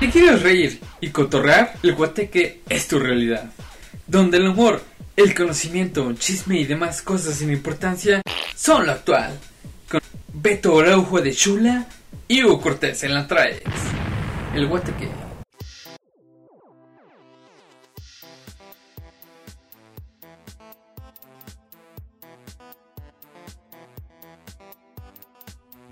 ¿Te 0.00 0.08
quieres 0.08 0.42
reír 0.42 0.80
y 1.02 1.10
cotorrear? 1.10 1.74
El 1.82 1.94
guateque 1.94 2.62
es 2.70 2.88
tu 2.88 2.98
realidad. 2.98 3.50
Donde 4.06 4.38
el 4.38 4.48
humor, 4.48 4.82
el 5.14 5.34
conocimiento, 5.34 6.14
chisme 6.14 6.58
y 6.58 6.64
demás 6.64 7.02
cosas 7.02 7.34
sin 7.34 7.50
importancia 7.50 8.22
son 8.56 8.86
lo 8.86 8.92
actual. 8.92 9.38
Con 9.90 10.00
Beto 10.32 10.80
Araujo 10.80 11.20
de 11.20 11.34
Chula 11.34 11.86
y 12.26 12.42
Hugo 12.42 12.62
Cortés 12.62 13.02
en 13.04 13.12
la 13.12 13.26
traes. 13.26 13.60
El 14.54 14.68
guateque. 14.68 15.19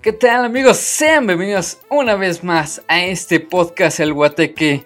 ¿Qué 0.01 0.13
tal 0.13 0.45
amigos? 0.45 0.77
Sean 0.77 1.27
bienvenidos 1.27 1.79
una 1.89 2.15
vez 2.15 2.43
más 2.43 2.81
a 2.87 3.03
este 3.03 3.39
podcast 3.39 3.99
El 3.99 4.13
Guateque. 4.13 4.85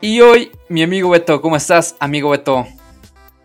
Y 0.00 0.20
hoy, 0.20 0.52
mi 0.68 0.82
amigo 0.82 1.10
Beto, 1.10 1.40
¿cómo 1.40 1.56
estás, 1.56 1.96
amigo 1.98 2.30
Beto? 2.30 2.66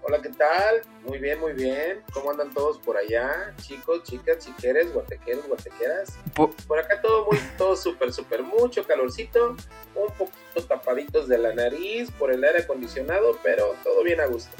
Hola, 0.04 0.22
¿qué 0.22 0.30
tal? 0.30 0.82
Muy 1.08 1.18
bien, 1.18 1.40
muy 1.40 1.54
bien. 1.54 2.02
¿Cómo 2.14 2.30
andan 2.30 2.52
todos 2.52 2.78
por 2.80 2.98
allá? 2.98 3.54
Chicos, 3.62 4.04
chicas, 4.04 4.46
chiqueres, 4.46 4.94
guatequeros, 4.94 5.48
guatequeras. 5.48 6.18
Po- 6.36 6.52
Por 6.68 6.78
acá 6.78 7.02
todo 7.02 7.26
muy, 7.26 7.40
todo 7.58 7.76
súper, 7.76 8.14
súper, 8.14 8.44
mucho 8.44 8.86
calorcito. 8.86 9.56
Un 9.96 10.14
poquito 10.16 10.64
tapaditos 10.68 11.28
de 11.28 11.40
la 11.40 11.54
nariz 11.56 12.12
por 12.12 12.32
el 12.32 12.44
aire 12.44 12.60
acondicionado, 12.60 13.40
pero 13.44 13.76
todo 13.84 14.04
bien 14.04 14.20
a 14.22 14.28
gusto. 14.28 14.56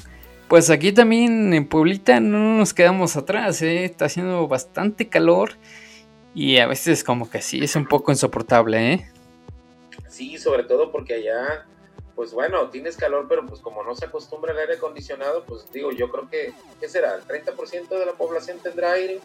Pues 0.48 0.70
aquí 0.72 0.92
también 0.92 1.54
en 1.54 1.68
Pueblita 1.68 2.20
no 2.20 2.58
nos 2.58 2.74
quedamos 2.74 3.16
atrás, 3.16 3.62
¿eh? 3.62 3.86
está 3.86 4.06
haciendo 4.06 4.48
bastante 4.50 5.08
calor 5.08 5.54
y 6.34 6.58
a 6.58 6.68
veces 6.68 7.04
como 7.04 7.30
que 7.30 7.42
sí 7.42 7.64
es 7.64 7.76
un 7.76 7.86
poco 7.86 8.12
insoportable, 8.12 8.94
¿eh? 8.94 9.12
Sí, 10.08 10.38
sobre 10.38 10.64
todo 10.64 10.92
porque 10.92 11.16
allá, 11.16 11.66
pues 12.16 12.34
bueno, 12.34 12.70
tienes 12.70 12.98
calor, 12.98 13.26
pero 13.28 13.46
pues 13.46 13.62
como 13.62 13.84
no 13.84 13.96
se 13.96 14.06
acostumbra 14.06 14.52
al 14.52 14.60
aire 14.60 14.76
acondicionado, 14.76 15.44
pues 15.46 15.72
digo, 15.72 15.92
yo 15.92 16.10
creo 16.10 16.30
que, 16.30 16.54
¿qué 16.80 16.90
será? 16.90 17.16
¿El 17.16 17.24
30% 17.24 17.90
de 17.90 18.06
la 18.06 18.14
población 18.14 18.58
tendrá 18.62 18.94
aire? 18.94 19.20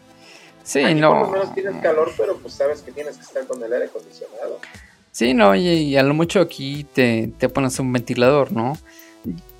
Sí, 0.63 0.83
Aquí 0.83 0.95
no. 0.95 1.11
Por 1.11 1.21
lo 1.21 1.29
menos 1.29 1.53
tienes 1.53 1.81
calor, 1.81 2.11
pero 2.17 2.35
pues 2.37 2.53
sabes 2.53 2.81
que 2.81 2.91
tienes 2.91 3.15
que 3.17 3.23
estar 3.23 3.45
con 3.47 3.63
el 3.63 3.71
aire 3.71 3.85
acondicionado. 3.85 4.59
Sí, 5.11 5.33
no, 5.33 5.55
y, 5.55 5.67
y 5.67 5.97
a 5.97 6.03
lo 6.03 6.13
mucho 6.13 6.41
aquí 6.41 6.83
te, 6.93 7.31
te 7.37 7.49
pones 7.49 7.79
un 7.79 7.91
ventilador, 7.91 8.51
¿no? 8.51 8.77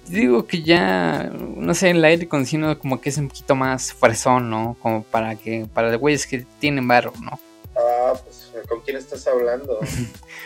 Digo 0.07 0.47
que 0.47 0.61
ya, 0.61 1.29
no 1.33 1.73
sé, 1.73 1.89
el 1.89 2.03
aire 2.03 2.25
acondicionado 2.25 2.79
como 2.79 3.01
que 3.01 3.09
es 3.09 3.17
un 3.17 3.27
poquito 3.27 3.55
más 3.55 3.93
fresón, 3.93 4.49
¿no? 4.49 4.77
Como 4.81 5.03
para 5.03 5.35
que, 5.35 5.67
para 5.73 5.91
los 5.91 5.99
güeyes 5.99 6.25
que 6.25 6.45
tienen 6.59 6.87
barro, 6.87 7.13
¿no? 7.21 7.39
Ah, 7.75 8.13
pues, 8.23 8.51
¿con 8.67 8.81
quién 8.81 8.97
estás 8.97 9.27
hablando? 9.27 9.79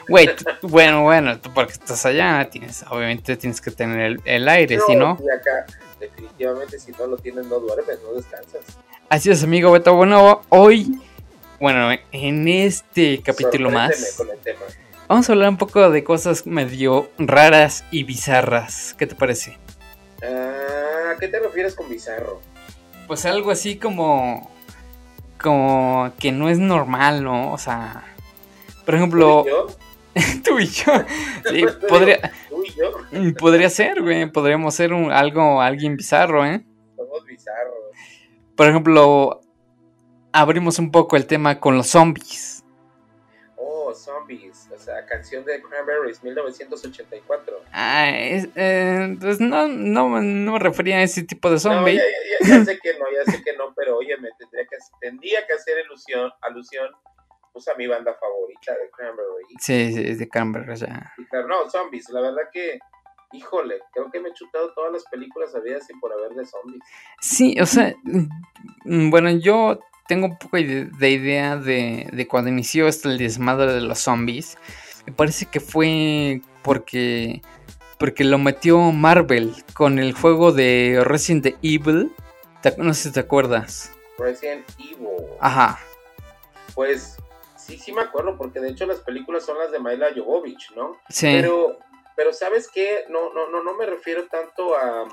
Güey, 0.09 0.29
bueno, 0.63 1.03
bueno, 1.03 1.39
tú 1.39 1.53
porque 1.53 1.73
estás 1.73 2.05
allá, 2.05 2.49
tienes, 2.49 2.83
obviamente 2.89 3.37
tienes 3.37 3.61
que 3.61 3.71
tener 3.71 3.99
el, 3.99 4.21
el 4.25 4.49
aire, 4.49 4.79
¿sí, 4.85 4.95
no? 4.95 5.17
Y 5.23 5.29
acá, 5.29 5.65
definitivamente, 5.99 6.79
si 6.79 6.91
no 6.91 7.07
lo 7.07 7.17
tienes, 7.17 7.45
no 7.45 7.59
duermes, 7.59 7.99
no 8.03 8.13
descansas. 8.13 8.61
Así 9.07 9.29
es, 9.29 9.43
amigo 9.43 9.71
Beto. 9.71 9.93
Bueno, 9.93 10.41
hoy, 10.49 10.99
bueno, 11.59 11.95
en 12.11 12.47
este 12.47 13.21
capítulo 13.21 13.69
más, 13.69 14.15
con 14.17 14.29
el 14.29 14.39
tema. 14.39 14.61
Vamos 15.11 15.29
a 15.29 15.33
hablar 15.33 15.49
un 15.49 15.57
poco 15.57 15.89
de 15.89 16.05
cosas 16.05 16.47
medio 16.47 17.09
raras 17.17 17.83
y 17.91 18.03
bizarras. 18.03 18.95
¿Qué 18.97 19.05
te 19.05 19.13
parece? 19.13 19.57
Ah, 20.23 21.11
¿a 21.13 21.17
qué 21.19 21.27
te 21.27 21.37
refieres 21.37 21.75
con 21.75 21.89
bizarro? 21.89 22.39
Pues 23.07 23.25
algo 23.25 23.51
así 23.51 23.75
como, 23.75 24.49
como 25.37 26.13
que 26.17 26.31
no 26.31 26.47
es 26.47 26.59
normal, 26.59 27.25
¿no? 27.25 27.51
O 27.51 27.57
sea, 27.57 28.05
por 28.85 28.95
ejemplo, 28.95 29.43
¿Tú 29.43 29.49
y 29.49 29.51
yo? 29.51 29.67
tú 30.45 30.59
y 30.59 30.67
yo, 30.67 30.93
sí, 31.49 31.65
podría, 31.89 32.31
¿Tú 32.47 32.63
y 32.63 32.71
yo? 32.71 33.33
podría 33.37 33.69
ser, 33.69 34.01
güey, 34.01 34.31
podríamos 34.31 34.73
ser 34.73 34.93
un, 34.93 35.11
algo, 35.11 35.61
alguien 35.61 35.97
bizarro, 35.97 36.45
¿eh? 36.45 36.63
Somos 36.95 37.25
bizarros. 37.25 37.75
Por 38.55 38.65
ejemplo, 38.65 39.41
abrimos 40.31 40.79
un 40.79 40.89
poco 40.89 41.17
el 41.17 41.25
tema 41.25 41.59
con 41.59 41.75
los 41.75 41.87
zombies. 41.87 42.60
Sea, 44.91 45.05
canción 45.05 45.45
de 45.45 45.61
Cranberries, 45.61 46.21
1984. 46.23 47.63
Ah, 47.71 48.09
es- 48.09 48.49
eh, 48.55 49.15
pues 49.19 49.39
no, 49.39 49.67
no, 49.67 50.09
no 50.21 50.51
me 50.53 50.59
refería 50.59 50.97
a 50.97 51.03
ese 51.03 51.23
tipo 51.23 51.49
de 51.49 51.59
zombie. 51.59 51.95
ya, 51.95 52.03
ya- 52.03 52.47
ya- 52.49 52.57
ya 52.59 52.65
sé 52.65 52.79
que 52.79 52.93
no, 52.99 53.05
ya 53.11 53.31
sé 53.31 53.41
que 53.43 53.55
no, 53.55 53.73
pero 53.75 53.97
oye, 53.97 54.17
me 54.17 54.29
tendría 54.37 54.65
que, 54.65 54.75
tendría 54.99 55.47
que 55.47 55.53
hacer 55.53 55.75
ilusión, 55.85 56.31
alusión 56.41 56.89
pues, 57.53 57.67
a 57.67 57.75
mi 57.75 57.87
banda 57.87 58.13
favorita 58.19 58.73
de 58.73 58.89
Cranberries. 58.91 59.47
Sí, 59.59 59.93
sí, 59.93 60.03
es 60.09 60.19
de 60.19 60.27
Cranberries, 60.29 60.81
ya. 60.81 61.13
No, 61.47 61.69
zombies, 61.69 62.09
la 62.09 62.21
verdad 62.21 62.43
que, 62.51 62.79
híjole, 63.33 63.79
creo 63.93 64.09
que 64.11 64.19
me 64.19 64.29
he 64.29 64.33
chutado 64.33 64.73
todas 64.73 64.91
las 64.91 65.05
películas 65.05 65.53
habidas 65.55 65.89
y 65.89 65.93
por 65.99 66.11
haber 66.11 66.31
de 66.31 66.45
zombies. 66.45 66.83
Sí, 67.21 67.57
o 67.61 67.65
sea, 67.65 67.93
mm, 68.03 69.09
bueno, 69.09 69.29
yo 69.31 69.79
tengo 70.11 70.25
un 70.25 70.37
poco 70.37 70.57
de, 70.57 70.89
de 70.99 71.09
idea 71.09 71.55
de, 71.55 72.09
de 72.11 72.27
cuando 72.27 72.49
inició 72.49 72.89
este 72.89 73.07
el 73.07 73.17
desmadre 73.17 73.71
de 73.71 73.79
los 73.79 73.99
zombies. 73.99 74.57
Me 75.05 75.13
parece 75.13 75.45
que 75.45 75.61
fue 75.61 76.41
porque, 76.63 77.41
porque 77.97 78.25
lo 78.25 78.37
metió 78.37 78.77
Marvel 78.91 79.55
con 79.73 79.99
el 79.99 80.11
juego 80.11 80.51
de 80.51 81.01
Resident 81.05 81.55
Evil. 81.61 82.11
No 82.75 82.93
sé 82.93 83.03
si 83.03 83.13
te 83.13 83.21
acuerdas. 83.21 83.93
Resident 84.17 84.67
Evil. 84.79 85.07
Ajá. 85.39 85.79
Pues 86.75 87.15
sí, 87.55 87.77
sí 87.77 87.93
me 87.93 88.01
acuerdo, 88.01 88.35
porque 88.35 88.59
de 88.59 88.71
hecho 88.71 88.85
las 88.85 88.99
películas 88.99 89.45
son 89.45 89.59
las 89.59 89.71
de 89.71 89.79
Maila 89.79 90.09
Jovovich, 90.13 90.73
¿no? 90.75 90.97
Sí. 91.07 91.27
Pero, 91.39 91.79
pero 92.17 92.33
¿sabes 92.33 92.67
qué? 92.67 93.05
No, 93.07 93.33
no, 93.33 93.49
no, 93.49 93.63
no 93.63 93.75
me 93.75 93.85
refiero 93.85 94.27
tanto 94.27 94.75
a, 94.75 95.07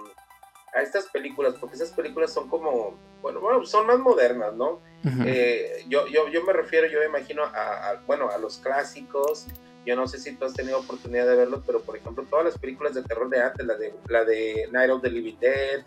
a 0.79 0.83
estas 0.83 1.07
películas, 1.07 1.55
porque 1.59 1.77
esas 1.77 1.91
películas 1.91 2.33
son 2.33 2.49
como, 2.49 2.97
bueno, 3.21 3.41
bueno, 3.41 3.65
son 3.67 3.87
más 3.87 3.99
modernas, 3.99 4.55
¿no? 4.55 4.81
Eh, 5.27 5.85
yo, 5.89 6.07
yo, 6.07 6.29
yo 6.29 6.45
me 6.45 6.53
refiero, 6.53 6.87
yo 6.87 7.01
me 7.01 7.07
imagino 7.07 7.43
a, 7.45 7.91
a, 7.91 8.03
bueno, 8.07 8.31
a 8.31 8.39
los 8.39 8.59
clásicos. 8.59 9.47
Yo 9.85 9.97
no 9.97 10.07
sé 10.07 10.19
si 10.19 10.33
tú 10.33 10.45
has 10.45 10.55
tenido 10.55 10.79
oportunidad 10.79 11.27
de 11.27 11.35
verlos, 11.35 11.63
pero 11.67 11.81
por 11.81 11.97
ejemplo, 11.97 12.25
todas 12.29 12.45
las 12.45 12.59
películas 12.59 12.95
de 12.95 13.03
terror 13.03 13.29
de 13.29 13.41
antes, 13.41 13.67
la 13.67 13.75
de, 13.75 13.95
la 14.09 14.25
de 14.25 14.69
Night 14.71 14.91
of 14.91 15.03
the 15.03 15.11
Living 15.11 15.39
Dead, 15.41 15.85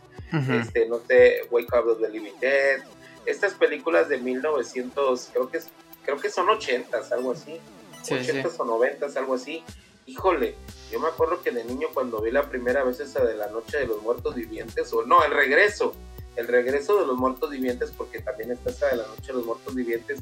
este, 0.59 0.88
no 0.88 1.00
sé, 1.08 1.41
Wake 1.52 1.68
Up 1.78 1.88
of 1.88 2.02
the 2.02 2.09
Living 2.09 2.40
Dead, 2.40 2.81
estas 3.25 3.53
películas 3.53 4.09
de 4.09 4.18
1900, 4.18 5.29
creo 5.31 5.50
que, 5.50 5.59
creo 6.03 6.18
que 6.19 6.29
son 6.29 6.47
80s, 6.47 7.12
algo 7.12 7.31
así, 7.31 7.59
Sí, 8.02 8.16
sí. 8.23 8.31
80s 8.31 8.56
o 8.58 8.66
90s, 8.66 9.16
algo 9.18 9.35
así. 9.35 9.63
Híjole, 10.06 10.56
yo 10.92 11.00
me 11.00 11.08
acuerdo 11.08 11.42
que 11.42 11.52
de 11.52 11.64
niño 11.64 11.88
cuando 11.94 12.22
vi 12.22 12.32
la 12.32 12.50
primera 12.50 12.84
vez 12.84 13.00
esa 13.00 13.24
de 13.24 13.36
la 13.36 13.48
Noche 13.48 13.78
de 13.80 13.88
los 13.88 14.02
Muertos 14.02 14.36
Vivientes, 14.36 14.92
o 14.94 15.04
no, 15.06 15.24
el 15.24 15.32
regreso, 15.32 15.94
el 16.36 16.48
regreso 16.48 17.00
de 17.00 17.06
los 17.06 17.18
Muertos 17.18 17.50
Vivientes, 17.50 17.92
porque 17.96 18.20
también 18.20 18.52
está 18.52 18.72
esa 18.72 18.88
de 18.88 18.98
la 18.98 19.08
Noche 19.08 19.28
de 19.28 19.34
los 19.34 19.46
Muertos 19.46 19.74
Vivientes. 19.76 20.20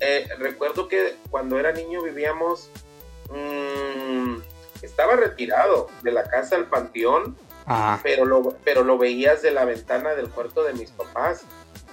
Eh, 0.00 0.28
recuerdo 0.38 0.86
que 0.88 1.16
cuando 1.30 1.58
era 1.58 1.72
niño 1.72 2.02
vivíamos, 2.02 2.70
mm, 3.30 4.36
estaba 4.82 5.16
retirado 5.16 5.88
de 6.02 6.12
la 6.12 6.24
casa 6.24 6.54
al 6.56 6.68
panteón 6.68 7.36
Ajá. 7.66 8.00
pero 8.02 8.24
lo, 8.24 8.56
pero 8.64 8.84
lo 8.84 8.96
veías 8.96 9.42
de 9.42 9.50
la 9.50 9.64
ventana 9.64 10.14
del 10.14 10.28
cuarto 10.30 10.62
de 10.62 10.72
mis 10.74 10.90
papás 10.92 11.42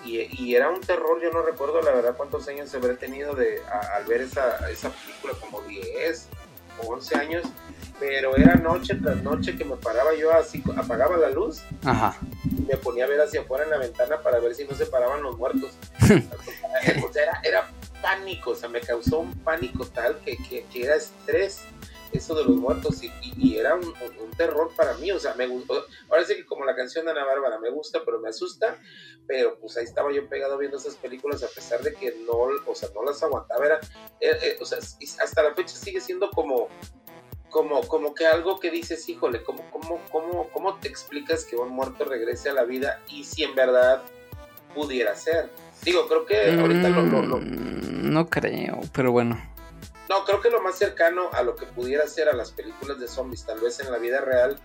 y, 0.06 0.20
y 0.40 0.56
era 0.56 0.70
un 0.70 0.80
terror, 0.82 1.20
yo 1.22 1.32
no 1.32 1.42
recuerdo 1.42 1.82
la 1.82 1.92
verdad 1.92 2.16
cuántos 2.16 2.47
años 2.47 2.74
habré 2.76 2.94
tenido 2.94 3.34
de, 3.34 3.59
a- 3.64 3.96
al 3.96 4.06
ver 4.06 4.22
esa, 4.22 4.70
esa 4.70 4.92
película, 4.92 5.34
como 5.42 5.62
10 5.64 6.28
o 6.84 6.94
11 6.94 7.16
años, 7.18 7.44
pero 8.00 8.36
era 8.36 8.56
noche 8.56 8.96
tras 8.96 9.22
noche 9.24 9.56
que 9.58 9.66
me 9.66 9.75
paraba 9.78 10.16
yo 10.16 10.34
así, 10.34 10.62
apagaba 10.78 11.18
la 11.18 11.30
luz 11.30 11.62
Ajá. 11.84 12.18
y 12.46 12.62
me 12.62 12.78
ponía 12.78 13.06
a 13.06 13.08
ver 13.08 13.22
hacia 13.22 13.41
afuera 13.41 13.63
en 13.63 13.69
la 13.69 13.78
ventana 13.78 14.22
para 14.22 14.40
ver 14.40 14.56
si 14.56 14.66
no 14.66 14.75
se 14.75 14.85
paraban 14.85 15.24
los 15.24 15.38
muertos. 15.38 15.72
o 16.02 17.14
sea, 17.14 17.24
era, 17.24 17.41
era 17.44 17.72
pánico, 18.02 18.52
o 18.52 18.56
sea, 18.56 18.69
me 18.69 18.81
causó 18.81 19.19
un 19.19 19.34
pánico 19.35 19.85
tal 19.85 20.18
que, 20.19 20.38
que, 20.38 20.66
que 20.72 20.84
era 20.84 20.96
estrés 20.96 21.61
eso 22.16 22.35
de 22.35 22.44
los 22.44 22.56
muertos 22.56 23.02
y, 23.03 23.12
era 23.58 23.76
un, 23.76 23.94
terror 24.38 24.70
para 24.76 24.94
mí, 24.97 25.12
o 25.12 25.20
sea, 25.20 25.34
me 25.35 25.47
gustó, 25.47 25.85
ahora 26.09 26.26
sí 26.26 26.35
que 26.35 26.46
como 26.46 26.66
la 26.66 26.76
canción 26.76 27.06
de 27.06 27.12
Ana 27.12 27.23
Bárbara 27.23 27.58
me 27.59 27.70
gusta, 27.70 28.02
pero 28.03 28.20
me 28.20 28.28
asusta, 28.29 28.78
pero 29.28 29.58
pues 29.59 29.78
ahí 29.78 29.85
estaba 29.85 30.12
yo 30.12 30.28
pegado 30.28 30.58
viendo 30.58 30.78
esas 30.78 30.96
películas 30.96 31.41
a 31.44 31.47
pesar 31.47 31.82
de 31.82 31.94
que 31.94 32.14
no, 32.26 32.34
o 32.66 32.76
sea, 32.76 32.90
no 32.94 33.03
las 33.03 33.23
aguantaba, 33.23 33.66
era, 33.66 33.79
eh, 34.20 34.32
eh, 34.41 34.58
o 34.59 34.66
sea, 34.66 34.79
hasta 35.23 35.44
la 35.44 35.53
fecha 35.53 35.76
sigue 35.78 36.02
siendo 36.02 36.29
como, 36.32 36.67
como, 37.50 37.82
como 37.88 38.14
que 38.14 38.26
algo 38.28 38.59
que 38.59 38.70
dices, 38.72 39.08
híjole, 39.08 39.41
¿cómo, 39.44 39.64
cómo, 39.72 40.02
cómo, 40.11 40.50
¿cómo 40.52 40.76
te 40.79 40.90
explicas 40.90 41.46
que 41.46 41.56
un 41.56 41.70
muerto 41.70 42.03
regrese 42.03 42.50
a 42.50 42.53
la 42.53 42.64
vida 42.66 43.02
y 43.08 43.23
si 43.23 43.44
en 43.44 43.56
verdad 43.56 44.03
pudiera 44.73 45.16
ser? 45.16 45.50
Digo, 45.84 46.08
creo 46.08 46.26
que 46.26 46.59
ahorita 46.59 46.90
lo, 46.90 47.03
lo- 47.03 47.22
lo- 47.22 47.38
Mm, 47.38 48.11
No 48.11 48.29
creo, 48.29 48.82
pero 48.94 49.11
bueno. 49.14 49.54
No, 50.09 50.23
creo 50.25 50.41
que 50.41 50.49
lo 50.49 50.61
más 50.61 50.78
cercano 50.78 51.29
a 51.34 51.41
lo 51.43 51.55
que 51.55 51.66
pudiera 51.66 52.07
ser 52.07 52.29
a 52.29 52.34
las 52.34 52.52
películas 52.52 52.99
de 52.99 53.07
zombies, 53.07 53.46
tal 53.46 53.59
vez 53.59 53.79
en 53.79 53.91
la 53.91 53.97
vida 53.97 54.22
real, 54.22 54.59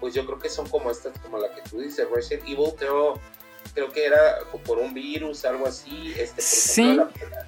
pues 0.00 0.14
yo 0.14 0.24
creo 0.24 0.38
que 0.38 0.48
son 0.48 0.68
como 0.68 0.90
estas, 0.90 1.18
como 1.20 1.38
la 1.38 1.52
que 1.54 1.60
tú 1.68 1.80
dices, 1.80 2.08
Resident 2.10 2.48
Evil, 2.48 2.72
creo, 2.78 3.14
creo 3.74 3.90
que 3.90 4.06
era 4.06 4.38
por 4.64 4.78
un 4.78 4.94
virus, 4.94 5.44
algo 5.44 5.66
así. 5.66 6.12
Este, 6.16 6.36
por 6.36 6.42
Sí. 6.42 6.82
ejemplo, 6.82 7.10
la, 7.30 7.46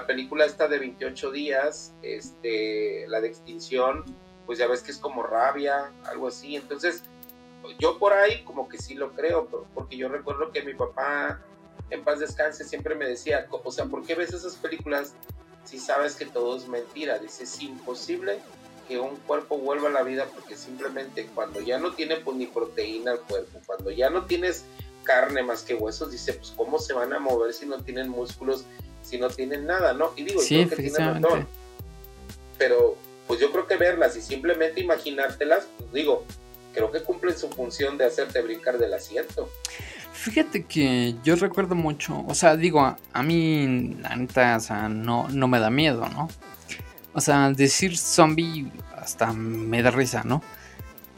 la 0.00 0.06
película 0.06 0.44
esta 0.44 0.68
de 0.68 0.78
28 0.78 1.30
días, 1.30 1.92
este, 2.02 3.06
la 3.08 3.20
de 3.20 3.28
extinción, 3.28 4.04
pues 4.44 4.58
ya 4.58 4.66
ves 4.66 4.82
que 4.82 4.90
es 4.90 4.98
como 4.98 5.22
rabia, 5.22 5.90
algo 6.04 6.28
así. 6.28 6.56
Entonces, 6.56 7.02
yo 7.78 7.98
por 7.98 8.12
ahí 8.12 8.42
como 8.44 8.68
que 8.68 8.76
sí 8.76 8.94
lo 8.94 9.12
creo, 9.12 9.46
porque 9.74 9.96
yo 9.96 10.08
recuerdo 10.08 10.50
que 10.50 10.62
mi 10.62 10.74
papá, 10.74 11.40
en 11.90 12.02
paz 12.04 12.18
descanse, 12.20 12.64
siempre 12.64 12.94
me 12.94 13.06
decía, 13.06 13.46
o 13.50 13.70
sea, 13.72 13.84
¿por 13.86 14.04
qué 14.04 14.14
ves 14.14 14.32
esas 14.34 14.56
películas 14.56 15.14
si 15.64 15.78
sabes 15.78 16.14
que 16.14 16.26
todo 16.26 16.56
es 16.56 16.68
mentira? 16.68 17.18
Dice, 17.18 17.44
es 17.44 17.60
imposible 17.60 18.40
que 18.88 18.98
un 18.98 19.16
cuerpo 19.16 19.58
vuelva 19.58 19.88
a 19.88 19.92
la 19.92 20.02
vida 20.02 20.26
porque 20.34 20.56
simplemente 20.56 21.26
cuando 21.34 21.60
ya 21.60 21.78
no 21.78 21.92
tiene 21.92 22.16
pues, 22.16 22.36
ni 22.36 22.46
proteína 22.46 23.12
el 23.12 23.20
cuerpo, 23.20 23.60
cuando 23.66 23.90
ya 23.90 24.10
no 24.10 24.26
tienes 24.26 24.64
carne 25.04 25.42
más 25.42 25.62
que 25.62 25.74
huesos, 25.74 26.10
dice, 26.10 26.34
pues 26.34 26.52
cómo 26.56 26.78
se 26.78 26.92
van 26.92 27.12
a 27.12 27.18
mover 27.18 27.52
si 27.52 27.66
no 27.66 27.82
tienen 27.82 28.08
músculos, 28.08 28.64
si 29.02 29.18
no 29.18 29.28
tienen 29.30 29.66
nada, 29.66 29.92
¿no? 29.92 30.12
Y 30.16 30.24
digo, 30.24 30.40
sí, 30.40 30.64
creo 30.66 30.68
que 30.68 30.90
tiene 30.90 30.98
razón. 30.98 31.48
Pero 32.58 32.96
pues 33.26 33.40
yo 33.40 33.50
creo 33.50 33.66
que 33.66 33.76
verlas 33.76 34.16
y 34.16 34.22
simplemente 34.22 34.80
imaginártelas, 34.80 35.66
pues 35.78 35.92
digo, 35.92 36.24
creo 36.72 36.90
que 36.90 37.02
cumplen 37.02 37.36
su 37.36 37.48
función 37.48 37.98
de 37.98 38.06
hacerte 38.06 38.40
brincar 38.42 38.78
del 38.78 38.94
asiento. 38.94 39.50
Fíjate 40.12 40.64
que 40.64 41.16
yo 41.24 41.36
recuerdo 41.36 41.74
mucho, 41.74 42.24
o 42.26 42.34
sea, 42.34 42.56
digo, 42.56 42.96
a, 43.12 43.22
mí, 43.22 43.96
la 44.00 44.14
neta, 44.14 44.56
o 44.56 44.60
sea, 44.60 44.88
no, 44.88 45.28
no 45.28 45.48
me 45.48 45.58
da 45.58 45.70
miedo, 45.70 46.08
¿no? 46.08 46.28
O 47.14 47.20
sea, 47.20 47.50
decir 47.50 47.96
zombie 47.96 48.70
hasta 48.96 49.32
me 49.32 49.82
da 49.82 49.90
risa, 49.90 50.22
¿no? 50.24 50.42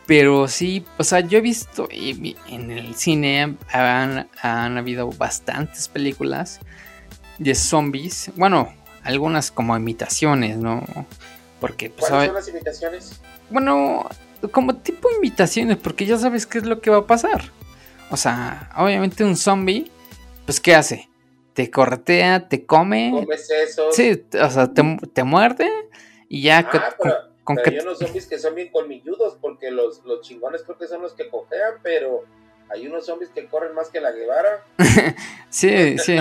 Pero 0.07 0.49
sí, 0.49 0.85
o 0.99 1.05
sea, 1.05 1.21
yo 1.21 1.39
he 1.39 1.41
visto 1.41 1.89
en 1.91 2.71
el 2.71 2.95
cine 2.95 3.57
han, 3.73 4.29
han 4.41 4.79
habido 4.79 5.11
bastantes 5.11 5.89
películas 5.89 6.61
de 7.39 7.55
zombies. 7.55 8.31
Bueno, 8.37 8.73
algunas 9.03 9.51
como 9.51 9.77
imitaciones, 9.77 10.59
¿no? 10.59 10.85
Porque, 11.61 11.91
pues, 11.91 12.11
¿Cuáles 12.11 12.27
son 12.27 12.35
las 12.35 12.49
imitaciones? 12.49 13.21
Bueno, 13.51 14.09
como 14.51 14.77
tipo 14.77 15.09
imitaciones, 15.17 15.79
porque 15.79 16.07
ya 16.07 16.19
sabes 16.19 16.47
qué 16.47 16.59
es 16.59 16.65
lo 16.65 16.81
que 16.81 16.91
va 16.91 16.99
a 16.99 17.07
pasar. 17.07 17.51
O 18.15 18.17
sea, 18.17 18.71
obviamente 18.77 19.25
un 19.25 19.37
zombie, 19.37 19.91
pues 20.47 20.61
¿qué 20.61 20.77
hace? 20.77 21.09
Te 21.53 21.69
corretea, 21.69 22.49
te 22.49 22.65
come. 22.65 23.11
Comes 23.13 23.51
eso. 23.51 23.91
Sí, 23.91 24.23
o 24.41 24.51
sea, 24.51 24.73
te, 24.73 25.25
muerde 25.25 25.69
y 26.29 26.43
ya 26.43 26.59
ah, 26.59 26.95
con, 27.43 27.57
pero 27.57 27.71
hay 27.73 27.79
unos 27.81 27.99
zombies 27.99 28.29
que 28.29 28.39
son 28.39 28.55
bien 28.55 28.71
colmilludos, 28.71 29.37
porque 29.41 29.73
los, 29.73 30.05
los 30.05 30.21
chingones 30.21 30.63
creo 30.63 30.79
que 30.79 30.87
son 30.87 31.03
los 31.03 31.15
que 31.15 31.29
cojean, 31.29 31.75
pero 31.83 32.23
hay 32.71 32.87
unos 32.87 33.05
zombies 33.05 33.33
que 33.33 33.49
corren 33.49 33.75
más 33.75 33.89
que 33.89 34.01
la 34.01 34.13
Guevara. 34.13 34.65
sí, 35.51 35.99
sí, 35.99 36.19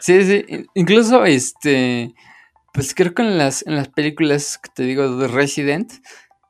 sí, 0.00 0.24
sí. 0.24 0.66
Incluso, 0.74 1.24
este, 1.26 2.12
pues 2.72 2.92
creo 2.92 3.14
que 3.14 3.22
en 3.22 3.38
las, 3.38 3.64
en 3.64 3.76
las 3.76 3.86
películas 3.86 4.58
que 4.58 4.70
te 4.74 4.82
digo 4.82 5.16
de 5.16 5.28
Resident, 5.28 5.92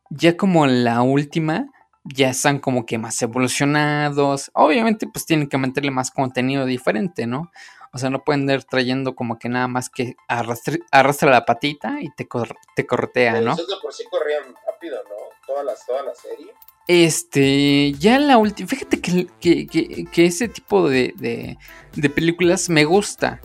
ya 0.08 0.38
como 0.38 0.66
la 0.66 1.02
última, 1.02 1.70
ya 2.14 2.30
están 2.30 2.58
como 2.58 2.86
que 2.86 2.98
más 2.98 3.20
evolucionados. 3.22 4.50
Obviamente, 4.54 5.06
pues 5.06 5.26
tienen 5.26 5.48
que 5.48 5.58
meterle 5.58 5.90
más 5.90 6.10
contenido 6.10 6.64
diferente, 6.66 7.26
¿no? 7.26 7.50
O 7.92 7.98
sea, 7.98 8.10
no 8.10 8.24
pueden 8.24 8.48
ir 8.50 8.64
trayendo 8.64 9.14
como 9.14 9.38
que 9.38 9.48
nada 9.48 9.68
más 9.68 9.88
que 9.88 10.16
arrastra, 10.28 11.30
la 11.30 11.44
patita 11.44 11.98
y 12.00 12.10
te, 12.10 12.28
te 12.74 12.86
corretea, 12.86 13.40
¿no? 13.40 13.56
De 13.56 13.62
por 13.80 13.92
sí 13.92 14.04
corrían 14.10 14.54
rápido, 14.66 15.02
¿no? 15.04 15.16
Todas 15.46 15.64
las, 15.64 15.86
toda 15.86 16.02
la 16.02 16.14
serie. 16.14 16.52
Este, 16.88 17.92
ya 17.92 18.18
la 18.18 18.36
última, 18.38 18.68
fíjate 18.68 19.00
que, 19.00 19.26
que, 19.40 20.26
ese 20.26 20.48
tipo 20.48 20.88
de, 20.88 21.14
de, 21.16 21.58
de, 21.94 22.10
películas 22.10 22.68
me 22.68 22.84
gusta. 22.84 23.40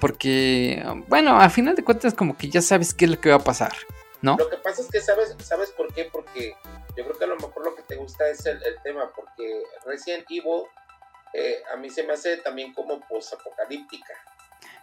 Porque, 0.00 0.82
bueno, 1.08 1.36
a 1.38 1.48
final 1.50 1.76
de 1.76 1.84
cuentas 1.84 2.14
como 2.14 2.36
que 2.36 2.48
ya 2.48 2.62
sabes 2.62 2.94
qué 2.94 3.04
es 3.04 3.10
lo 3.10 3.20
que 3.20 3.30
va 3.30 3.36
a 3.36 3.44
pasar. 3.44 3.72
¿No? 4.22 4.36
Lo 4.36 4.48
que 4.48 4.56
pasa 4.56 4.82
es 4.82 4.88
que 4.88 5.00
sabes, 5.00 5.34
¿sabes 5.42 5.70
por 5.70 5.92
qué? 5.92 6.08
Porque 6.10 6.56
yo 6.96 7.04
creo 7.04 7.18
que 7.18 7.24
a 7.24 7.28
lo 7.28 7.36
mejor 7.36 7.64
lo 7.64 7.74
que 7.74 7.82
te 7.82 7.96
gusta 7.96 8.28
es 8.28 8.46
el, 8.46 8.60
tema, 8.82 9.12
porque 9.14 9.62
Resident 9.84 10.24
Evil 10.30 10.62
eh, 11.34 11.62
a 11.72 11.76
mí 11.76 11.90
se 11.90 12.02
me 12.04 12.12
hace 12.12 12.36
también 12.38 12.72
como 12.72 13.00
post-apocalíptica. 13.08 14.14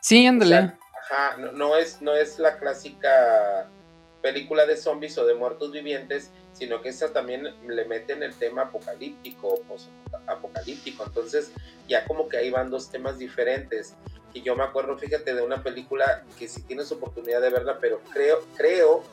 Sí, 0.02 0.26
ándale. 0.26 0.56
ajá, 1.04 1.38
no, 1.38 1.76
es, 1.76 2.02
no 2.02 2.14
es 2.14 2.40
la 2.40 2.58
clásica 2.58 3.70
película 4.22 4.66
de 4.66 4.76
zombies 4.76 5.18
o 5.18 5.26
de 5.26 5.36
muertos 5.36 5.72
vivientes, 5.72 6.32
sino 6.54 6.82
que 6.82 6.90
esa 6.90 7.14
también 7.14 7.44
le 7.68 7.86
meten 7.86 8.24
el 8.24 8.34
tema 8.36 8.64
apocalíptico, 8.64 9.62
post-apocalíptico. 9.68 11.04
Entonces, 11.06 11.52
ya 11.88 12.06
como 12.06 12.28
que 12.28 12.38
ahí 12.38 12.50
van 12.50 12.70
dos 12.70 12.90
temas 12.90 13.18
diferentes. 13.18 13.96
Y 14.34 14.42
yo 14.42 14.56
me 14.56 14.64
acuerdo, 14.64 14.98
fíjate, 14.98 15.34
de 15.34 15.42
una 15.42 15.64
película 15.64 16.24
que 16.38 16.48
si 16.48 16.62
tienes 16.64 16.92
oportunidad 16.92 17.42
de 17.42 17.50
verla, 17.50 17.78
pero 17.80 18.02
creo, 18.12 18.46
creo 18.56 19.04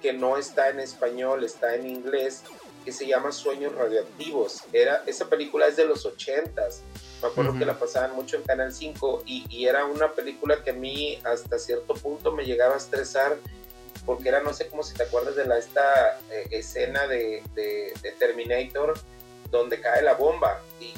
que 0.00 0.12
no 0.12 0.36
está 0.36 0.68
en 0.68 0.80
español, 0.80 1.44
está 1.44 1.74
en 1.74 1.86
inglés, 1.86 2.42
que 2.84 2.92
se 2.92 3.06
llama 3.06 3.32
Sueños 3.32 3.74
Radioactivos. 3.74 4.64
Era, 4.72 5.02
esa 5.06 5.28
película 5.28 5.66
es 5.66 5.76
de 5.76 5.84
los 5.84 6.06
ochentas. 6.06 6.82
Me 7.20 7.28
acuerdo 7.28 7.58
que 7.58 7.66
la 7.66 7.78
pasaban 7.78 8.14
mucho 8.14 8.36
en 8.36 8.42
Canal 8.44 8.72
5 8.72 9.24
y, 9.26 9.66
era 9.66 9.84
una 9.84 10.12
película 10.12 10.62
que 10.62 10.70
a 10.70 10.72
mí 10.72 11.18
hasta 11.24 11.58
cierto 11.58 11.94
punto 11.94 12.32
me 12.32 12.44
llegaba 12.44 12.74
a 12.74 12.78
estresar 12.78 13.36
porque 14.06 14.30
era, 14.30 14.40
no 14.40 14.54
sé 14.54 14.68
cómo 14.68 14.82
si 14.82 14.94
te 14.94 15.02
acuerdas 15.02 15.36
de 15.36 15.44
la, 15.44 15.58
esta 15.58 16.18
eh, 16.30 16.46
escena 16.50 17.06
de, 17.06 17.42
de, 17.54 17.92
Terminator 18.18 18.98
donde 19.50 19.80
cae 19.80 20.02
la 20.02 20.14
bomba 20.14 20.62
y, 20.80 20.94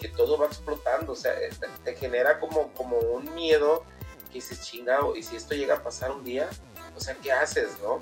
que 0.00 0.08
todo 0.08 0.38
va 0.38 0.46
explotando. 0.46 1.12
O 1.12 1.16
sea, 1.16 1.32
eh, 1.32 1.50
te, 1.84 1.94
genera 1.94 2.38
como, 2.38 2.72
como 2.72 2.98
un 2.98 3.34
miedo 3.34 3.84
que 4.28 4.34
dices, 4.34 4.62
chingado, 4.62 5.16
y 5.16 5.22
si 5.22 5.36
esto 5.36 5.54
llega 5.54 5.74
a 5.74 5.82
pasar 5.82 6.10
un 6.10 6.24
día, 6.24 6.48
o 6.96 7.00
sea, 7.00 7.14
¿qué 7.22 7.32
haces, 7.32 7.78
no? 7.82 7.98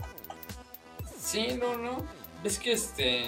Sí, 1.22 1.58
no, 1.60 1.76
no. 1.76 2.04
Es 2.44 2.58
que 2.58 2.72
este. 2.72 3.24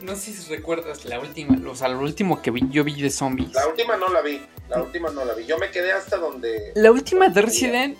No 0.00 0.16
sé 0.16 0.32
si 0.32 0.48
recuerdas 0.48 1.04
la 1.04 1.20
última, 1.20 1.58
o 1.70 1.76
sea, 1.76 1.88
lo 1.88 2.00
último 2.00 2.40
que 2.40 2.50
vi, 2.50 2.66
yo 2.70 2.84
vi 2.84 3.02
de 3.02 3.10
zombies. 3.10 3.52
La 3.52 3.66
última 3.66 3.98
no 3.98 4.08
la 4.08 4.22
vi, 4.22 4.40
la 4.70 4.82
última 4.82 5.10
no 5.10 5.26
la 5.26 5.34
vi. 5.34 5.44
Yo 5.44 5.58
me 5.58 5.70
quedé 5.70 5.92
hasta 5.92 6.16
donde. 6.16 6.72
La 6.74 6.90
última 6.90 7.28
de 7.28 7.42
Resident, 7.42 7.98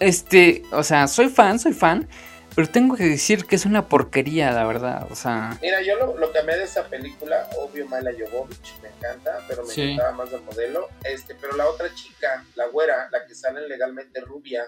este, 0.00 0.62
o 0.72 0.82
sea, 0.82 1.06
soy 1.06 1.28
fan, 1.28 1.58
soy 1.58 1.74
fan, 1.74 2.08
pero 2.54 2.66
tengo 2.66 2.96
que 2.96 3.04
decir 3.04 3.44
que 3.44 3.56
es 3.56 3.66
una 3.66 3.90
porquería, 3.90 4.52
la 4.52 4.66
verdad, 4.66 5.06
o 5.10 5.14
sea. 5.14 5.58
Mira, 5.60 5.82
yo 5.82 5.96
lo, 5.96 6.16
lo 6.16 6.32
que 6.32 6.38
amé 6.38 6.56
de 6.56 6.64
esa 6.64 6.84
película, 6.84 7.50
obvio 7.58 7.84
Mila 7.86 8.12
Jovovich, 8.12 8.80
me 8.80 8.88
encanta, 8.88 9.44
pero 9.46 9.66
me 9.66 9.74
encantaba 9.74 10.12
más 10.12 10.30
del 10.30 10.40
modelo. 10.42 10.88
Este, 11.04 11.34
pero 11.34 11.56
la 11.56 11.68
otra 11.68 11.94
chica, 11.94 12.42
la 12.54 12.68
güera, 12.68 13.10
la 13.12 13.26
que 13.26 13.34
sale 13.34 13.68
legalmente 13.68 14.20
rubia, 14.20 14.66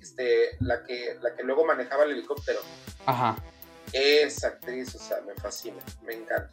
este, 0.00 0.56
la 0.60 0.84
que, 0.84 1.16
la 1.20 1.34
que 1.34 1.42
luego 1.42 1.64
manejaba 1.64 2.04
el 2.04 2.12
helicóptero. 2.12 2.60
Ajá. 3.06 3.36
Esa 3.92 4.48
actriz, 4.48 4.94
o 4.94 4.98
sea, 4.98 5.16
me 5.26 5.34
fascina, 5.34 5.78
me 6.06 6.14
encanta. 6.14 6.50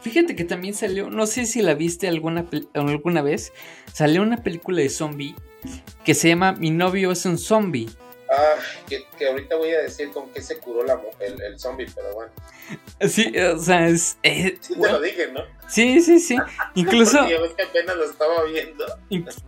Fíjate 0.00 0.34
que 0.34 0.44
también 0.44 0.74
salió, 0.74 1.08
no 1.08 1.26
sé 1.26 1.46
si 1.46 1.62
la 1.62 1.74
viste 1.74 2.08
alguna, 2.08 2.46
alguna 2.74 3.22
vez, 3.22 3.52
salió 3.92 4.22
una 4.22 4.42
película 4.42 4.80
de 4.80 4.88
zombie 4.88 5.36
que 6.04 6.14
se 6.14 6.28
llama 6.28 6.52
Mi 6.52 6.70
novio 6.70 7.12
es 7.12 7.24
un 7.26 7.38
zombie. 7.38 7.88
Ah, 8.30 8.54
que, 8.88 9.26
ahorita 9.26 9.56
voy 9.56 9.70
a 9.72 9.82
decir 9.82 10.10
con 10.12 10.30
qué 10.30 10.40
se 10.40 10.58
curó 10.58 10.84
la, 10.84 11.00
el, 11.18 11.42
el 11.42 11.58
zombie, 11.58 11.88
pero 11.92 12.14
bueno. 12.14 12.30
Sí, 13.08 13.36
o 13.36 13.58
sea, 13.58 13.88
es. 13.88 14.16
sí, 14.60 14.74
te 14.74 14.92
lo 14.92 15.00
dije, 15.00 15.32
¿no? 15.32 15.42
Sí, 15.68 16.00
sí, 16.00 16.20
sí. 16.20 16.36
Incluso. 16.74 17.26
ves 17.26 17.52
que 17.56 17.62
apenas 17.64 17.96
lo 17.96 18.04
estaba 18.04 18.44
viendo. 18.44 18.84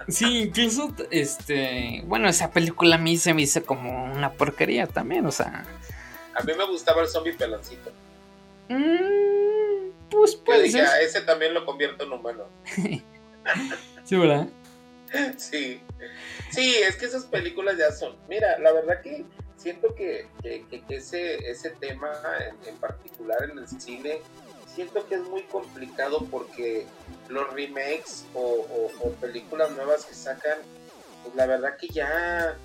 sí, 0.09 0.43
incluso, 0.43 0.93
este. 1.11 2.03
Bueno, 2.07 2.29
esa 2.29 2.51
película 2.51 2.97
a 2.97 2.99
mí 2.99 3.17
se 3.17 3.35
me 3.35 3.43
hizo 3.43 3.65
como 3.65 4.05
una 4.13 4.33
porquería 4.33 4.89
también, 4.89 5.27
o 5.27 5.33
sea. 5.33 5.65
A 6.35 6.43
mí 6.43 6.53
me 6.57 6.67
gustaba 6.67 7.03
el 7.03 7.09
zombie 7.09 7.35
peloncito. 7.35 7.93
Mm, 8.69 9.91
pues, 10.11 10.35
pues. 10.35 10.65
Dije, 10.65 10.81
a 10.81 11.01
ese 11.01 11.21
también 11.21 11.55
lo 11.55 11.65
convierto 11.65 12.05
en 12.05 12.13
humano. 12.13 12.47
sí, 14.05 14.17
¿verdad? 14.17 14.49
Sí. 15.37 15.81
Sí, 16.53 16.75
es 16.87 16.97
que 16.97 17.07
esas 17.07 17.25
películas 17.25 17.79
ya 17.79 17.91
son. 17.93 18.15
Mira, 18.29 18.59
la 18.59 18.73
verdad 18.73 19.01
que 19.01 19.25
siento 19.57 19.95
que, 19.95 20.27
ese, 20.91 21.51
ese 21.51 21.71
tema 21.71 22.13
en, 22.67 22.77
particular 22.77 23.49
en 23.51 23.59
el 23.59 23.69
cine, 23.69 24.21
siento 24.75 25.07
que 25.09 25.15
es 25.15 25.23
muy 25.23 25.45
complicado 25.45 26.27
porque 26.31 26.87
los 27.29 27.51
remakes 27.55 28.27
o, 28.35 28.67
películas 29.19 29.71
nuevas 29.73 30.05
que 30.05 30.15
sacan, 30.15 30.59
pues 31.23 31.35
la 31.37 31.47
verdad 31.47 31.79
que 31.79 31.89
ya 31.89 32.59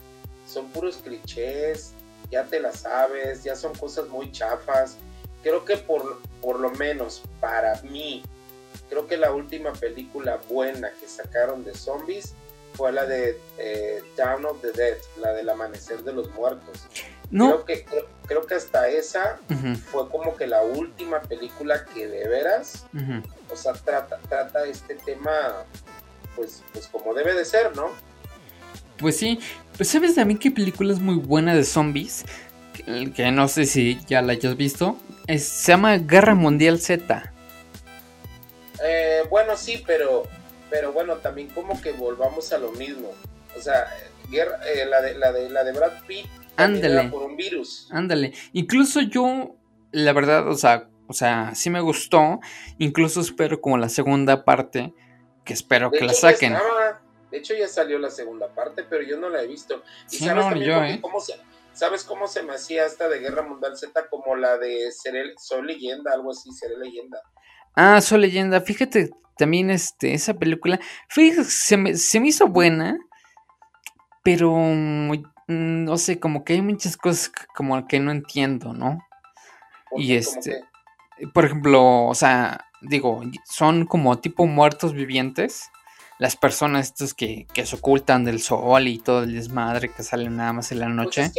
son 0.46 0.70
puros 0.72 0.98
clichés, 0.98 1.94
ya 2.30 2.44
te 2.44 2.60
las 2.60 2.82
sabes, 2.82 3.46
ya 3.46 3.56
son 3.56 3.74
cosas 3.74 4.10
muy 4.10 4.34
chafas. 4.34 4.98
Creo 5.44 5.64
que 5.64 5.78
por, 5.78 6.22
por 6.42 6.60
lo 6.60 6.72
menos 6.72 7.24
para 7.40 7.82
mí, 7.84 8.22
creo 8.90 9.08
que 9.08 9.16
la 9.16 9.32
última 9.32 9.72
película 9.72 10.42
buena 10.50 10.92
que 11.00 11.08
sacaron 11.08 11.64
de 11.64 11.74
zombies 11.74 12.34
fue 12.78 12.92
la 12.92 13.06
de 13.06 13.40
eh, 13.58 14.04
Down 14.16 14.46
of 14.46 14.62
the 14.62 14.72
Dead, 14.72 14.98
la 15.20 15.34
del 15.34 15.50
amanecer 15.50 16.04
de 16.04 16.14
los 16.14 16.30
muertos. 16.32 16.88
Creo, 17.30 17.66
que, 17.66 17.86
creo, 18.26 18.46
que 18.46 18.54
hasta 18.54 18.88
esa 18.88 19.38
fue 19.92 20.08
como 20.10 20.38
que 20.38 20.48
la 20.48 20.62
última 20.62 21.22
película 21.22 21.84
que 21.86 22.08
de 22.08 22.26
veras, 22.30 22.86
o 23.52 23.56
sea, 23.56 23.74
trata, 23.74 24.18
trata 24.30 24.66
este 24.66 24.96
tema, 24.96 25.66
pues, 26.36 26.64
pues 26.72 26.88
como 26.88 27.14
debe 27.14 27.34
de 27.34 27.44
ser, 27.44 27.76
¿no? 27.76 27.90
Pues 28.98 29.18
sí, 29.18 29.40
pues 29.76 29.90
sabes 29.90 30.16
también 30.16 30.40
qué 30.40 30.52
película 30.52 30.94
es 30.94 31.00
muy 31.00 31.16
buena 31.16 31.54
de 31.54 31.66
zombies, 31.66 32.24
que, 33.16 33.32
no 33.32 33.48
sé 33.50 33.66
si 33.66 34.00
ya 34.08 34.22
la 34.22 34.34
hayas 34.34 34.56
visto, 34.56 34.98
se 35.28 35.72
llama 35.72 35.98
Guerra 35.98 36.34
Mundial 36.34 36.80
Z. 36.80 37.34
Eh, 38.84 39.24
bueno, 39.30 39.58
sí, 39.58 39.84
pero, 39.86 40.24
pero 40.70 40.92
bueno, 40.94 41.18
también 41.18 41.50
como 41.50 41.82
que 41.82 41.92
volvamos 41.92 42.52
a 42.54 42.58
lo 42.58 42.72
mismo. 42.72 43.12
O 43.58 43.62
sea, 43.62 43.88
guerra, 44.30 44.60
eh, 44.68 44.86
la, 44.86 45.02
de, 45.02 45.16
la, 45.16 45.32
de, 45.32 45.50
la 45.50 45.64
de 45.64 45.72
Brad 45.72 46.04
Pitt 46.06 46.28
Ándale. 46.56 47.10
por 47.10 47.24
un 47.24 47.38
virus. 47.38 47.88
Ándale. 47.92 48.34
Incluso 48.54 49.02
yo, 49.02 49.56
la 49.92 50.14
verdad, 50.14 50.48
o 50.48 50.56
sea, 50.56 50.90
o 51.08 51.14
sea, 51.14 51.54
sí 51.56 51.70
me 51.70 51.82
gustó. 51.82 52.40
Incluso 52.78 53.22
espero 53.22 53.62
como 53.62 53.78
la 53.78 53.90
segunda 53.90 54.44
parte, 54.44 54.94
que 55.46 55.54
espero 55.54 55.92
que 55.92 56.04
la 56.04 56.14
saquen. 56.14 56.56
de 57.32 57.38
hecho, 57.38 57.54
ya 57.54 57.68
salió 57.68 58.00
la 58.00 58.10
segunda 58.10 58.54
parte, 58.54 58.84
pero 58.84 59.04
yo 59.04 59.18
no 59.18 59.30
la 59.30 59.42
he 59.42 59.48
visto. 59.48 59.84
¿Y 60.12 60.18
sabes, 60.18 60.66
yo, 60.66 60.84
¿eh? 60.84 61.00
cómo 61.02 61.20
se, 61.22 61.34
¿Sabes 61.78 62.04
cómo 62.04 62.28
se 62.28 62.42
me 62.42 62.56
hacía 62.56 62.88
esta 62.88 63.08
de 63.08 63.20
Guerra 63.20 63.44
Mundial 63.44 63.78
Z? 63.78 64.10
Como 64.10 64.36
la 64.36 64.58
de 64.58 64.92
Seré, 64.92 65.36
Soy 65.38 65.62
Leyenda, 65.62 66.12
algo 66.12 66.32
así, 66.32 66.52
Seré 66.52 66.76
Leyenda. 66.76 67.22
Ah, 67.80 68.02
Soy 68.02 68.20
Leyenda. 68.22 68.60
Fíjate, 68.60 69.12
también 69.38 69.70
este, 69.70 70.16
esa 70.16 70.34
película, 70.34 70.80
fíjate, 71.10 71.44
se 71.44 71.78
me, 71.78 71.94
se 71.94 72.20
me 72.20 72.30
hizo 72.30 72.48
buena, 72.48 72.98
pero 74.24 74.52
mm, 74.52 75.14
no 75.48 75.98
sé, 75.98 76.20
como 76.20 76.44
que 76.44 76.54
hay 76.54 76.64
muchas 76.64 76.98
cosas 76.98 77.32
como 77.56 77.88
que 77.88 78.00
no 78.00 78.10
entiendo, 78.10 78.74
¿no? 78.74 78.98
Y 79.96 80.16
este, 80.16 80.64
por 81.36 81.46
ejemplo, 81.46 82.06
o 82.08 82.16
sea, 82.16 82.66
digo, 82.82 83.22
son 83.46 83.86
como 83.86 84.18
tipo 84.18 84.48
muertos 84.48 84.94
vivientes. 84.94 85.70
Las 86.20 86.36
personas 86.36 86.88
estos 86.88 87.14
que, 87.14 87.46
se 87.54 87.76
ocultan 87.76 88.26
del 88.26 88.42
sol 88.42 88.88
y 88.88 89.00
todo 89.00 89.24
el 89.24 89.34
desmadre 89.34 89.90
que 89.90 90.04
salen 90.04 90.38
nada 90.38 90.54
más 90.54 90.72
en 90.72 90.80
la 90.80 90.86
pues 90.88 90.96
noche. 90.96 91.32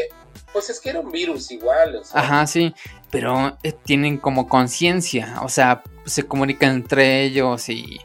Pues 0.53 0.71
es 0.71 0.81
que, 0.81 0.91
era 0.91 1.01
un 1.01 1.11
virus 1.11 1.51
igual. 1.51 2.01
Ajá, 2.13 2.47
sí, 2.47 2.75
pero 3.11 3.59
eh, 3.63 3.73
tienen 3.73 4.19
como 4.19 4.49
conciencia, 4.49 5.41
o 5.43 5.49
sea, 5.49 5.83
se 6.07 6.25
comunican 6.25 6.71
entre 6.77 7.25
ellos 7.25 7.69
y, 7.69 8.01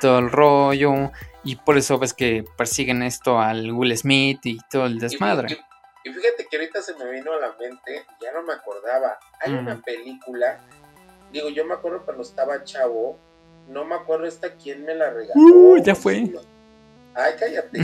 todo 0.00 0.18
el 0.18 0.30
rollo. 0.30 1.12
Y 1.42 1.56
por 1.56 1.76
eso 1.76 1.98
ves 1.98 2.14
que 2.14 2.44
persiguen 2.56 3.02
esto 3.02 3.38
al 3.38 3.70
Will 3.72 3.96
Smith 3.96 4.40
y 4.44 4.58
todo 4.70 4.86
el 4.86 4.98
desmadre. 4.98 5.58
Y, 6.04 6.10
fíjate 6.10 6.46
que 6.50 6.56
ahorita 6.56 6.80
se 6.80 6.94
me 6.94 7.10
vino 7.10 7.32
a 7.32 7.40
la 7.40 7.54
mente, 7.58 8.06
ya 8.20 8.32
no 8.32 8.42
me 8.42 8.52
acordaba. 8.52 9.18
Hay 9.40 9.52
una 9.52 9.80
película 9.80 10.60
Digo, 11.34 11.48
yo 11.48 11.64
me 11.64 11.74
acuerdo 11.74 12.04
cuando 12.04 12.22
estaba 12.22 12.62
chavo, 12.62 13.18
no 13.68 13.84
me 13.84 13.94
acuerdo 13.94 14.26
esta 14.26 14.54
quién 14.54 14.84
me 14.84 14.94
la 14.94 15.10
regaló. 15.10 15.34
Uh, 15.34 15.82
ya 15.82 15.94
fue. 15.94 16.32
Ay, 17.14 17.32
cállate. 17.38 17.80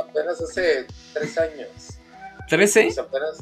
apenas 0.00 0.40
hace 0.40 0.86
tres 1.12 1.38
años. 1.38 1.68
¿Trece? 2.48 2.84
Pues 2.84 2.98
apenas, 2.98 3.38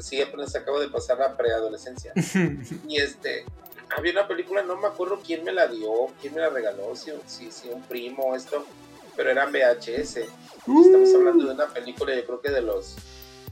sí, 0.00 0.20
apenas 0.20 0.54
acabo 0.56 0.80
de 0.80 0.88
pasar 0.88 1.18
la 1.18 1.36
preadolescencia. 1.36 2.12
y 2.88 2.96
este, 2.96 3.44
había 3.96 4.12
una 4.12 4.28
película, 4.28 4.62
no 4.62 4.76
me 4.76 4.88
acuerdo 4.88 5.20
quién 5.24 5.44
me 5.44 5.52
la 5.52 5.66
dio, 5.66 6.08
quién 6.20 6.34
me 6.34 6.40
la 6.40 6.50
regaló, 6.50 6.96
si, 6.96 7.12
si, 7.26 7.50
si 7.50 7.68
un 7.68 7.82
primo, 7.82 8.34
esto, 8.34 8.64
pero 9.16 9.30
era 9.30 9.46
VHS. 9.46 10.16
Estamos 10.16 11.14
hablando 11.14 11.46
de 11.46 11.54
una 11.54 11.68
película, 11.68 12.14
yo 12.14 12.24
creo 12.24 12.40
que 12.40 12.50
de 12.50 12.62
los, 12.62 12.96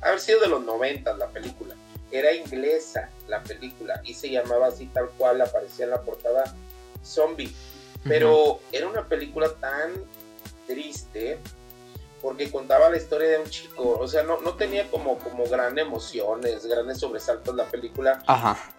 haber 0.01 0.21
sido 0.21 0.41
de 0.41 0.49
los 0.49 0.65
90 0.65 1.17
la 1.17 1.29
película 1.29 1.75
era 2.11 2.33
inglesa 2.33 3.11
la 3.29 3.43
película 3.43 4.01
y 4.05 4.15
se 4.15 4.31
llamaba 4.31 4.69
así 4.69 4.87
tal 4.87 5.11
cual, 5.11 5.41
aparecía 5.41 5.85
en 5.85 5.91
la 5.91 6.01
portada 6.01 6.55
Zombie. 7.05 7.53
Pero 8.05 8.61
era 8.73 8.89
una 8.89 9.07
película 9.07 9.51
tan 9.61 9.93
triste 10.67 11.39
porque 12.21 12.51
contaba 12.51 12.89
la 12.89 12.97
historia 12.97 13.29
de 13.29 13.39
un 13.39 13.49
chico, 13.49 13.97
o 13.99 14.09
sea, 14.09 14.23
no, 14.23 14.41
no 14.41 14.55
tenía 14.55 14.91
como, 14.91 15.19
como 15.19 15.45
gran 15.45 15.79
emociones, 15.79 16.67
grandes 16.67 16.99
sobresaltos 16.99 17.55
la 17.55 17.65
película, 17.65 18.23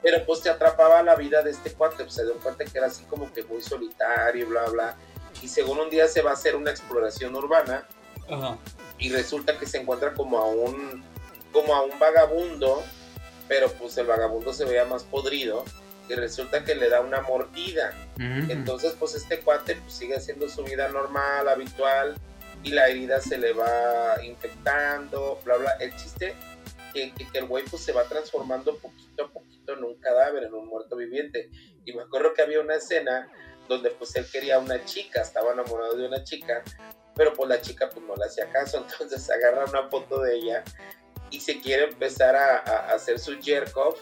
pero 0.02 0.26
pues 0.26 0.42
te 0.42 0.50
atrapaba 0.50 1.02
la 1.04 1.16
vida 1.16 1.42
de 1.42 1.52
este 1.52 1.72
cuate, 1.72 2.04
pues, 2.04 2.16
se 2.16 2.26
dio 2.26 2.36
cuenta 2.36 2.66
que 2.66 2.78
era 2.78 2.88
así 2.88 3.04
como 3.06 3.32
que 3.32 3.44
muy 3.44 3.62
solitario, 3.62 4.48
bla, 4.48 4.66
bla, 4.66 4.98
y 5.42 5.48
según 5.48 5.80
un 5.80 5.90
día 5.90 6.08
se 6.08 6.22
va 6.22 6.32
a 6.32 6.34
hacer 6.34 6.56
una 6.56 6.72
exploración 6.72 7.34
urbana, 7.36 7.88
y 8.98 9.10
resulta 9.10 9.58
que 9.58 9.66
se 9.66 9.80
encuentra 9.80 10.14
como 10.14 10.38
a 10.38 10.46
un, 10.46 11.04
como 11.54 11.74
a 11.74 11.82
un 11.84 11.98
vagabundo, 11.98 12.84
pero 13.48 13.72
pues 13.72 13.98
el 13.98 14.06
vagabundo 14.06 14.54
se 14.54 14.66
veía 14.66 14.84
más 14.86 15.04
podrido 15.04 15.64
y 16.10 16.16
resulta 16.16 16.64
que 16.64 16.76
le 16.76 16.90
da 16.90 17.02
una 17.02 17.22
mordida. 17.22 17.94
Entonces, 18.18 18.96
pues 19.00 19.16
este 19.16 19.40
cuate 19.40 19.76
pues, 19.76 19.94
sigue 19.94 20.16
haciendo 20.16 20.50
su 20.50 20.64
vida 20.64 20.90
normal, 20.90 21.48
habitual, 21.48 22.16
y 22.64 22.72
la 22.72 22.90
herida 22.90 23.22
se 23.22 23.38
le 23.38 23.54
va 23.54 24.22
infectando, 24.24 25.40
bla, 25.46 25.58
bla. 25.58 25.72
El 25.80 25.96
chiste 25.96 26.36
que, 26.94 27.14
que, 27.14 27.38
el 27.38 27.46
güey 27.46 27.64
pues 27.66 27.84
se 27.84 27.94
va 27.94 28.04
transformando 28.04 28.76
poquito 28.78 29.26
a 29.26 29.32
poquito 29.32 29.74
en 29.74 29.84
un 29.84 29.96
cadáver, 30.00 30.44
en 30.44 30.54
un 30.54 30.68
muerto 30.68 30.96
viviente. 30.96 31.50
Y 31.86 31.94
me 31.94 32.02
acuerdo 32.02 32.34
que 32.34 32.42
había 32.42 32.60
una 32.60 32.76
escena 32.76 33.30
donde 33.70 33.92
pues 33.92 34.16
él 34.16 34.26
quería 34.30 34.60
una 34.60 34.84
chica, 34.84 35.22
estaba 35.22 35.54
enamorado 35.54 35.96
de 35.96 36.08
una 36.08 36.24
chica, 36.24 36.64
pero 37.16 37.34
pues 37.34 37.48
la 37.48 37.62
chica 37.62 37.90
pues 37.90 38.04
no 38.06 38.16
le 38.16 38.26
hacía 38.26 38.50
caso, 38.50 38.86
entonces 38.92 39.30
agarra 39.30 39.66
una 39.66 39.88
foto 39.90 40.22
de 40.22 40.36
ella 40.36 40.64
y 41.30 41.40
se 41.40 41.62
quiere 41.62 41.86
empezar 41.86 42.36
a, 42.36 42.58
hacer 42.92 43.20
su 43.20 43.40
jerk 43.40 43.78
off 43.78 44.00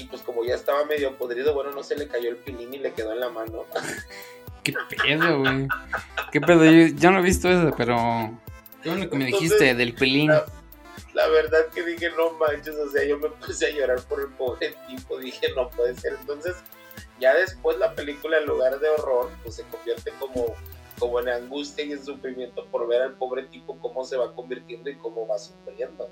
y 0.00 0.04
pues 0.06 0.22
como 0.22 0.44
ya 0.44 0.54
estaba 0.54 0.84
medio 0.84 1.16
podrido, 1.16 1.54
bueno, 1.54 1.70
no 1.72 1.82
se 1.82 1.96
le 1.96 2.08
cayó 2.08 2.30
el 2.30 2.36
pilín 2.36 2.74
y 2.74 2.78
le 2.78 2.92
quedó 2.92 3.12
en 3.12 3.20
la 3.20 3.28
mano. 3.28 3.66
¿Qué 4.62 4.72
pedo, 4.72 5.40
güey? 5.40 5.68
¿Qué 6.32 6.40
pedo? 6.40 6.64
Yo, 6.64 7.10
no 7.10 7.20
he 7.20 7.22
visto 7.22 7.48
eso, 7.48 7.74
pero... 7.76 7.96
¿Qué 8.82 8.90
bueno 8.90 9.08
que 9.08 9.16
me 9.16 9.26
dijiste 9.26 9.74
del 9.74 9.94
pilín? 9.94 10.30
La, 11.12 11.26
verdad 11.28 11.66
que 11.74 11.82
dije, 11.82 12.10
no 12.16 12.32
manches, 12.32 12.76
o 12.76 12.90
sea, 12.90 13.04
yo 13.04 13.18
me 13.18 13.28
puse 13.28 13.66
a 13.66 13.70
llorar 13.70 14.00
por 14.02 14.20
el 14.20 14.28
pobre 14.28 14.74
tipo, 14.86 15.18
dije, 15.18 15.48
no 15.54 15.68
puede 15.70 15.94
ser. 15.96 16.16
Entonces, 16.20 16.56
ya 17.18 17.34
después 17.34 17.78
la 17.78 17.94
película, 17.94 18.38
en 18.38 18.46
lugar 18.46 18.78
de 18.78 18.88
horror, 18.88 19.30
pues 19.42 19.56
se 19.56 19.64
convierte 19.64 20.12
como, 20.18 20.54
como 20.98 21.20
en 21.20 21.28
angustia 21.28 21.84
y 21.84 21.92
en 21.92 22.04
sufrimiento 22.04 22.64
por 22.66 22.86
ver 22.86 23.02
al 23.02 23.12
pobre 23.14 23.44
tipo 23.44 23.78
cómo 23.78 24.04
se 24.04 24.16
va 24.16 24.34
convirtiendo 24.34 24.88
y 24.88 24.96
cómo 24.96 25.26
va 25.26 25.38
sufriendo 25.38 26.08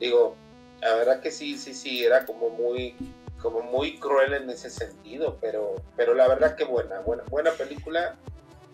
digo, 0.00 0.34
la 0.80 0.94
verdad 0.94 1.20
que 1.20 1.30
sí, 1.30 1.58
sí, 1.58 1.74
sí, 1.74 2.04
era 2.04 2.24
como 2.24 2.48
muy, 2.48 2.96
como 3.40 3.62
muy 3.62 3.98
cruel 3.98 4.34
en 4.34 4.50
ese 4.50 4.70
sentido, 4.70 5.38
pero, 5.40 5.76
pero 5.96 6.14
la 6.14 6.28
verdad 6.28 6.56
que 6.56 6.64
buena, 6.64 7.00
buena, 7.00 7.22
buena 7.28 7.50
película 7.52 8.16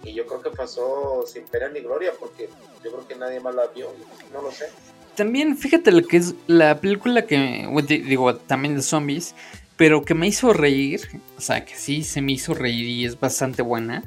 y 0.02 0.12
yo 0.12 0.26
creo 0.26 0.42
que 0.42 0.50
pasó 0.50 1.24
sin 1.26 1.44
pena 1.44 1.68
ni 1.68 1.80
gloria 1.80 2.12
porque 2.18 2.48
yo 2.84 2.92
creo 2.92 3.08
que 3.08 3.16
nadie 3.16 3.40
más 3.40 3.54
la 3.54 3.66
vio, 3.68 3.92
no 4.32 4.42
lo 4.42 4.50
sé. 4.50 4.66
También 5.14 5.56
fíjate 5.56 5.92
lo 5.92 6.06
que 6.06 6.18
es 6.18 6.34
la 6.46 6.80
película 6.80 7.26
que 7.26 7.66
digo 7.88 8.36
también 8.36 8.76
de 8.76 8.82
zombies, 8.82 9.34
pero 9.76 10.04
que 10.04 10.14
me 10.14 10.26
hizo 10.26 10.52
reír, 10.52 11.00
o 11.38 11.40
sea 11.40 11.64
que 11.64 11.74
sí 11.74 12.02
se 12.02 12.20
me 12.20 12.32
hizo 12.32 12.54
reír 12.54 12.86
y 12.86 13.06
es 13.06 13.18
bastante 13.18 13.62
buena, 13.62 14.04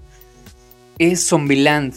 es 0.99 1.25
Zombieland. 1.25 1.95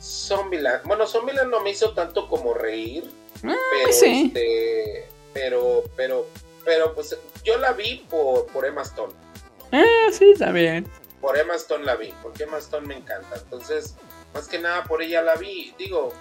Zombieland. 0.00 0.84
Bueno, 0.84 1.06
Zombieland 1.06 1.50
no 1.50 1.60
me 1.60 1.70
hizo 1.70 1.92
tanto 1.92 2.28
como 2.28 2.54
reír. 2.54 3.08
Ah, 3.44 3.54
pero, 3.70 3.90
este, 3.90 5.06
pero, 5.38 5.84
pero, 5.96 6.26
pero, 6.64 6.94
pues 6.94 7.16
yo 7.44 7.58
la 7.58 7.72
vi 7.72 8.04
por, 8.10 8.46
por 8.46 8.66
Emma 8.66 8.82
Stone. 8.82 9.12
Ah, 9.72 10.08
sí, 10.10 10.34
también. 10.38 10.86
Por 11.20 11.38
Emma 11.38 11.54
Stone 11.54 11.84
la 11.84 11.96
vi, 11.96 12.12
porque 12.22 12.44
Emma 12.44 12.58
Stone 12.58 12.86
me 12.86 12.96
encanta. 12.96 13.36
Entonces, 13.36 13.94
más 14.34 14.48
que 14.48 14.58
nada 14.58 14.84
por 14.84 15.02
ella 15.02 15.22
la 15.22 15.36
vi. 15.36 15.74
Digo, 15.78 16.12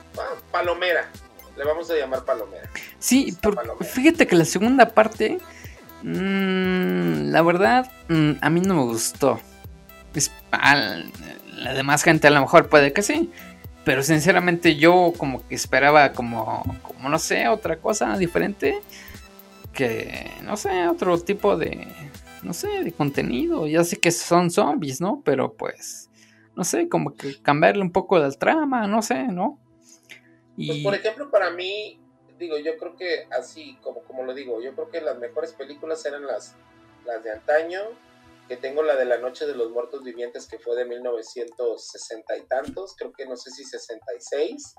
Palomera. 0.52 1.10
Le 1.56 1.64
vamos 1.64 1.90
a 1.90 1.96
llamar 1.96 2.24
Palomera. 2.24 2.70
Sí, 3.00 3.36
fíjate 3.82 4.28
que 4.28 4.36
la 4.36 4.46
segunda 4.46 4.90
parte, 4.90 5.40
mmm, 6.04 7.32
la 7.32 7.42
verdad, 7.42 7.92
mm, 8.10 8.34
a 8.42 8.50
mí 8.52 8.62
no 8.62 8.76
me 8.76 8.84
gustó. 8.84 9.40
Es, 10.14 10.32
la 10.52 11.74
demás 11.74 12.04
gente 12.04 12.28
a 12.28 12.32
lo 12.32 12.42
mejor 12.42 12.70
puede 12.70 12.94
que 12.94 13.02
sí. 13.02 13.32
Pero 13.88 14.04
sinceramente 14.04 14.76
yo 14.76 15.14
como 15.18 15.48
que 15.48 15.56
esperaba 15.56 16.12
como, 16.12 16.62
como 16.84 17.08
no 17.08 17.18
sé, 17.20 17.48
otra 17.48 17.78
cosa 17.78 18.18
diferente. 18.18 18.82
Que, 19.74 20.32
no 20.44 20.58
sé, 20.58 20.88
otro 20.88 21.20
tipo 21.20 21.56
de, 21.56 21.88
no 22.44 22.54
sé, 22.54 22.84
de 22.84 22.92
contenido. 22.92 23.68
Ya 23.68 23.84
sé 23.84 23.98
que 23.98 24.12
son 24.12 24.50
zombies, 24.50 25.02
¿no? 25.02 25.22
Pero 25.24 25.54
pues, 25.54 26.10
no 26.56 26.64
sé, 26.64 26.90
como 26.90 27.16
que 27.16 27.42
cambiarle 27.42 27.84
un 27.84 27.92
poco 27.92 28.18
la 28.18 28.32
trama, 28.32 28.88
no 28.88 29.02
sé, 29.02 29.28
¿no? 29.28 29.60
Y... 30.56 30.68
Pues 30.68 30.84
por 30.84 30.96
ejemplo, 30.96 31.30
para 31.30 31.52
mí, 31.52 32.00
digo, 32.40 32.58
yo 32.58 32.78
creo 32.78 32.96
que 32.96 33.28
así, 33.32 33.78
como, 33.82 34.02
como 34.02 34.24
lo 34.24 34.34
digo, 34.34 34.62
yo 34.62 34.74
creo 34.74 34.90
que 34.90 35.02
las 35.02 35.20
mejores 35.20 35.54
películas 35.54 36.04
eran 36.06 36.26
las, 36.26 36.56
las 37.06 37.24
de 37.24 37.32
antaño 37.32 37.82
que 38.48 38.58
tengo 38.58 38.82
la 38.82 38.96
de 38.96 39.06
la 39.06 39.18
Noche 39.18 39.46
de 39.46 39.56
los 39.56 39.72
Muertos 39.72 40.04
Vivientes, 40.04 40.48
que 40.48 40.58
fue 40.58 40.76
de 40.76 40.86
1960 40.86 42.38
y 42.38 42.42
tantos, 42.44 42.96
creo 42.98 43.12
que 43.12 43.26
no 43.26 43.36
sé 43.36 43.52
si 43.52 43.64
66. 43.64 44.76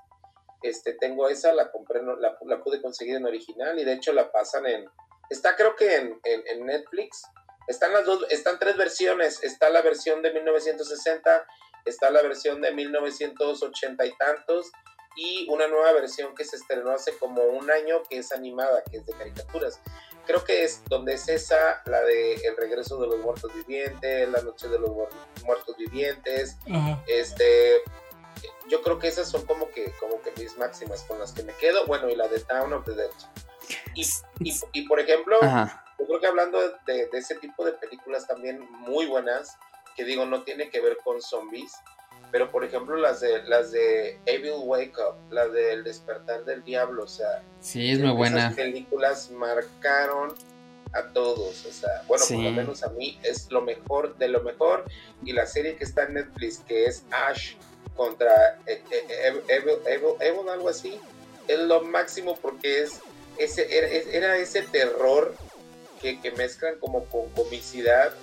Este, 0.61 0.93
tengo 0.93 1.29
esa, 1.29 1.53
la 1.53 1.71
compré, 1.71 2.01
la, 2.03 2.37
la 2.45 2.63
pude 2.63 2.81
conseguir 2.81 3.15
en 3.15 3.25
original 3.25 3.79
y 3.79 3.85
de 3.85 3.93
hecho 3.93 4.11
la 4.11 4.31
pasan 4.31 4.65
en, 4.65 4.89
está 5.29 5.55
creo 5.55 5.75
que 5.75 5.95
en, 5.95 6.19
en, 6.23 6.65
Netflix, 6.65 7.23
están 7.67 7.93
las 7.93 8.05
dos, 8.05 8.25
están 8.29 8.59
tres 8.59 8.75
versiones, 8.75 9.41
está 9.43 9.69
la 9.69 9.81
versión 9.81 10.21
de 10.21 10.33
1960 10.33 11.47
está 11.85 12.09
la 12.09 12.21
versión 12.21 12.61
de 12.61 12.73
1980 12.73 14.05
y 14.05 14.17
tantos, 14.17 14.71
y 15.15 15.47
una 15.49 15.67
nueva 15.67 15.91
versión 15.93 16.33
que 16.35 16.45
se 16.45 16.55
estrenó 16.55 16.91
hace 16.91 17.17
como 17.17 17.41
un 17.43 17.69
año 17.69 18.01
que 18.09 18.19
es 18.19 18.31
animada, 18.31 18.83
que 18.89 18.97
es 18.97 19.05
de 19.05 19.13
caricaturas. 19.13 19.81
Creo 20.25 20.43
que 20.43 20.63
es 20.63 20.83
donde 20.85 21.15
es 21.15 21.27
esa, 21.27 21.81
la 21.85 22.01
de 22.01 22.35
El 22.35 22.55
regreso 22.55 22.99
de 23.01 23.07
los 23.07 23.19
muertos 23.19 23.51
vivientes, 23.53 24.29
La 24.29 24.41
noche 24.41 24.67
de 24.69 24.79
los 24.79 24.91
muertos 25.43 25.75
vivientes, 25.77 26.57
este 27.07 27.81
yo 28.69 28.81
creo 28.81 28.99
que 28.99 29.07
esas 29.07 29.29
son 29.29 29.45
como 29.45 29.69
que 29.71 29.91
como 29.99 30.21
que 30.21 30.31
mis 30.37 30.57
máximas 30.57 31.03
con 31.03 31.19
las 31.19 31.33
que 31.33 31.43
me 31.43 31.53
quedo, 31.53 31.85
bueno, 31.85 32.09
y 32.09 32.15
la 32.15 32.27
de 32.27 32.39
Town 32.41 32.71
of 32.73 32.85
the 32.85 32.93
Dead. 32.93 33.09
Y, 33.93 34.07
y, 34.73 34.87
por 34.87 34.99
ejemplo, 34.99 35.37
yo 35.41 36.05
creo 36.07 36.19
que 36.19 36.27
hablando 36.27 36.59
de, 36.87 37.07
de 37.07 37.17
ese 37.17 37.35
tipo 37.35 37.63
de 37.65 37.73
películas 37.73 38.27
también 38.27 38.67
muy 38.71 39.05
buenas, 39.05 39.57
que 39.95 40.05
digo, 40.05 40.25
no 40.25 40.43
tiene 40.43 40.69
que 40.69 40.81
ver 40.81 40.97
con 41.03 41.21
zombies, 41.21 41.73
pero 42.31 42.51
por 42.51 42.63
ejemplo 42.63 42.95
las 42.95 43.21
de 43.21 43.43
las 43.43 43.71
de 43.71 44.19
Evil 44.25 44.53
Wake 44.63 44.93
Up, 44.97 45.15
las 45.31 45.51
de 45.51 45.73
El 45.73 45.83
despertar 45.83 46.45
del 46.45 46.63
diablo, 46.63 47.03
o 47.03 47.07
sea, 47.07 47.43
sí, 47.59 47.91
es 47.91 47.99
muy 47.99 48.11
buena. 48.11 48.39
Esas 48.39 48.53
películas 48.55 49.31
marcaron 49.31 50.33
a 50.93 51.03
todos, 51.13 51.65
o 51.65 51.71
sea, 51.71 52.03
bueno, 52.07 52.23
por 52.27 52.37
lo 52.37 52.51
menos 52.51 52.83
a 52.83 52.89
mí 52.89 53.19
es 53.23 53.51
lo 53.51 53.61
mejor 53.61 54.17
de 54.17 54.27
lo 54.27 54.41
mejor 54.41 54.85
y 55.23 55.33
la 55.33 55.45
serie 55.45 55.75
que 55.75 55.83
está 55.83 56.03
en 56.03 56.15
Netflix 56.15 56.59
que 56.67 56.85
es 56.85 57.03
Ash 57.11 57.55
contra 57.95 58.59
eh, 58.65 58.81
eh, 58.91 59.43
Evil, 59.47 59.77
Evil, 60.19 60.49
algo 60.49 60.69
así, 60.69 60.99
es 61.47 61.59
lo 61.59 61.81
máximo 61.81 62.37
porque 62.41 62.83
es 62.83 62.99
ese 63.37 63.67
era, 64.15 64.37
ese 64.37 64.63
terror 64.63 65.33
que, 66.01 66.19
que 66.19 66.31
mezclan 66.31 66.75
como 66.79 67.05
con 67.05 67.29
comicidad 67.29 68.13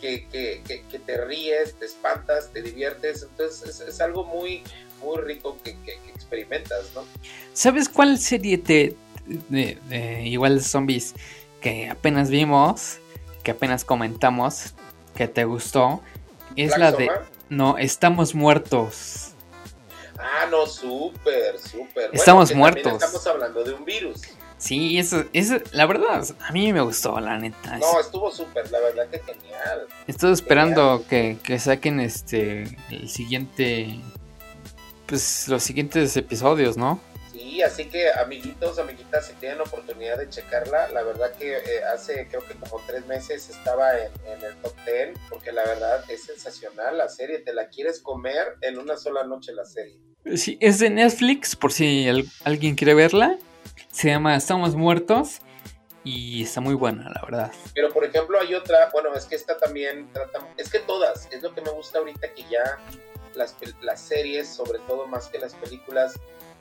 que, 0.00 1.00
te 1.06 1.24
ríes, 1.24 1.74
te 1.74 1.86
espantas, 1.86 2.50
te 2.52 2.62
diviertes. 2.62 3.22
Entonces 3.22 3.80
es, 3.80 4.00
algo 4.00 4.24
muy, 4.24 4.62
muy 5.02 5.20
rico 5.22 5.56
que, 5.62 5.76
experimentas, 6.14 6.90
¿no? 6.94 7.04
¿Sabes 7.52 7.88
cuál 7.88 8.18
serie 8.18 8.58
te, 8.58 8.96
de, 9.26 9.78
igual 10.24 10.58
de 10.58 10.64
zombies 10.64 11.14
que 11.60 11.88
apenas 11.88 12.30
vimos, 12.30 12.98
que 13.42 13.50
apenas 13.50 13.84
comentamos, 13.84 14.74
que 15.16 15.28
te 15.28 15.44
gustó? 15.44 16.02
Es 16.56 16.76
la 16.76 16.92
de... 16.92 17.10
No, 17.48 17.78
estamos 17.78 18.34
muertos. 18.34 19.32
Ah, 20.18 20.46
no, 20.50 20.66
súper, 20.66 21.58
súper. 21.58 22.10
Estamos 22.12 22.54
muertos. 22.54 22.92
Estamos 22.92 23.26
hablando 23.26 23.64
de 23.64 23.72
un 23.72 23.84
virus. 23.84 24.22
Sí, 24.58 24.98
eso, 24.98 25.24
eso, 25.32 25.58
la 25.70 25.86
verdad, 25.86 26.26
a 26.40 26.52
mí 26.52 26.72
me 26.72 26.80
gustó, 26.80 27.18
la 27.20 27.38
neta. 27.38 27.78
No, 27.78 28.00
estuvo 28.00 28.30
súper, 28.32 28.70
la 28.72 28.80
verdad 28.80 29.08
que 29.08 29.20
genial. 29.20 29.86
Estoy 30.08 30.32
esperando 30.32 31.04
que, 31.08 31.38
que, 31.44 31.60
saquen 31.60 32.00
este, 32.00 32.64
el 32.90 33.08
siguiente, 33.08 34.00
pues 35.06 35.46
los 35.46 35.62
siguientes 35.62 36.16
episodios, 36.16 36.76
¿no? 36.76 37.00
Sí, 37.48 37.62
así 37.62 37.86
que 37.86 38.10
amiguitos, 38.12 38.78
amiguitas, 38.78 39.26
si 39.26 39.32
tienen 39.34 39.62
oportunidad 39.62 40.18
de 40.18 40.28
checarla, 40.28 40.88
la 40.88 41.02
verdad 41.02 41.32
que 41.32 41.56
eh, 41.56 41.82
hace 41.94 42.28
creo 42.28 42.46
que 42.46 42.54
como 42.54 42.78
tres 42.86 43.06
meses 43.06 43.48
estaba 43.48 43.98
en, 43.98 44.12
en, 44.26 44.44
el 44.44 44.54
top 44.56 44.74
10, 44.84 45.18
porque 45.30 45.50
la 45.52 45.64
verdad 45.64 46.04
es 46.10 46.24
sensacional 46.24 46.98
la 46.98 47.08
serie, 47.08 47.38
te 47.38 47.54
la 47.54 47.68
quieres 47.68 48.00
comer 48.00 48.58
en 48.60 48.78
una 48.78 48.98
sola 48.98 49.24
noche 49.24 49.54
la 49.54 49.64
serie. 49.64 49.98
Sí, 50.36 50.58
es 50.60 50.78
de 50.78 50.90
Netflix, 50.90 51.56
por 51.56 51.72
si 51.72 52.06
alguien 52.44 52.74
quiere 52.74 52.92
verla. 52.92 53.38
Se 53.90 54.08
llama 54.08 54.36
Estamos 54.36 54.74
Muertos 54.74 55.38
y 56.04 56.42
está 56.42 56.60
muy 56.60 56.74
buena, 56.74 57.08
la 57.08 57.22
verdad. 57.22 57.52
Pero 57.74 57.90
por 57.94 58.04
ejemplo 58.04 58.38
hay 58.38 58.54
otra, 58.54 58.90
bueno, 58.92 59.14
es 59.14 59.24
que 59.24 59.36
esta 59.36 59.56
también 59.56 60.12
trata, 60.12 60.46
es 60.58 60.68
que 60.68 60.80
todas, 60.80 61.28
es 61.32 61.42
lo 61.42 61.54
que 61.54 61.62
me 61.62 61.70
gusta 61.70 61.98
ahorita 61.98 62.28
que 62.34 62.42
ya 62.42 62.78
las, 63.34 63.56
las 63.80 64.02
series, 64.02 64.48
sobre 64.48 64.80
todo 64.80 65.06
más 65.06 65.28
que 65.28 65.38
las 65.38 65.54
películas, 65.54 66.14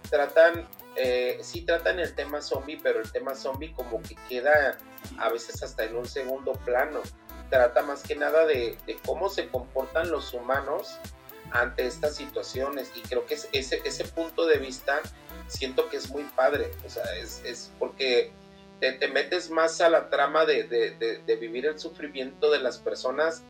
tratan, 0.09 0.67
eh, 0.95 1.39
sí 1.41 1.61
tratan 1.61 1.99
el 1.99 2.13
tema 2.15 2.41
zombie, 2.41 2.79
pero 2.81 2.99
el 2.99 3.11
tema 3.11 3.35
zombie 3.35 3.73
como 3.73 4.01
que 4.01 4.15
queda 4.29 4.77
a 5.19 5.29
veces 5.29 5.61
hasta 5.63 5.83
en 5.83 5.95
un 5.95 6.07
segundo 6.07 6.53
plano. 6.65 7.01
Trata 7.49 7.81
más 7.83 8.03
que 8.03 8.15
nada 8.15 8.45
de, 8.45 8.77
de 8.85 8.97
cómo 9.05 9.29
se 9.29 9.47
comportan 9.47 10.11
los 10.11 10.33
humanos 10.33 10.97
ante 11.51 11.85
estas 11.85 12.15
situaciones. 12.15 12.91
Y 12.95 13.01
creo 13.01 13.25
que 13.25 13.35
es 13.35 13.47
ese, 13.53 13.81
ese 13.85 14.05
punto 14.05 14.45
de 14.45 14.57
vista 14.57 15.01
siento 15.47 15.89
que 15.89 15.97
es 15.97 16.09
muy 16.09 16.23
padre, 16.23 16.71
o 16.85 16.89
sea, 16.89 17.03
es, 17.15 17.71
porque 17.79 18.31
te, 18.79 19.07
metes 19.07 19.49
más 19.49 19.79
a 19.81 19.89
la 19.89 20.09
trama 20.09 20.45
de, 20.45 20.63
vivir 21.39 21.65
el 21.65 21.79
sufrimiento 21.79 22.51
de 22.51 22.59
las 22.59 22.77
personas 22.77 23.43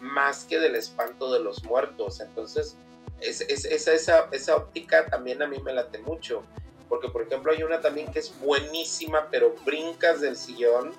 más 0.00 0.44
que 0.44 0.58
del 0.58 0.76
espanto 0.76 1.32
de 1.32 1.40
los 1.40 1.64
muertos, 1.64 2.20
entonces 2.20 2.76
es, 3.20 3.40
esa, 3.40 3.92
esa, 3.92 4.28
esa 4.32 4.56
óptica 4.56 5.06
también 5.06 5.42
a 5.42 5.46
mí 5.46 5.58
me 5.58 5.72
late 5.72 5.98
mucho, 5.98 6.42
porque 6.88 7.08
por 7.08 7.22
ejemplo 7.22 7.52
hay 7.52 7.62
una 7.62 7.80
también 7.80 8.10
que 8.12 8.18
es 8.18 8.38
buenísima, 8.40 9.28
pero 9.30 9.54
brincas 9.64 10.20
del 10.20 10.36
sillón, 10.36 10.92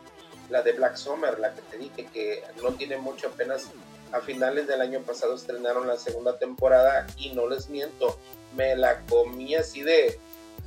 la 0.50 0.62
de 0.62 0.74
Black 0.74 0.96
Summer, 0.96 1.40
la 1.40 1.54
que 1.54 1.62
te 1.64 1.78
dije 1.78 2.08
que 2.14 2.44
no 2.62 2.74
tiene 2.74 2.98
mucho, 2.98 3.28
apenas 3.28 3.70
a 4.12 4.20
finales 4.20 4.68
del 4.68 4.82
año 4.82 5.02
pasado 5.02 5.36
estrenaron 5.36 5.88
la 5.88 5.98
segunda 5.98 6.38
temporada 6.38 7.08
y 7.18 7.32
no 7.32 7.48
les 7.48 7.70
miento, 7.70 8.18
me 8.56 8.76
la 8.76 9.02
comí 9.02 9.56
así 9.56 9.82
de 9.82 10.20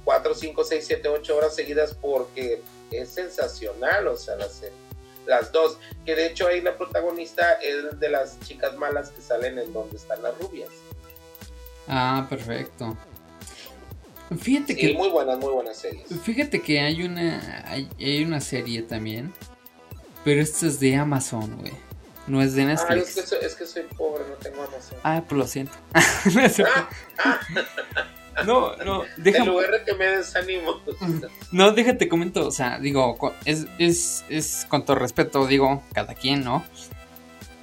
4, 0.05 0.35
5, 0.35 0.65
6, 0.65 0.85
7, 0.87 1.09
8 1.09 1.37
horas 1.37 1.55
seguidas 1.55 1.95
porque 1.95 2.63
es 2.91 3.09
sensacional, 3.11 4.09
o 4.09 4.17
sea, 4.17 4.37
las, 4.37 4.63
las 5.27 5.53
dos, 5.53 5.79
que 6.05 6.15
de 6.15 6.27
hecho 6.27 6.47
ahí 6.47 6.61
la 6.61 6.77
protagonista 6.77 7.55
es 7.55 7.99
de 7.99 8.09
las 8.09 8.39
chicas 8.41 8.77
malas 8.77 9.11
que 9.11 9.23
salen 9.23 9.59
en 9.59 9.73
donde 9.73 9.97
están 9.97 10.23
las 10.23 10.37
rubias. 10.39 10.71
Ah, 11.89 12.27
perfecto. 12.29 12.97
Fíjate 14.39 14.77
que. 14.77 14.95
Muy 14.95 15.09
buenas, 15.11 15.39
muy 15.39 15.53
buenas 15.53 15.77
series. 15.77 16.07
Fíjate 16.23 16.61
que 16.61 16.81
hay 16.81 17.03
una. 17.03 17.65
Hay, 17.67 18.25
una 18.25 18.41
serie 18.41 18.83
también. 18.83 19.33
Pero 20.25 20.41
esta 20.41 20.67
es 20.67 20.81
de 20.81 20.97
Amazon, 20.97 21.57
güey. 21.59 21.73
No 22.27 22.41
es 22.41 22.55
de 22.55 22.63
ah, 22.63 22.67
Netflix. 22.67 23.19
Ah, 23.19 23.37
es, 23.43 23.55
que 23.55 23.67
soy, 23.67 23.83
pobre, 23.97 24.25
no 24.29 24.35
tengo 24.37 24.63
Amazon. 24.63 24.99
Ah, 25.03 25.23
pues 25.29 25.39
lo 25.39 25.47
siento. 25.47 25.75
No, 28.45 28.75
no, 28.79 29.05
déjame. 29.17 29.45
En 29.45 29.53
lugar 29.53 29.85
que 29.85 29.95
me 29.95 30.07
desanimo. 30.07 30.81
No, 31.53 31.71
déjate 31.71 32.09
comento, 32.09 32.49
o 32.49 32.51
sea, 32.51 32.79
digo, 32.81 33.17
es, 33.45 33.67
es, 33.79 34.25
es 34.29 34.67
con 34.69 34.85
todo 34.85 34.97
respeto, 34.97 35.47
digo, 35.47 35.85
cada 35.93 36.15
quien, 36.15 36.43
¿no? 36.43 36.65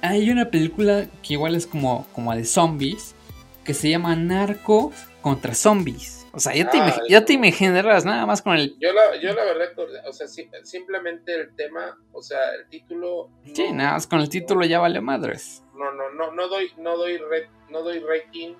Hay 0.00 0.30
una 0.30 0.50
película 0.50 1.08
que 1.22 1.34
igual 1.34 1.54
es 1.54 1.66
como, 1.66 2.06
como 2.14 2.34
de 2.34 2.44
zombies, 2.44 3.14
que 3.64 3.74
se 3.74 3.90
llama 3.90 4.16
Narcos 4.16 4.94
contra 5.20 5.54
zombies. 5.54 6.26
O 6.32 6.40
sea, 6.40 6.54
ya 6.54 6.70
te, 6.70 6.78
ah, 6.78 7.00
ya 7.08 7.24
te 7.24 7.34
imaginarás 7.34 8.04
nada 8.04 8.24
más 8.24 8.40
con 8.40 8.56
el... 8.56 8.74
Yo 8.80 8.92
la, 8.92 9.16
yo 9.20 9.34
la 9.34 9.44
verdad, 9.44 9.72
o 10.06 10.12
sea, 10.12 10.26
simplemente 10.26 11.34
el 11.34 11.54
tema, 11.54 11.98
o 12.12 12.22
sea, 12.22 12.54
el 12.54 12.68
título... 12.68 13.28
Sí, 13.54 13.70
nada 13.70 13.92
más 13.92 14.06
con 14.06 14.20
el 14.20 14.30
título 14.30 14.64
ya 14.64 14.80
vale 14.80 15.00
madres. 15.00 15.62
No, 15.74 15.92
no, 15.92 16.10
no, 16.10 16.32
no 16.32 16.48
doy, 16.48 16.72
no 16.78 16.96
doy, 16.96 17.20
no 17.68 17.82
doy 17.82 18.00
rating 18.00 18.54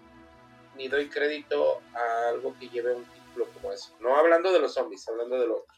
ni 0.76 0.88
doy 0.88 1.08
crédito 1.08 1.80
a 1.94 2.30
algo 2.30 2.54
que 2.58 2.68
lleve 2.68 2.94
un 2.94 3.04
título 3.04 3.46
como 3.54 3.72
eso. 3.72 3.94
No 4.00 4.16
hablando 4.16 4.52
de 4.52 4.60
los 4.60 4.74
zombies, 4.74 5.08
hablando 5.08 5.38
de 5.38 5.46
lo 5.46 5.56
otro. 5.58 5.74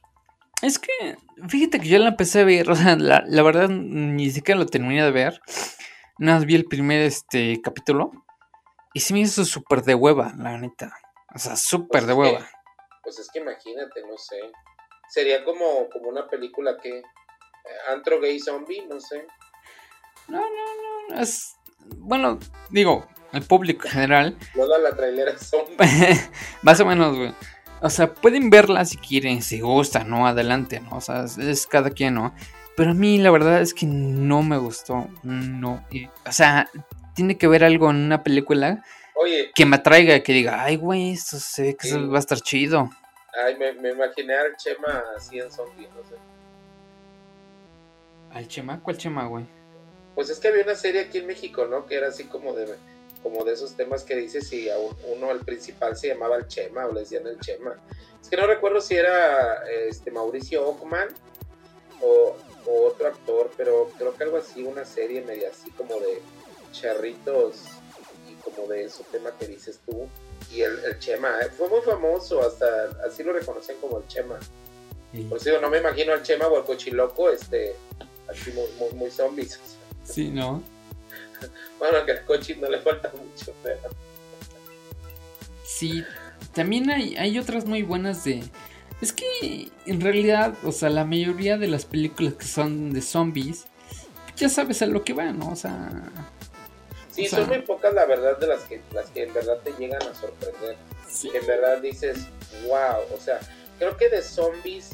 Es 0.63 0.79
que, 0.79 1.17
fíjate 1.49 1.79
que 1.79 1.89
yo 1.89 1.99
la 1.99 2.09
empecé 2.09 2.41
a 2.41 2.45
ver, 2.45 2.71
o 2.71 2.75
sea, 2.75 2.97
la, 2.97 3.43
verdad 3.43 3.69
ni 3.69 4.31
siquiera 4.31 4.59
lo 4.59 4.67
terminé 4.67 5.05
de 5.05 5.11
ver. 5.11 5.41
Nada 6.19 6.39
más 6.39 6.47
vi 6.47 6.55
el 6.55 6.65
primer 6.65 7.03
este 7.03 7.61
capítulo. 7.63 8.24
Y 8.95 9.01
sí 9.01 9.13
me 9.13 9.21
hizo 9.21 9.45
súper 9.45 9.83
de 9.83 9.95
hueva, 9.95 10.33
la 10.39 10.57
neta. 10.57 10.97
O 11.35 11.39
sea, 11.39 11.57
súper 11.57 12.03
pues 12.03 12.07
de 12.07 12.13
hueva. 12.15 12.49
pues 13.03 13.19
es 13.19 13.29
que 13.31 13.41
imagínate, 13.41 14.03
no 14.07 14.17
sé. 14.17 14.37
Sería 15.09 15.45
como, 15.45 15.91
como 15.91 16.09
una 16.09 16.29
película 16.29 16.79
que. 16.81 16.99
Eh, 16.99 17.03
antro 17.89 18.21
gay 18.21 18.39
zombie, 18.39 18.87
no 18.87 19.01
sé. 19.01 19.27
No, 20.29 20.39
no, 20.39 21.09
no. 21.11 21.21
Es. 21.21 21.57
Bueno, 21.97 22.39
digo, 22.71 23.07
el 23.33 23.43
público 23.43 23.87
en 23.87 23.93
general. 23.93 24.39
No 24.55 24.69
da 24.69 24.79
la 24.79 24.95
trailera 24.95 25.37
son. 25.39 25.65
Más 26.63 26.79
o 26.81 26.87
menos, 26.87 27.17
güey. 27.17 27.35
O 27.81 27.91
sea, 27.91 28.15
pueden 28.15 28.49
verla 28.49 28.85
si 28.85 28.97
quieren, 28.97 29.43
si 29.43 29.61
gustan, 29.61 30.09
¿no? 30.09 30.27
Adelante, 30.27 30.81
¿no? 30.81 30.97
O 30.97 31.01
sea, 31.01 31.25
es, 31.25 31.67
cada 31.67 31.91
quien, 31.91 32.15
¿no? 32.15 32.33
Pero 32.77 32.93
a 32.93 32.95
mí 32.95 33.19
la 33.19 33.31
verdad 33.31 33.61
es 33.61 33.75
que 33.75 33.87
no 33.87 34.43
me 34.43 34.57
gustó. 34.57 35.09
No. 35.23 35.85
o 36.27 36.33
sea, 36.33 36.71
tiene 37.15 37.39
que 37.39 37.49
ver 37.49 37.65
algo 37.65 37.91
en 37.91 37.97
una 37.97 38.23
película 38.23 38.85
Oye, 39.15 39.53
que 39.55 39.65
me 39.67 39.77
atraiga, 39.77 40.21
que 40.21 40.33
diga, 40.33 40.63
ay, 40.63 40.77
güey, 40.77 41.13
esto 41.13 41.39
se 41.39 41.63
ve 41.63 41.77
que 41.77 41.97
va 41.97 42.17
a 42.17 42.21
estar 42.21 42.41
chido. 42.41 42.91
Ay, 43.45 43.57
me, 43.57 43.73
me, 43.75 43.91
imaginé 43.91 44.35
al 44.35 44.57
Chema 44.57 45.03
así 45.17 45.39
en 45.39 45.51
zombie, 45.51 45.89
no 45.89 46.09
sé. 46.09 46.17
¿Al 48.33 48.49
Chema? 48.49 48.81
¿Cuál 48.83 48.99
Chema, 48.99 49.27
güey? 49.27 49.45
Pues 50.15 50.31
es 50.31 50.39
que 50.39 50.49
había 50.49 50.65
una 50.65 50.75
serie 50.75 51.03
aquí 51.03 51.19
en 51.19 51.27
México, 51.27 51.67
¿no? 51.67 51.87
Que 51.87 51.97
era 51.97 52.09
así 52.09 52.25
como 52.25 52.53
de 52.53 52.77
como 53.25 53.43
de 53.43 53.55
esos 53.55 53.75
temas 53.75 54.05
que 54.05 54.15
dice 54.15 54.43
si 54.43 54.69
a 54.69 54.77
uno, 54.77 55.31
el 55.31 55.41
principal 55.41 55.97
se 55.97 56.09
llamaba 56.09 56.37
el 56.37 56.47
Chema 56.47 56.85
o 56.85 56.93
le 56.93 57.01
decían 57.01 57.27
el 57.27 57.41
Chema. 57.41 57.75
Es 58.21 58.29
que 58.29 58.37
no 58.37 58.47
recuerdo 58.47 58.83
si 58.83 58.95
era 58.97 59.65
este 59.89 60.11
Mauricio 60.11 60.69
Ockman 60.69 61.09
o, 62.03 62.37
otro 62.67 63.09
actor, 63.09 63.51
pero 63.57 63.91
creo 63.99 64.15
que 64.15 64.25
algo 64.25 64.37
así, 64.37 64.63
una 64.63 64.85
serie 64.85 65.23
media 65.23 65.51
así 65.51 65.71
como 65.71 65.95
de 66.01 66.23
charritos 66.75 67.63
y 68.29 68.35
como 68.43 68.69
de 68.69 68.85
ese 68.85 69.05
tema 69.05 69.31
que 69.39 69.47
dices 69.47 69.81
tú. 69.87 70.09
Y 70.53 70.61
el, 70.61 70.79
el 70.85 70.99
Chema, 70.99 71.41
eh, 71.41 71.51
fue 71.57 71.69
muy 71.69 71.81
famoso, 71.81 72.47
hasta 72.47 72.67
así 73.07 73.23
lo 73.23 73.33
reconocen 73.33 73.77
como 73.81 73.99
el 73.99 74.07
Chema. 74.09 74.39
Por 75.29 75.39
eso 75.39 75.61
no 75.61 75.71
me 75.71 75.79
imagino 75.79 76.13
al 76.13 76.23
Chema 76.23 76.49
o 76.49 76.57
al 76.57 76.65
Cochiloco, 76.65 77.31
este, 77.31 77.77
así 78.29 78.53
muy, 78.53 78.93
muy, 78.99 79.11
zombies. 79.11 79.61
Sí, 80.03 80.29
¿no? 80.29 80.61
bueno, 81.79 82.05
que 82.05 82.13
al 82.13 82.25
Cochi 82.25 82.57
no 82.57 82.69
le 82.69 82.81
falta 82.81 83.13
mucho, 83.13 83.53
pero... 83.63 83.81
Sí, 85.65 86.05
también 86.53 86.91
hay, 86.91 87.17
hay 87.17 87.39
otras 87.39 87.65
muy 87.65 87.83
buenas 87.83 88.25
de... 88.25 88.43
Es 89.01 89.13
que 89.13 89.71
en 89.87 90.01
realidad, 90.01 90.55
o 90.65 90.73
sea, 90.73 90.91
la 90.91 91.05
mayoría 91.05 91.59
de 91.59 91.69
las 91.69 91.85
películas 91.85 92.35
que 92.35 92.47
son 92.47 92.93
de 92.93 93.01
zombies, 93.01 93.67
ya 94.37 94.49
sabes 94.49 94.83
a 94.83 94.87
lo 94.87 95.05
que 95.05 95.13
van, 95.13 95.39
¿no? 95.39 95.51
O 95.51 95.57
sea... 95.57 96.11
Sí, 97.15 97.29
son 97.29 97.47
muy 97.47 97.61
pocas 97.61 97.95
la 97.95 98.07
verdad 98.07 98.37
de 98.39 98.47
las 98.49 98.65
que, 98.65 98.83
las 98.93 99.09
que 99.11 99.23
en 99.23 99.35
verdad 99.35 99.59
te 99.63 99.73
llegan 99.75 100.03
a 100.03 100.15
sorprender. 100.15 100.77
Sí. 101.09 101.31
En 101.33 101.47
verdad 101.47 101.79
dices, 101.79 102.27
wow, 102.67 103.03
o 103.15 103.21
sea, 103.21 103.39
creo 103.79 103.97
que 103.97 104.09
de 104.09 104.21
zombies 104.21 104.91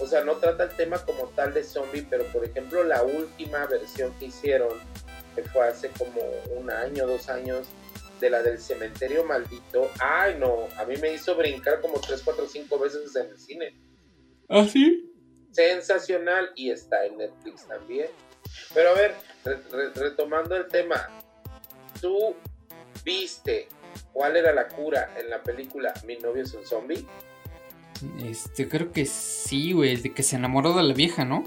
o 0.00 0.06
sea, 0.06 0.22
no 0.22 0.36
trata 0.36 0.64
el 0.64 0.76
tema 0.76 0.98
como 1.04 1.28
tal 1.28 1.52
de 1.52 1.64
zombie, 1.64 2.06
pero 2.08 2.24
por 2.26 2.44
ejemplo 2.44 2.84
la 2.84 3.02
última 3.02 3.66
versión 3.66 4.16
que 4.18 4.26
hicieron, 4.26 4.78
que 5.34 5.42
fue 5.42 5.66
hace 5.66 5.90
como 5.90 6.20
un 6.56 6.70
año, 6.70 7.06
dos 7.06 7.28
años, 7.28 7.66
de 8.20 8.30
la 8.30 8.42
del 8.42 8.58
cementerio 8.58 9.24
maldito, 9.24 9.90
ay 10.00 10.36
no, 10.38 10.68
a 10.76 10.84
mí 10.84 10.96
me 10.96 11.12
hizo 11.12 11.36
brincar 11.36 11.80
como 11.80 12.00
tres, 12.00 12.22
cuatro, 12.24 12.46
cinco 12.46 12.78
veces 12.78 13.14
en 13.14 13.26
el 13.28 13.38
cine. 13.38 13.80
¿Ah, 14.48 14.66
sí? 14.70 15.12
Sensacional 15.52 16.50
y 16.54 16.70
está 16.70 17.04
en 17.04 17.18
Netflix 17.18 17.66
también. 17.66 18.08
Pero 18.74 18.90
a 18.90 18.94
ver, 18.94 19.14
retomando 19.94 20.56
el 20.56 20.66
tema, 20.66 21.08
¿tú 22.00 22.36
viste 23.04 23.68
cuál 24.12 24.36
era 24.36 24.52
la 24.52 24.68
cura 24.68 25.14
en 25.16 25.30
la 25.30 25.42
película 25.42 25.92
Mi 26.04 26.16
novio 26.16 26.42
es 26.42 26.54
un 26.54 26.64
zombie? 26.64 27.06
Este, 28.22 28.68
creo 28.68 28.92
que 28.92 29.06
sí, 29.06 29.72
güey, 29.72 29.96
de 29.96 30.12
que 30.12 30.22
se 30.22 30.36
enamoró 30.36 30.72
de 30.72 30.84
la 30.84 30.94
vieja, 30.94 31.24
¿no? 31.24 31.42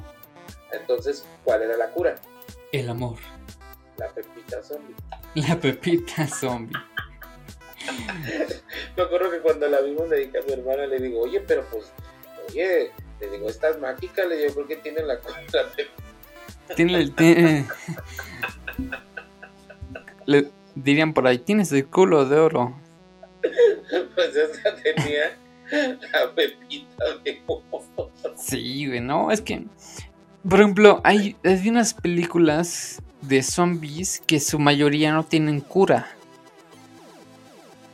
Entonces, 0.74 1.26
¿cuál 1.44 1.62
era 1.64 1.78
la 1.78 1.90
cura? 1.92 2.16
El 2.72 2.90
amor. 2.90 3.18
La 3.98 4.10
pepita 4.10 4.62
zombie. 4.62 4.96
La 5.36 5.60
pepita 5.60 6.28
zombie. 6.40 6.78
Me 8.98 9.04
acuerdo 9.04 9.32
que 9.32 9.40
cuando 9.40 9.68
la 9.68 9.82
vimos 9.82 10.10
le 10.10 10.18
dije 10.18 10.40
a 10.40 10.42
mi 10.44 10.54
hermana, 10.54 10.86
le 10.88 11.00
digo, 11.00 11.22
oye, 11.22 11.40
pero 11.42 11.64
pues, 11.72 11.92
oye, 12.50 12.92
le 13.20 13.30
digo, 13.30 13.50
estás 13.50 13.80
mágica, 13.80 14.26
le 14.26 14.38
digo, 14.38 14.54
porque 14.56 14.76
tiene 14.78 15.02
la, 15.04 15.14
la 15.54 15.68
pepita. 15.76 16.76
Tiene 16.76 16.98
el... 17.00 17.16
Tiene... 17.16 17.68
le 20.26 20.50
dirían 20.76 21.14
por 21.14 21.28
ahí, 21.28 21.38
tienes 21.38 21.72
el 21.72 21.86
culo 21.88 22.26
de 22.26 22.40
oro. 22.40 22.76
pues 24.16 24.36
esa 24.36 24.76
tenía 24.76 25.38
la 25.72 26.32
pepita 26.36 27.04
de 27.24 27.42
Sí, 28.38 28.88
güey, 28.88 29.00
no, 29.00 29.32
es 29.32 29.42
que, 29.42 29.64
por 30.48 30.60
ejemplo, 30.60 31.02
hay, 31.04 31.36
hay 31.44 31.70
unas 31.70 31.94
películas 31.94 33.02
de 33.22 33.44
zombies 33.44 34.22
que 34.26 34.40
su 34.40 34.60
mayoría 34.60 35.14
no 35.14 35.24
tienen 35.24 35.62
cura. 35.62 36.16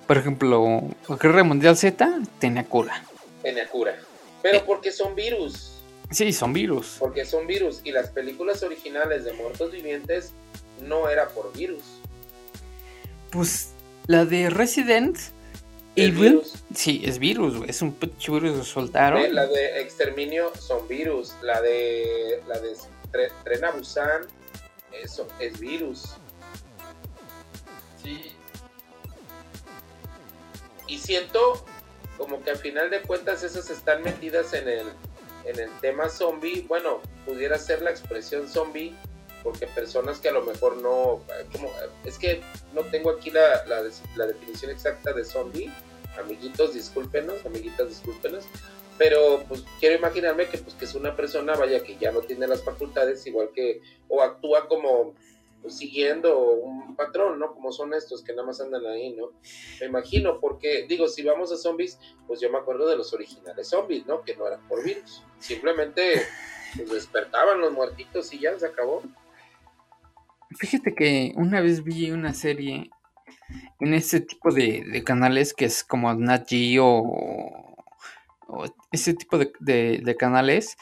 Por 0.07 0.17
ejemplo, 0.17 0.83
Guerra 1.21 1.43
Mundial 1.43 1.75
Z 1.75 2.21
tenía 2.39 2.63
cura. 2.63 3.03
Tenía 3.43 3.67
cura. 3.67 3.95
Pero 4.41 4.63
porque 4.65 4.91
son 4.91 5.15
virus. 5.15 5.73
Sí, 6.09 6.31
son 6.31 6.53
virus. 6.53 6.95
Porque 6.99 7.25
son 7.25 7.45
virus. 7.45 7.81
Y 7.83 7.91
las 7.91 8.09
películas 8.09 8.63
originales 8.63 9.25
de 9.25 9.33
Muertos 9.33 9.71
Vivientes 9.71 10.33
no 10.87 11.09
era 11.09 11.27
por 11.27 11.51
virus. 11.51 11.96
Pues 13.31 13.69
la 14.07 14.25
de 14.25 14.49
Resident 14.49 15.17
Evil. 15.95 16.41
Sí, 16.73 17.01
es 17.03 17.17
virus, 17.17 17.67
Es 17.67 17.81
un 17.81 17.97
virus 17.99 18.59
que 18.59 18.63
soltaron. 18.63 19.33
La 19.33 19.47
de 19.47 19.81
Exterminio 19.81 20.51
son 20.59 20.87
virus. 20.87 21.33
La 21.41 21.61
de. 21.61 22.41
La 22.47 22.59
de 22.59 22.75
Tren 23.43 23.61
Busan. 23.75 24.27
Eso 24.91 25.27
es 25.39 25.59
virus. 25.59 26.15
Sí. 28.03 28.31
Y 30.87 30.97
siento 30.97 31.65
como 32.17 32.41
que 32.43 32.51
al 32.51 32.57
final 32.57 32.89
de 32.89 33.01
cuentas 33.01 33.43
esas 33.43 33.69
están 33.69 34.01
metidas 34.03 34.53
en 34.53 34.67
el, 34.67 34.87
en 35.45 35.59
el 35.59 35.69
tema 35.81 36.09
zombie. 36.09 36.65
Bueno, 36.67 37.01
pudiera 37.25 37.57
ser 37.57 37.81
la 37.81 37.91
expresión 37.91 38.47
zombie, 38.47 38.95
porque 39.47 39.65
personas 39.67 40.19
que 40.19 40.27
a 40.27 40.33
lo 40.33 40.41
mejor 40.41 40.75
no, 40.75 41.21
como, 41.53 41.71
es 42.03 42.17
que 42.19 42.41
no 42.73 42.81
tengo 42.91 43.11
aquí 43.11 43.31
la, 43.31 43.65
la, 43.65 44.25
definición 44.25 44.71
exacta 44.71 45.13
de 45.13 45.23
zombie, 45.23 45.71
amiguitos, 46.19 46.73
discúlpenos, 46.73 47.45
amiguitas, 47.45 47.87
discúlpenos, 47.87 48.43
pero 48.97 49.45
pues 49.47 49.63
quiero 49.79 49.95
imaginarme 49.95 50.49
que 50.49 50.57
pues 50.57 50.75
que 50.75 50.83
es 50.83 50.95
una 50.95 51.15
persona, 51.15 51.55
vaya, 51.55 51.81
que 51.81 51.95
ya 51.95 52.11
no 52.11 52.19
tiene 52.19 52.45
las 52.45 52.61
facultades, 52.61 53.25
igual 53.25 53.51
que, 53.55 53.79
o 54.09 54.21
actúa 54.21 54.67
como 54.67 55.13
pues, 55.61 55.77
siguiendo 55.77 56.37
un 56.37 56.97
patrón, 56.97 57.39
¿no? 57.39 57.53
Como 57.53 57.71
son 57.71 57.93
estos 57.93 58.25
que 58.25 58.33
nada 58.33 58.47
más 58.47 58.59
andan 58.59 58.85
ahí, 58.85 59.13
¿no? 59.13 59.31
Me 59.79 59.85
imagino, 59.85 60.41
porque 60.41 60.85
digo, 60.89 61.07
si 61.07 61.23
vamos 61.23 61.53
a 61.53 61.55
zombies, 61.55 61.97
pues 62.27 62.41
yo 62.41 62.51
me 62.51 62.57
acuerdo 62.57 62.85
de 62.89 62.97
los 62.97 63.13
originales 63.13 63.69
zombies, 63.69 64.05
¿no? 64.07 64.23
Que 64.23 64.35
no 64.35 64.45
eran 64.45 64.67
por 64.67 64.83
virus, 64.83 65.23
simplemente 65.39 66.21
pues, 66.75 66.89
despertaban 66.91 67.61
los 67.61 67.71
muertitos 67.71 68.33
y 68.33 68.39
ya 68.39 68.59
se 68.59 68.67
acabó. 68.67 69.01
Fíjate 70.51 70.95
que 70.95 71.33
una 71.35 71.61
vez 71.61 71.83
vi 71.83 72.11
una 72.11 72.33
serie 72.33 72.89
en 73.79 73.93
ese 73.93 74.21
tipo 74.21 74.51
de, 74.51 75.03
canales 75.05 75.53
que 75.53 75.65
es 75.65 75.83
como 75.83 76.13
Nat 76.13 76.49
o, 76.79 77.93
ese 78.91 79.13
tipo 79.13 79.37
de, 79.37 80.15
canales 80.17 80.77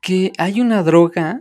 que 0.00 0.32
hay 0.38 0.60
una 0.60 0.82
droga 0.82 1.40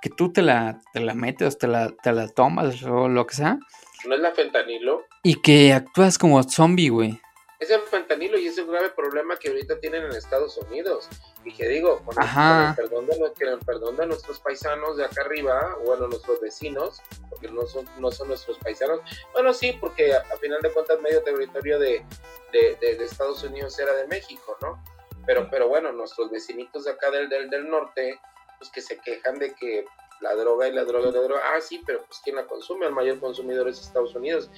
que 0.00 0.10
tú 0.10 0.32
te 0.32 0.42
la, 0.42 0.80
te 0.92 1.00
la 1.00 1.14
metes, 1.14 1.58
te 1.58 1.66
la, 1.66 1.90
te 1.90 2.12
la 2.12 2.28
tomas 2.28 2.82
o 2.82 3.08
lo 3.08 3.26
que 3.26 3.34
sea. 3.34 3.58
¿No 4.06 4.14
es 4.14 4.20
la 4.20 4.32
fentanilo? 4.32 5.04
Y 5.22 5.36
que 5.36 5.72
actúas 5.72 6.18
como 6.18 6.42
zombie, 6.42 6.90
güey. 6.90 7.20
Es 7.64 7.70
el 7.70 7.80
fentanilo 7.80 8.36
y 8.36 8.46
es 8.46 8.58
un 8.58 8.70
grave 8.70 8.90
problema 8.90 9.36
que 9.38 9.48
ahorita 9.48 9.80
tienen 9.80 10.04
en 10.04 10.12
Estados 10.12 10.58
Unidos. 10.58 11.08
Y 11.44 11.54
que 11.54 11.66
digo, 11.66 12.02
con, 12.04 12.14
el, 12.22 12.74
perdón 12.76 13.06
de, 13.06 13.32
perdón 13.64 13.96
de 13.96 14.06
nuestros 14.06 14.38
paisanos 14.38 14.98
de 14.98 15.06
acá 15.06 15.22
arriba, 15.22 15.74
bueno, 15.82 16.06
nuestros 16.08 16.42
vecinos, 16.42 17.00
porque 17.30 17.48
no 17.48 17.64
son, 17.64 17.88
no 17.98 18.12
son 18.12 18.28
nuestros 18.28 18.58
paisanos. 18.58 19.00
Bueno, 19.32 19.54
sí, 19.54 19.78
porque 19.80 20.14
a, 20.14 20.24
final 20.42 20.60
de 20.60 20.72
cuentas 20.74 21.00
medio 21.00 21.22
territorio 21.22 21.78
de, 21.78 22.04
de, 22.52 23.02
Estados 23.02 23.42
Unidos 23.42 23.78
era 23.78 23.94
de 23.94 24.08
México, 24.08 24.58
¿no? 24.60 24.84
Pero, 25.24 25.48
pero 25.50 25.66
bueno, 25.66 25.90
nuestros 25.90 26.30
vecinitos 26.30 26.84
de 26.84 26.90
acá 26.90 27.10
del, 27.10 27.30
del, 27.30 27.48
del 27.48 27.66
norte, 27.66 28.20
pues 28.58 28.70
que 28.70 28.82
se 28.82 28.98
quejan 28.98 29.38
de 29.38 29.54
que 29.54 29.86
la 30.24 30.34
droga 30.34 30.66
y 30.66 30.72
la 30.72 30.84
droga 30.84 31.10
y 31.10 31.12
la 31.12 31.20
droga. 31.20 31.42
Ah, 31.54 31.60
sí, 31.60 31.82
pero 31.86 32.04
pues 32.06 32.20
¿quién 32.24 32.36
la 32.36 32.46
consume? 32.46 32.86
El 32.86 32.92
mayor 32.92 33.20
consumidor 33.20 33.68
es 33.68 33.80
Estados 33.80 34.14
Unidos. 34.14 34.50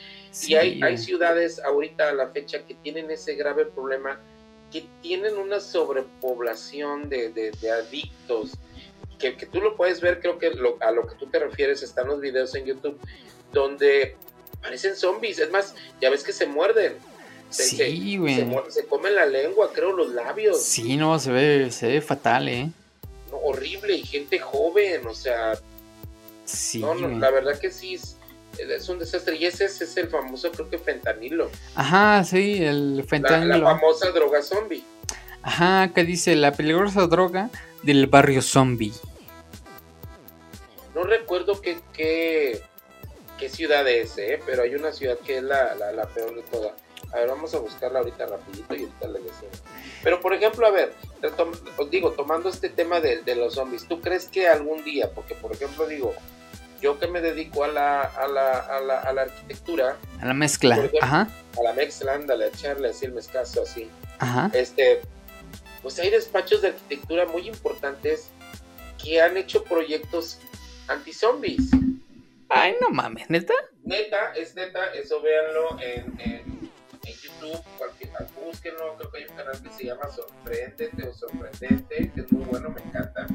Y 0.47 0.55
hay, 0.55 0.81
hay 0.83 0.97
ciudades 0.97 1.61
ahorita 1.63 2.09
a 2.09 2.15
la 2.15 2.29
fecha 2.29 2.65
que 2.65 2.75
tienen 2.75 3.11
ese 3.11 3.35
grave 3.35 3.67
problema, 3.67 4.21
que 4.73 4.87
tienen 5.03 5.37
una 5.37 5.61
sobrepoblación 5.61 7.09
de, 7.09 7.31
de, 7.31 7.71
adictos, 7.71 8.53
que, 9.19 9.37
que, 9.37 9.47
tú 9.47 9.61
lo 9.61 9.77
puedes 9.77 10.01
ver, 10.01 10.21
creo 10.21 10.39
que 10.39 10.53
a 10.81 10.91
lo 10.93 11.07
que 11.07 11.17
tú 11.17 11.27
te 11.27 11.39
refieres 11.39 11.83
están 11.83 12.07
los 12.07 12.21
videos 12.21 12.55
en 12.55 12.67
YouTube, 12.67 12.99
donde 13.53 14.17
parecen 14.63 14.95
zombies. 14.95 15.39
Es 15.41 15.51
más, 15.51 15.75
ya 16.01 16.11
ves 16.11 16.23
que 16.23 16.33
se 16.33 16.47
muerden. 16.47 16.97
sí, 17.51 18.19
güey. 18.19 18.37
Se, 18.37 18.71
se, 18.71 18.87
comen 18.87 19.17
la 19.17 19.27
lengua, 19.27 19.73
creo, 19.73 19.93
los 19.93 20.13
labios. 20.13 20.63
Sí, 20.63 20.97
no, 20.97 21.19
se 21.19 21.33
ve, 21.33 21.71
se 21.73 21.89
ve 21.89 22.01
fatal, 22.01 22.49
¿eh? 22.49 22.71
Horrible 23.33 23.95
y 23.95 24.03
gente 24.03 24.39
joven, 24.39 25.07
o 25.07 25.15
sea. 25.15 25.59
Sí. 26.45 26.81
No, 26.81 26.95
la 26.95 27.31
verdad 27.31 27.59
que 27.59 27.71
sí, 27.71 27.95
es, 27.95 28.89
un 28.89 28.99
desastre. 28.99 29.37
Y 29.37 29.47
ese, 29.47 29.65
es 29.65 29.97
el 29.97 30.09
famoso, 30.09 30.51
creo 30.53 30.71
que 30.71 30.79
fentanilo. 30.79 31.51
Ajá, 31.75 32.23
sí, 32.25 32.63
el 32.63 33.05
fentanilo. 33.07 33.59
La, 33.59 33.79
famosa 33.79 34.11
droga 34.11 34.43
zombie. 34.43 34.85
Ajá, 35.43 35.93
que 35.95 36.05
dice 36.05 36.35
la 36.37 36.53
peligrosa 36.53 37.07
droga 37.07 37.51
del 37.83 38.07
barrio 38.07 38.43
zombie. 38.43 38.93
No 40.95 41.05
recuerdo 41.05 41.61
qué, 41.61 41.79
qué, 41.93 42.63
qué 43.39 43.49
ciudad 43.49 43.87
es, 43.87 44.17
¿eh? 44.19 44.41
pero 44.47 44.63
hay 44.63 44.75
una 44.75 44.93
ciudad 44.93 45.19
que 45.19 45.39
es 45.39 45.43
la, 45.43 45.75
la, 45.75 45.93
la 45.93 46.07
peor 46.07 46.35
de 46.35 46.43
todas. 46.43 46.73
A 47.13 47.19
ver, 47.19 47.29
vamos 47.29 47.55
a 47.55 47.59
buscarla 47.59 48.01
ahorita 48.01 48.27
rapidito 48.27 48.75
y 48.75 48.81
ahorita 48.81 49.09
le 49.09 49.21
decimos. 49.21 49.63
Pero 50.03 50.21
por 50.21 50.35
ejemplo, 50.35 50.67
a 50.67 50.71
ver, 50.71 50.95
os 51.77 51.91
digo, 51.91 52.13
tomando 52.13 52.49
este 52.49 52.69
tema 52.69 53.01
de, 53.01 53.23
los 53.37 53.55
zombies, 53.55 53.87
¿tú 53.87 54.01
crees 54.01 54.27
que 54.27 54.49
algún 54.49 54.85
día, 54.85 55.11
porque 55.15 55.35
por 55.35 55.53
ejemplo 55.53 55.87
digo, 55.87 56.15
yo 56.81 56.99
que 56.99 57.07
me 57.07 57.21
dedico 57.21 57.65
a 57.65 57.69
la, 57.69 58.03
a 58.03 58.29
la, 58.29 58.59
a 58.59 58.81
la, 58.81 59.01
a 59.01 59.13
la 59.13 59.23
arquitectura. 59.23 59.97
A 60.21 60.27
la 60.27 60.35
mezcla, 60.35 60.79
ajá. 61.01 61.29
A 61.59 61.63
la 61.63 61.73
mezcla, 61.73 62.15
ándale, 62.15 62.47
a 62.47 62.49
echarle 62.49 62.91
así 62.91 63.07
el 63.07 63.13
mezcazo 63.13 63.63
así. 63.63 63.89
Ajá. 64.19 64.51
Este, 64.53 65.01
pues 65.83 65.99
hay 65.99 66.11
despachos 66.11 66.63
de 66.63 66.69
arquitectura 66.69 67.27
muy 67.27 67.49
importantes 67.49 68.29
que 69.03 69.21
han 69.21 69.37
hecho 69.37 69.65
proyectos 69.65 70.39
anti-zombies. 70.89 71.71
Ay, 72.49 72.77
no 72.81 72.91
mames, 72.91 73.29
¿neta? 73.31 73.55
Neta, 73.83 74.33
es 74.35 74.55
neta, 74.55 74.87
eso 74.95 75.21
véanlo 75.21 75.81
en, 75.81 76.21
en, 76.21 76.33
en 76.33 76.66
YouTube, 77.47 77.65
cualquier, 77.79 78.11
búsquenlo, 78.45 78.97
creo 78.97 79.11
que 79.11 79.19
hay 79.19 79.25
un 79.25 79.37
canal 79.37 79.63
que 79.63 79.71
se 79.71 79.85
llama 79.85 80.09
Sorprendente 80.11 81.09
o 81.09 81.15
Sorprendente, 81.15 82.13
que 82.15 82.21
es 82.21 82.33
muy 82.33 82.45
bueno, 82.45 82.71
me 82.71 82.81
encanta. 82.83 83.27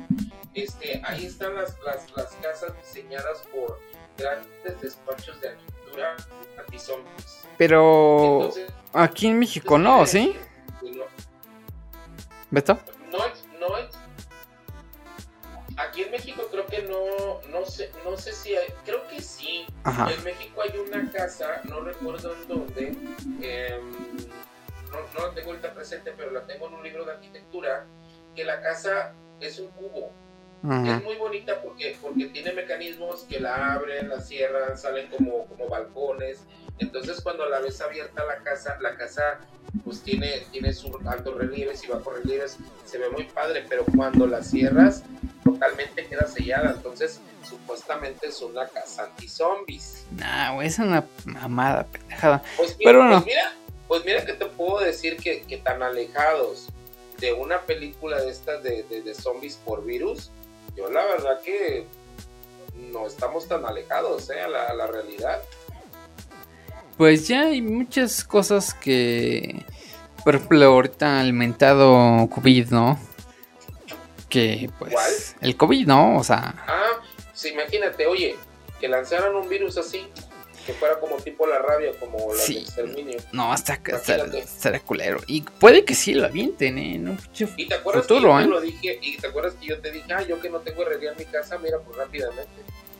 Este, 0.54 1.02
ahí 1.06 1.26
están 1.26 1.56
las, 1.56 1.78
las, 1.84 2.12
las 2.16 2.34
casas 2.42 2.74
diseñadas 2.82 3.42
por 3.54 3.80
grandes 4.18 4.82
despachos 4.82 5.40
de 5.42 5.50
arquitectura 5.50 6.16
antizombies. 6.60 7.42
Pero 7.58 8.38
Entonces, 8.42 8.74
aquí 8.94 9.28
en 9.28 9.40
México 9.40 9.78
no, 9.78 10.06
¿sí? 10.06 10.36
no, 10.82 11.04
¿Beto? 12.50 12.80
no 13.12 13.26
es, 13.26 13.46
no 13.60 13.78
es. 13.78 13.90
Aquí 15.78 16.04
en 16.04 16.12
México 16.12 16.48
creo 16.52 16.66
que 16.66 16.84
no, 16.84 17.42
no 17.50 17.66
sé, 17.66 17.92
no 18.04 18.18
sé 18.18 18.34
si 18.34 18.56
hay, 18.56 18.68
creo 18.86 19.08
que 19.08 19.22
sí. 19.22 19.41
Ajá. 19.84 20.12
En 20.12 20.24
México 20.24 20.62
hay 20.62 20.78
una 20.78 21.10
casa, 21.12 21.62
no 21.64 21.82
recuerdo 21.82 22.34
en 22.34 22.48
dónde, 22.48 22.88
em, 23.42 24.18
no, 24.92 24.98
no 25.18 25.28
la 25.28 25.34
tengo 25.34 25.50
ahorita 25.52 25.74
presente, 25.74 26.14
pero 26.16 26.32
la 26.32 26.46
tengo 26.46 26.68
en 26.68 26.74
un 26.76 26.84
libro 26.84 27.06
de 27.06 27.14
arquitectura, 27.14 27.86
que 28.36 28.44
la 28.44 28.62
casa 28.62 29.14
es 29.40 29.60
un 29.60 29.70
cubo. 29.70 30.12
Ajá. 30.64 30.98
Es 30.98 31.04
muy 31.04 31.16
bonita 31.16 31.62
porque, 31.62 31.98
porque 32.00 32.26
tiene 32.28 32.54
mecanismos 32.54 33.26
que 33.28 33.40
la 33.40 33.74
abren, 33.74 34.10
la 34.10 34.22
cierran, 34.22 34.78
salen 34.78 35.10
como, 35.10 35.48
como 35.48 35.68
balcones. 35.68 36.44
Entonces 36.78 37.20
cuando 37.22 37.50
la 37.50 37.60
ves 37.60 37.82
abierta 37.82 38.24
la 38.26 38.38
casa, 38.44 38.78
la 38.80 38.96
casa 38.96 39.40
pues 39.84 40.02
tiene, 40.02 40.44
tiene 40.52 40.74
sus 40.74 40.92
altos 41.08 41.36
relieves 41.36 41.84
y 41.84 41.88
bajos 41.88 42.14
relieves, 42.14 42.58
se 42.86 42.98
ve 42.98 43.10
muy 43.10 43.24
padre, 43.24 43.66
pero 43.68 43.86
cuando 43.86 44.28
la 44.28 44.44
cierras 44.44 45.04
totalmente 45.44 46.06
queda 46.06 46.28
sellada. 46.28 46.72
Entonces 46.76 47.20
supuestamente 47.48 48.28
es 48.28 48.42
una 48.42 48.68
casa 48.68 49.04
anti-zombies. 49.06 50.06
Nah, 50.12 50.54
güey, 50.54 50.68
es 50.68 50.80
una 50.80 51.06
mamada, 51.26 51.86
pendejada. 51.86 52.42
Pues 52.58 52.76
mira, 52.78 52.92
Pero 52.92 53.04
no. 53.04 53.12
pues 53.16 53.26
mira, 53.26 53.54
pues 53.88 54.06
mira 54.06 54.26
que 54.26 54.34
te 54.34 54.46
puedo 54.46 54.80
decir 54.80 55.18
que, 55.18 55.42
que 55.44 55.58
tan 55.58 55.82
alejados 55.84 56.68
de 57.20 57.34
una 57.34 57.60
película 57.62 58.20
de 58.22 58.32
estas 58.32 58.64
de, 58.64 58.84
de, 58.84 59.02
de 59.02 59.14
zombies 59.14 59.56
por 59.64 59.86
virus, 59.86 60.32
yo 60.76 60.90
la 60.90 61.04
verdad 61.06 61.42
que 61.42 61.86
no 62.92 63.06
estamos 63.06 63.48
tan 63.48 63.66
alejados 63.66 64.30
¿eh? 64.30 64.42
a, 64.42 64.48
la, 64.48 64.68
a 64.68 64.74
la 64.74 64.88
realidad. 64.88 65.42
Pues 66.98 67.28
ya 67.28 67.42
hay 67.48 67.62
muchas 67.62 68.24
cosas 68.24 68.74
que, 68.74 69.66
por 70.24 70.36
ejemplo, 70.36 70.64
ahorita 70.66 71.22
el 71.22 71.34
mentado 71.34 72.28
COVID, 72.30 72.70
¿no? 72.70 73.00
Que 74.32 74.70
pues 74.80 74.94
¿Cuál? 74.94 75.12
el 75.42 75.56
COVID, 75.58 75.86
¿no? 75.88 76.18
O 76.18 76.24
sea, 76.24 76.56
Ah, 76.68 77.02
sí, 77.34 77.50
imagínate, 77.50 78.08
oye, 78.08 78.36
que 78.80 78.88
lanzaran 78.88 79.36
un 79.36 79.48
virus 79.50 79.78
así, 79.78 80.08
que 80.66 80.74
fuera 80.74 81.00
como 81.00 81.18
tipo 81.18 81.46
la 81.48 81.60
rabia, 81.60 81.92
como 82.00 82.34
la 82.34 82.40
Sí. 82.40 82.54
del 82.56 82.64
exterminio. 82.64 83.18
no, 83.32 83.52
hasta 83.52 83.82
que 83.84 83.92
estará 83.92 84.80
culero. 84.80 85.20
Y 85.28 85.42
puede 85.42 85.84
que 85.86 85.94
sí 85.96 86.14
lo 86.14 86.26
avienten, 86.28 86.78
¿eh? 86.78 86.98
No, 86.98 87.18
Y 87.58 87.68
te 87.68 87.76
acuerdas 87.76 88.04
Futuro, 88.04 88.36
que 88.38 88.40
yo 88.44 88.48
¿eh? 88.48 88.48
lo 88.48 88.62
dije, 88.62 89.00
y 89.02 89.18
te 89.18 89.28
acuerdas 89.28 89.54
que 89.60 89.68
yo 89.68 89.80
te 89.82 89.92
dije, 89.92 90.14
ah, 90.14 90.22
yo 90.22 90.40
que 90.40 90.50
no 90.50 90.60
tengo 90.60 90.84
herrería 90.84 91.12
en 91.12 91.18
mi 91.18 91.26
casa, 91.26 91.58
mira, 91.58 91.78
pues 91.86 91.98
rápidamente. 91.98 92.50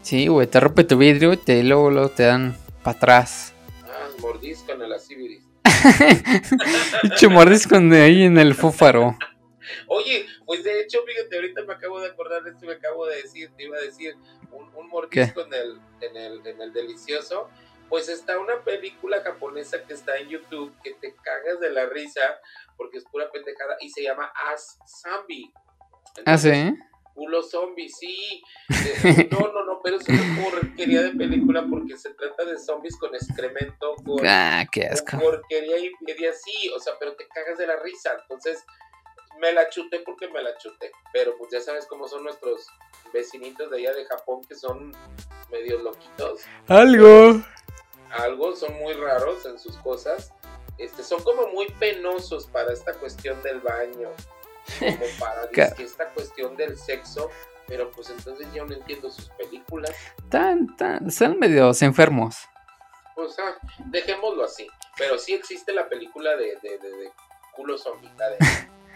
Sí, 0.02 0.28
güey, 0.28 0.48
te 0.48 0.60
rompe 0.60 0.84
tu 0.84 0.98
vidrio 0.98 1.34
y 1.34 1.38
te, 1.38 1.64
luego, 1.64 1.90
luego 1.92 2.10
te 2.10 2.24
dan 2.24 2.58
para 2.84 2.98
atrás. 2.98 3.54
Ah, 3.86 4.10
mordisco 4.20 4.72
en 4.74 4.82
el 4.82 4.94
asibiris. 4.94 5.44
Pinche 7.02 7.28
mordisco 7.28 7.76
ahí 7.76 8.24
en 8.24 8.38
el 8.38 8.56
fúfaro. 8.56 9.18
Oye, 9.88 10.26
pues 10.52 10.64
de 10.64 10.82
hecho, 10.82 11.00
fíjate, 11.06 11.36
ahorita 11.36 11.62
me 11.64 11.74
acabo 11.74 12.00
de 12.00 12.08
acordar 12.08 12.44
de 12.44 12.52
esto, 12.52 12.66
me 12.66 12.74
acabo 12.74 13.06
de 13.06 13.18
decir, 13.22 13.52
te 13.56 13.64
iba 13.64 13.78
a 13.78 13.82
decir, 13.82 14.16
un, 14.52 14.74
un 14.76 14.88
mordisco 14.90 15.42
en 15.46 15.54
el, 15.54 15.80
en, 16.02 16.18
el, 16.18 16.46
en 16.48 16.62
el 16.62 16.74
delicioso. 16.74 17.50
Pues 17.90 18.08
está 18.08 18.40
una 18.40 18.64
película 18.64 19.22
japonesa 19.22 19.84
que 19.86 19.94
está 19.94 20.18
en 20.18 20.30
YouTube 20.30 20.74
que 20.82 20.94
te 20.94 21.14
cagas 21.16 21.60
de 21.60 21.72
la 21.72 21.88
risa 21.88 22.22
porque 22.78 22.98
es 23.00 23.04
pura 23.06 23.30
pendejada 23.32 23.76
y 23.82 23.90
se 23.90 24.04
llama 24.04 24.32
As 24.50 24.80
Zombie. 25.04 25.52
Ah, 26.26 26.38
sí. 26.38 26.74
Culo 27.14 27.44
zombie, 27.44 27.90
sí. 27.90 28.42
Eh, 28.70 29.28
No, 29.32 29.52
no, 29.52 29.66
no, 29.66 29.82
pero 29.84 29.98
es 29.98 30.08
una 30.08 30.42
porquería 30.42 31.02
de 31.04 31.12
película 31.12 31.66
porque 31.70 31.98
se 31.98 32.14
trata 32.14 32.46
de 32.46 32.58
zombies 32.58 32.98
con 32.98 33.14
excremento, 33.14 33.96
con, 34.06 34.26
Ah, 34.26 34.66
qué 34.72 34.84
con 34.84 34.92
asco. 34.94 35.20
porquería 35.20 35.78
y 35.78 35.92
media 36.02 36.32
sí, 36.34 36.70
o 36.74 36.80
sea, 36.80 36.94
pero 36.98 37.14
te 37.18 37.28
cagas 37.28 37.58
de 37.58 37.68
la 37.68 37.76
risa. 37.82 38.18
Entonces, 38.22 38.64
me 39.40 39.52
la 39.52 39.70
chuté 39.70 40.00
porque 40.00 40.28
me 40.28 40.42
la 40.42 40.58
chuté. 40.58 40.92
Pero 41.14 41.38
pues 41.38 41.52
ya 41.52 41.62
sabes 41.62 41.86
cómo 41.86 42.08
son 42.08 42.24
nuestros 42.24 42.68
vecinitos 43.14 43.70
de 43.70 43.78
allá 43.78 43.94
de 43.94 44.06
Japón 44.06 44.42
que 44.48 44.56
son 44.56 44.92
medio 45.52 45.80
loquitos. 45.80 46.42
Algo. 46.68 47.42
Algo, 48.12 48.56
son 48.56 48.78
muy 48.80 48.94
raros 48.94 49.46
en 49.46 49.58
sus 49.58 49.78
cosas. 49.78 50.34
Este, 50.78 51.04
son 51.04 51.22
como 51.24 51.48
muy 51.48 51.68
penosos 51.80 52.48
para 52.48 52.74
esta 52.74 52.94
cuestión 52.94 53.42
del 53.44 53.60
baño, 53.60 54.10
como 54.80 55.06
para 55.20 55.46
esta 55.78 56.10
cuestión 56.10 56.56
del 56.58 56.78
sexo, 56.78 57.30
pero 57.68 57.92
pues 57.92 58.10
entonces 58.10 58.48
ya 58.54 58.66
no 58.66 58.74
entiendo 58.74 59.10
sus 59.10 59.30
películas. 59.30 59.96
Tan, 60.30 60.76
tan, 60.76 61.12
son 61.12 61.38
medios 61.40 61.82
enfermos. 61.84 62.36
Pues 63.16 63.38
ah, 63.40 63.56
dejémoslo 63.86 64.44
así. 64.44 64.68
Pero 64.98 65.18
sí 65.18 65.34
existe 65.34 65.72
la 65.72 65.88
película 65.88 66.36
de, 66.36 66.58
de, 66.62 66.78
de, 66.80 66.92
de 66.98 67.12
culo 67.56 67.78
zombie, 67.78 68.12
la 68.18 68.30
de 68.30 68.38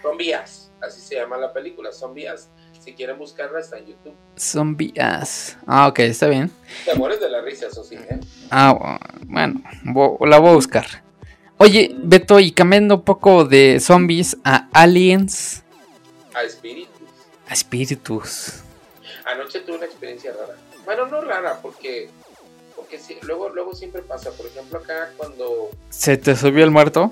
Zombies, 0.06 0.72
así 0.82 1.02
se 1.02 1.16
llama 1.16 1.38
la 1.38 1.52
película, 1.52 1.92
Zombies. 1.92 2.48
Si 2.80 2.94
quieren 2.94 3.18
buscarla 3.18 3.60
está 3.60 3.80
en 3.80 3.88
YouTube. 3.88 4.14
Zombie 4.38 4.94
ass. 5.00 5.58
Ah, 5.66 5.88
ok, 5.88 6.00
está 6.00 6.28
bien. 6.28 6.52
Te 6.86 6.94
mueres 6.94 7.20
de 7.20 7.28
la 7.30 7.42
risa, 7.42 7.66
eso 7.66 7.84
sí, 7.84 7.96
¿eh? 7.96 8.20
Ah, 8.52 9.00
bueno, 9.26 9.64
la 10.22 10.38
voy 10.40 10.50
a 10.52 10.54
buscar. 10.54 10.86
Oye, 11.58 11.96
Beto, 11.98 12.40
y 12.40 12.52
cambiando 12.52 12.96
un 12.98 13.02
poco 13.02 13.44
de 13.46 13.80
zombies 13.80 14.38
a 14.44 14.70
aliens, 14.74 15.64
A 16.36 16.44
espíritus. 16.44 16.92
a 17.48 17.54
espíritus. 17.54 18.54
Anoche 19.26 19.62
tuve 19.62 19.78
una 19.78 19.86
experiencia 19.86 20.32
rara. 20.34 20.56
Bueno, 20.86 21.08
no 21.08 21.22
rara, 21.22 21.60
porque 21.64 22.10
porque 22.76 23.00
sí, 23.00 23.18
luego, 23.24 23.50
luego 23.50 23.74
siempre 23.74 24.04
pasa. 24.04 24.30
Por 24.32 24.46
ejemplo, 24.46 24.78
acá 24.78 25.10
cuando... 25.18 25.72
¿Se 25.90 26.18
te 26.18 26.36
subió 26.36 26.64
el 26.64 26.70
muerto? 26.70 27.12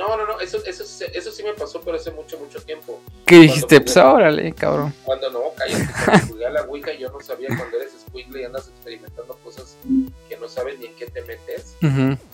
No, 0.00 0.16
no, 0.16 0.26
no, 0.26 0.40
eso, 0.40 0.64
eso, 0.64 0.82
eso 0.82 1.30
sí 1.30 1.42
me 1.42 1.52
pasó, 1.52 1.82
pero 1.82 1.98
hace 1.98 2.10
mucho, 2.10 2.38
mucho 2.38 2.58
tiempo. 2.62 2.98
¿Qué 3.26 3.40
dijiste? 3.40 3.82
Pues 3.82 3.98
órale, 3.98 4.50
cabrón. 4.54 4.94
Cuando 5.04 5.30
no, 5.30 5.52
cállate, 5.54 5.86
cuando 6.06 6.26
jugué 6.28 6.46
a 6.46 6.50
la 6.50 6.62
Ouija 6.62 6.94
yo 6.94 7.10
no 7.10 7.20
sabía 7.20 7.48
cuando 7.48 7.76
eres 7.76 7.92
squinkle 8.00 8.40
y 8.40 8.44
andas 8.44 8.68
experimentando 8.68 9.36
cosas 9.44 9.76
que 10.26 10.38
no 10.38 10.48
sabes 10.48 10.78
ni 10.78 10.86
en 10.86 10.96
qué 10.96 11.04
te 11.04 11.20
metes. 11.20 11.76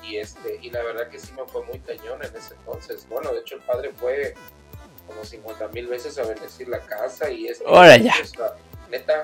Y 0.05 0.17
este, 0.17 0.61
y 0.63 0.71
la 0.71 0.81
verdad 0.85 1.09
que 1.09 1.19
sí 1.19 1.33
me 1.37 1.45
fue 1.47 1.65
muy 1.65 1.81
cañón 1.81 2.23
en 2.23 2.37
ese 2.37 2.55
entonces. 2.55 3.05
Bueno, 3.09 3.33
de 3.33 3.41
hecho 3.41 3.57
el 3.57 3.63
padre 3.63 3.91
fue 3.97 4.35
como 5.09 5.25
50 5.25 5.67
mil 5.69 5.89
veces 5.89 6.17
a 6.19 6.23
bendecir 6.23 6.69
la 6.69 6.79
casa 6.79 7.29
y 7.33 7.49
esto. 7.49 7.67
Ahora 7.67 7.97
ya. 7.97 8.15
neta, 8.89 9.23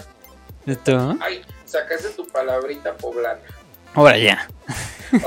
Beto, 0.66 1.16
ay, 1.20 1.42
sacaste 1.64 2.10
tu 2.10 2.26
palabrita 2.26 2.96
poblana. 2.96 3.40
Ahora 3.94 4.16
ya. 4.18 4.48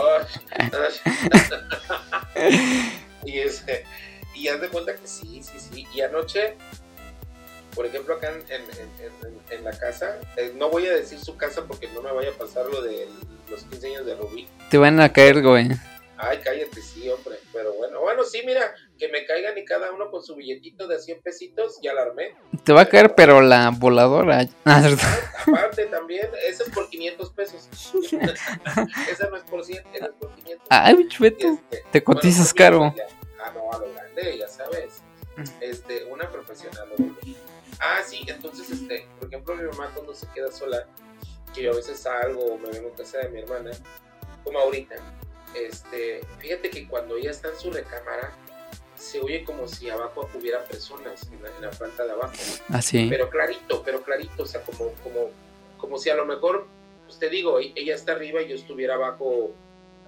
Y 3.25 3.39
este, 3.39 3.83
y 4.35 4.47
haz 4.47 4.61
de 4.61 4.69
cuenta 4.69 4.95
que 4.95 5.07
sí, 5.07 5.41
sí, 5.43 5.59
sí. 5.59 5.87
Y 5.93 6.01
anoche, 6.01 6.55
por 7.73 7.85
ejemplo, 7.85 8.15
acá 8.15 8.29
en- 8.31 8.43
en- 8.51 9.41
en 9.49 9.63
la 9.63 9.71
casa, 9.77 10.19
eh, 10.37 10.53
no 10.55 10.69
voy 10.69 10.85
a 10.87 10.93
decir 10.93 11.19
su 11.19 11.35
casa 11.37 11.65
porque 11.65 11.87
no 11.89 12.01
me 12.01 12.11
vaya 12.11 12.29
a 12.29 12.33
pasar 12.33 12.65
lo 12.67 12.81
de 12.81 13.07
los 13.49 13.63
15 13.63 13.87
años 13.87 14.05
de 14.05 14.15
Rubí. 14.15 14.47
Te 14.69 14.77
van 14.77 14.99
a 15.01 15.11
caer, 15.11 15.41
güey. 15.41 15.69
Ay, 16.17 16.39
cállate, 16.43 16.81
sí, 16.81 17.09
hombre. 17.09 17.37
Pero 17.51 17.73
bueno, 17.73 17.99
bueno, 18.01 18.23
sí, 18.23 18.41
mira, 18.45 18.73
que 18.97 19.09
me 19.09 19.25
caigan 19.25 19.57
y 19.57 19.65
cada 19.65 19.91
uno 19.91 20.09
con 20.09 20.23
su 20.23 20.35
billetito 20.35 20.87
de 20.87 20.99
100 20.99 21.21
pesitos, 21.21 21.79
ya 21.81 21.93
la 21.93 22.03
armé. 22.03 22.35
Te 22.63 22.73
va 22.73 22.81
a 22.81 22.85
caer, 22.85 23.13
pero 23.15 23.41
la 23.41 23.71
voladora. 23.71 24.45
Ah. 24.65 24.83
Aparte 25.47 25.85
también, 25.85 26.27
esa 26.47 26.63
es 26.63 26.69
por 26.69 26.89
500 26.89 27.31
pesos. 27.33 27.69
esa 29.11 29.29
no 29.29 29.37
es 29.37 29.43
por 29.43 29.63
100, 29.63 29.83
esa 29.93 30.05
es 30.07 30.11
por 30.13 30.33
500. 30.33 30.67
Ay, 30.69 30.95
bicho, 30.95 31.23
Y 31.23 31.27
este, 31.27 31.59
Te 31.91 32.03
cotizas 32.03 32.53
bueno, 32.53 32.93
caro. 32.95 33.05
Ah, 33.39 33.51
no, 33.53 33.71
a 33.71 33.79
lo 33.79 33.93
grande, 33.93 34.37
ya 34.39 34.47
sabes. 34.47 35.03
Este, 35.61 36.05
una 36.05 36.29
profesional. 36.31 36.89
Ah, 37.79 37.99
sí, 38.03 38.23
entonces, 38.27 38.69
este, 38.71 39.07
por 39.19 39.27
ejemplo, 39.27 39.55
mi 39.55 39.63
mamá 39.63 39.91
cuando 39.93 40.15
se 40.15 40.27
queda 40.33 40.51
sola, 40.51 40.87
que 41.53 41.63
yo 41.63 41.73
a 41.73 41.75
veces 41.75 41.99
salgo 41.99 42.43
o 42.43 42.57
me 42.57 42.69
vengo 42.69 42.89
a 42.89 42.95
casa 42.95 43.19
de 43.19 43.29
mi 43.29 43.41
hermana, 43.41 43.71
como 44.43 44.59
ahorita, 44.59 44.95
este, 45.53 46.21
fíjate 46.39 46.69
que 46.69 46.87
cuando 46.87 47.17
ella 47.17 47.31
está 47.31 47.49
en 47.49 47.57
su 47.57 47.71
recámara, 47.71 48.33
se 48.97 49.19
oye 49.19 49.43
como 49.43 49.67
si 49.67 49.89
abajo 49.89 50.29
hubiera 50.33 50.63
personas 50.63 51.21
en 51.31 51.41
la, 51.43 51.49
en 51.49 51.61
la 51.61 51.69
planta 51.71 52.05
de 52.05 52.11
abajo 52.11 52.33
Así. 52.69 53.07
pero 53.09 53.29
clarito, 53.29 53.81
pero 53.83 54.01
clarito, 54.01 54.43
o 54.43 54.45
sea, 54.45 54.61
como, 54.63 54.91
como, 55.03 55.29
como 55.77 55.97
si 55.97 56.09
a 56.09 56.15
lo 56.15 56.25
mejor, 56.25 56.65
pues 57.05 57.19
te 57.19 57.29
digo, 57.29 57.59
e- 57.59 57.73
ella 57.75 57.95
está 57.95 58.13
arriba 58.13 58.41
y 58.41 58.47
yo 58.49 58.55
estuviera 58.55 58.95
abajo, 58.95 59.51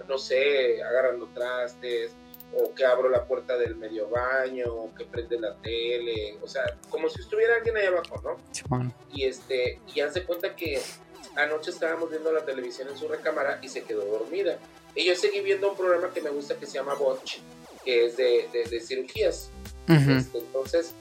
no 0.08 0.18
sé, 0.18 0.82
agarrando 0.82 1.28
trastes, 1.34 2.12
o 2.56 2.74
que 2.74 2.84
abro 2.84 3.10
la 3.10 3.24
puerta 3.26 3.58
del 3.58 3.76
medio 3.76 4.08
baño, 4.08 4.64
o 4.72 4.94
que 4.94 5.04
prende 5.04 5.38
la 5.38 5.54
tele, 5.56 6.38
o 6.42 6.48
sea, 6.48 6.62
como 6.88 7.08
si 7.10 7.20
estuviera 7.20 7.56
alguien 7.56 7.76
ahí 7.76 7.86
abajo, 7.86 8.20
¿no? 8.24 8.38
Simón. 8.52 8.92
Y 9.12 9.24
este, 9.26 9.80
y 9.94 10.00
haz 10.00 10.14
de 10.14 10.24
cuenta 10.24 10.56
que 10.56 10.80
anoche 11.36 11.70
estábamos 11.70 12.10
viendo 12.10 12.32
la 12.32 12.44
televisión 12.44 12.88
en 12.88 12.96
su 12.96 13.06
recámara 13.06 13.58
y 13.62 13.68
se 13.68 13.82
quedó 13.84 14.04
dormida. 14.06 14.58
Y 14.94 15.04
yo 15.04 15.14
seguí 15.14 15.40
viendo 15.40 15.70
un 15.70 15.76
programa 15.76 16.10
que 16.12 16.22
me 16.22 16.30
gusta 16.30 16.56
que 16.56 16.64
se 16.66 16.72
llama 16.74 16.94
Botch, 16.94 17.38
que 17.84 18.06
es 18.06 18.16
de, 18.16 18.48
de, 18.52 18.80
cirugías. 18.80 19.50
Este, 19.88 20.38
entonces, 20.38 20.92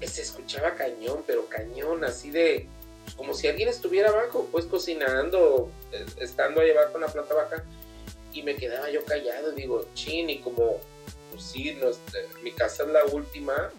se 0.00 0.22
escuchaba 0.22 0.74
cañón, 0.74 1.24
pero 1.26 1.46
cañón, 1.48 2.04
así 2.04 2.30
de 2.30 2.66
pues, 3.10 3.16
como 3.16 3.34
si 3.34 3.48
alguien 3.48 3.68
estuviera 3.68 4.10
abajo, 4.10 4.48
pues 4.52 4.66
cocinando, 4.66 5.70
eh, 5.92 6.06
estando 6.20 6.60
ahí 6.60 6.70
abajo 6.70 6.92
en 6.94 7.00
la 7.00 7.08
planta 7.08 7.34
baja, 7.34 7.64
y 8.32 8.42
me 8.42 8.54
quedaba 8.54 8.90
yo 8.90 9.04
callado, 9.04 9.52
digo, 9.52 9.86
chin, 9.94 10.30
y 10.30 10.38
como, 10.38 10.78
pues 11.30 11.42
sí, 11.42 11.76
mi 12.42 12.52
casa 12.52 12.84
es 12.84 12.90
la 12.90 13.04
última, 13.06 13.70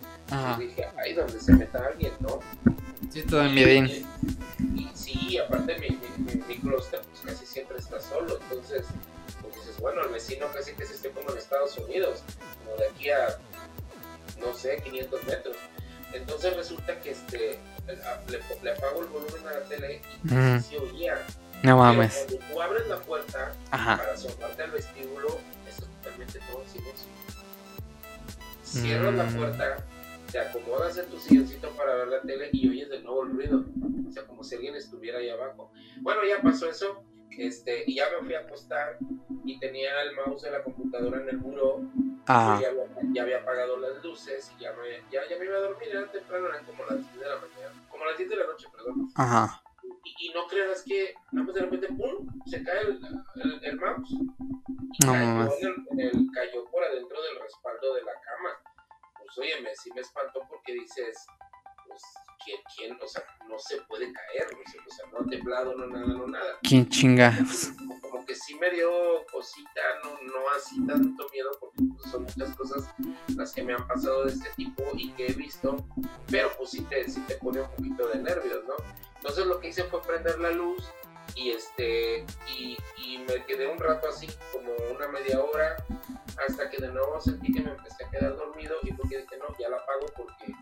y 0.57 0.63
dije, 0.63 0.85
ay, 0.97 1.13
donde 1.13 1.39
se 1.39 1.53
meta 1.53 1.85
alguien, 1.85 2.11
¿no? 2.19 2.39
Sí, 3.11 3.23
todo 3.23 3.43
en 3.43 3.53
mi 3.55 3.61
y, 3.61 4.89
sí, 4.93 5.37
aparte 5.37 5.77
mi, 5.79 5.89
mi, 6.17 6.41
mi, 6.47 6.57
clúster, 6.57 7.01
pues 7.01 7.21
casi 7.33 7.45
siempre 7.45 7.77
está 7.77 7.99
solo, 7.99 8.39
entonces, 8.41 8.85
pues 9.41 9.55
dices, 9.55 9.77
bueno, 9.79 10.01
el 10.03 10.09
vecino 10.09 10.47
casi 10.53 10.73
que 10.73 10.85
se 10.85 10.95
esté 10.95 11.09
como 11.11 11.31
en 11.31 11.37
Estados 11.37 11.77
Unidos, 11.77 12.23
como 12.63 12.77
de 12.77 12.87
aquí 12.89 13.09
a, 13.09 13.37
no 14.39 14.53
sé, 14.53 14.81
500 14.83 15.23
metros. 15.25 15.57
Entonces 16.13 16.55
resulta 16.55 16.99
que 16.99 17.11
este, 17.11 17.59
le, 18.27 18.71
apago 18.71 19.01
el 19.01 19.07
volumen 19.07 19.47
a 19.47 19.51
la 19.51 19.63
tele 19.65 20.01
y 20.25 20.61
se 20.61 20.77
oía. 20.77 21.25
No 21.63 21.77
mames. 21.77 22.25
cuando 22.27 22.45
tú 22.47 22.61
abres 22.61 22.87
la 22.87 22.99
puerta 22.99 23.53
para 23.69 24.13
asomarte 24.13 24.63
al 24.63 24.71
vestíbulo, 24.71 25.39
es 25.69 25.75
totalmente 25.77 26.39
todo 26.51 26.63
silencio. 26.67 27.07
Cierras 28.63 29.13
la 29.13 29.23
mm. 29.25 29.35
puerta, 29.35 29.77
te 30.31 30.39
acomodas 30.39 30.97
en 30.97 31.05
tu 31.07 31.19
silloncito 31.19 31.69
para 31.71 31.95
ver 31.95 32.07
la 32.07 32.21
tele 32.21 32.49
y 32.51 32.69
oyes 32.69 32.89
de 32.89 33.01
nuevo 33.01 33.23
el 33.23 33.31
ruido. 33.31 33.65
O 34.07 34.11
sea, 34.11 34.23
como 34.25 34.43
si 34.43 34.55
alguien 34.55 34.75
estuviera 34.75 35.19
ahí 35.19 35.29
abajo. 35.29 35.71
Bueno, 36.01 36.21
ya 36.27 36.41
pasó 36.41 36.69
eso. 36.69 37.03
Este, 37.37 37.83
y 37.87 37.95
ya 37.95 38.09
me 38.09 38.25
fui 38.25 38.35
a 38.35 38.39
acostar 38.39 38.97
y 39.45 39.59
tenía 39.59 40.01
el 40.03 40.15
mouse 40.15 40.43
de 40.43 40.51
la 40.51 40.63
computadora 40.63 41.21
en 41.21 41.29
el 41.29 41.37
muro 41.37 41.81
Ah. 42.27 42.59
Ya, 42.61 42.69
ya, 43.13 43.21
había 43.23 43.37
apagado 43.39 43.77
las 43.77 44.03
luces 44.03 44.51
y 44.57 44.61
ya 44.61 44.71
me, 44.73 45.01
ya, 45.11 45.27
ya 45.27 45.37
me 45.37 45.45
iba 45.45 45.57
a 45.57 45.61
dormir, 45.61 45.89
era 45.89 46.09
temprano, 46.11 46.47
eran 46.47 46.65
como 46.65 46.85
las 46.85 46.99
10 46.99 47.19
de 47.19 47.27
la 47.27 47.35
mañana, 47.35 47.87
como 47.89 48.05
las 48.05 48.17
10 48.17 48.29
de 48.29 48.35
la 48.35 48.45
noche, 48.45 48.67
perdón. 48.71 49.11
Ajá. 49.15 49.63
Y, 50.03 50.27
y 50.27 50.33
no 50.33 50.45
creas 50.47 50.83
que, 50.83 51.15
nada 51.31 51.47
más 51.47 51.55
de 51.55 51.61
repente, 51.61 51.87
¡pum! 51.87 52.27
se 52.45 52.63
cae 52.63 52.81
el, 52.81 53.01
el, 53.35 53.63
el 53.63 53.79
mouse. 53.79 54.11
Y 54.11 55.05
no, 55.05 55.13
cayó, 55.13 55.57
en 55.59 55.99
el, 55.99 56.05
el, 56.05 56.31
cayó 56.31 56.65
por 56.65 56.83
adentro 56.83 57.21
del 57.21 57.39
respaldo 57.39 57.95
de 57.95 58.03
la 58.03 58.13
cama. 58.13 58.49
Pues 59.17 59.37
oye, 59.39 59.61
me, 59.61 59.75
sí 59.75 59.91
me 59.93 60.01
espantó 60.01 60.41
porque 60.47 60.73
dices, 60.73 61.25
pues, 61.87 62.01
¿quién, 62.43 62.59
quién? 62.75 62.97
O 63.01 63.07
sea, 63.07 63.23
no 63.47 63.57
se 63.59 63.81
puede 63.81 64.11
caer, 64.11 64.47
no 64.51 64.59
o 64.59 64.91
sea, 64.91 65.05
no 65.11 65.19
ha 65.19 65.29
temblado, 65.29 65.75
no 65.75 65.87
nada, 65.87 66.05
no 66.05 66.27
nada. 66.27 66.57
¿Quién 66.63 66.87
chinga? 66.87 67.37
Como, 68.01 68.25
que 68.25 68.35
sí 68.35 68.55
me 68.55 68.69
dio 68.71 68.89
cosita, 69.31 69.81
no, 70.03 70.11
no 70.21 70.49
así 70.55 70.85
tanto 70.85 71.27
miedo, 71.31 71.51
porque 71.59 71.83
pues, 71.97 72.11
son 72.11 72.23
muchas 72.23 72.55
cosas 72.55 72.89
las 73.35 73.51
que 73.51 73.63
me 73.63 73.73
han 73.73 73.87
pasado 73.87 74.25
de 74.25 74.33
este 74.33 74.49
tipo 74.55 74.83
y 74.93 75.11
que 75.13 75.27
he 75.27 75.33
visto, 75.33 75.77
pero 76.29 76.51
pues 76.57 76.71
sí 76.71 76.81
te, 76.83 77.09
sí 77.09 77.21
te 77.21 77.35
pone 77.35 77.61
un 77.61 77.69
poquito 77.71 78.07
de 78.07 78.19
nervios, 78.19 78.63
¿no? 78.65 78.75
Entonces 79.15 79.45
lo 79.45 79.59
que 79.59 79.69
hice 79.69 79.83
fue 79.85 80.01
prender 80.01 80.39
la 80.39 80.51
luz 80.51 80.83
y 81.35 81.51
este 81.51 82.25
y, 82.57 82.77
y 82.97 83.19
me 83.19 83.45
quedé 83.45 83.67
un 83.67 83.77
rato 83.77 84.07
así 84.09 84.27
como 84.51 84.71
una 84.93 85.07
media 85.07 85.39
hora 85.41 85.77
hasta 86.47 86.69
que 86.69 86.77
de 86.77 86.89
nuevo 86.89 87.19
sentí 87.21 87.53
que 87.53 87.61
me 87.61 87.71
empecé 87.71 88.03
a 88.03 88.09
quedar 88.09 88.35
dormido 88.35 88.75
y 88.83 88.93
porque 88.93 89.19
dije 89.19 89.37
no 89.37 89.55
ya 89.57 89.69
la 89.69 89.77
apago 89.77 90.07
porque 90.15 90.53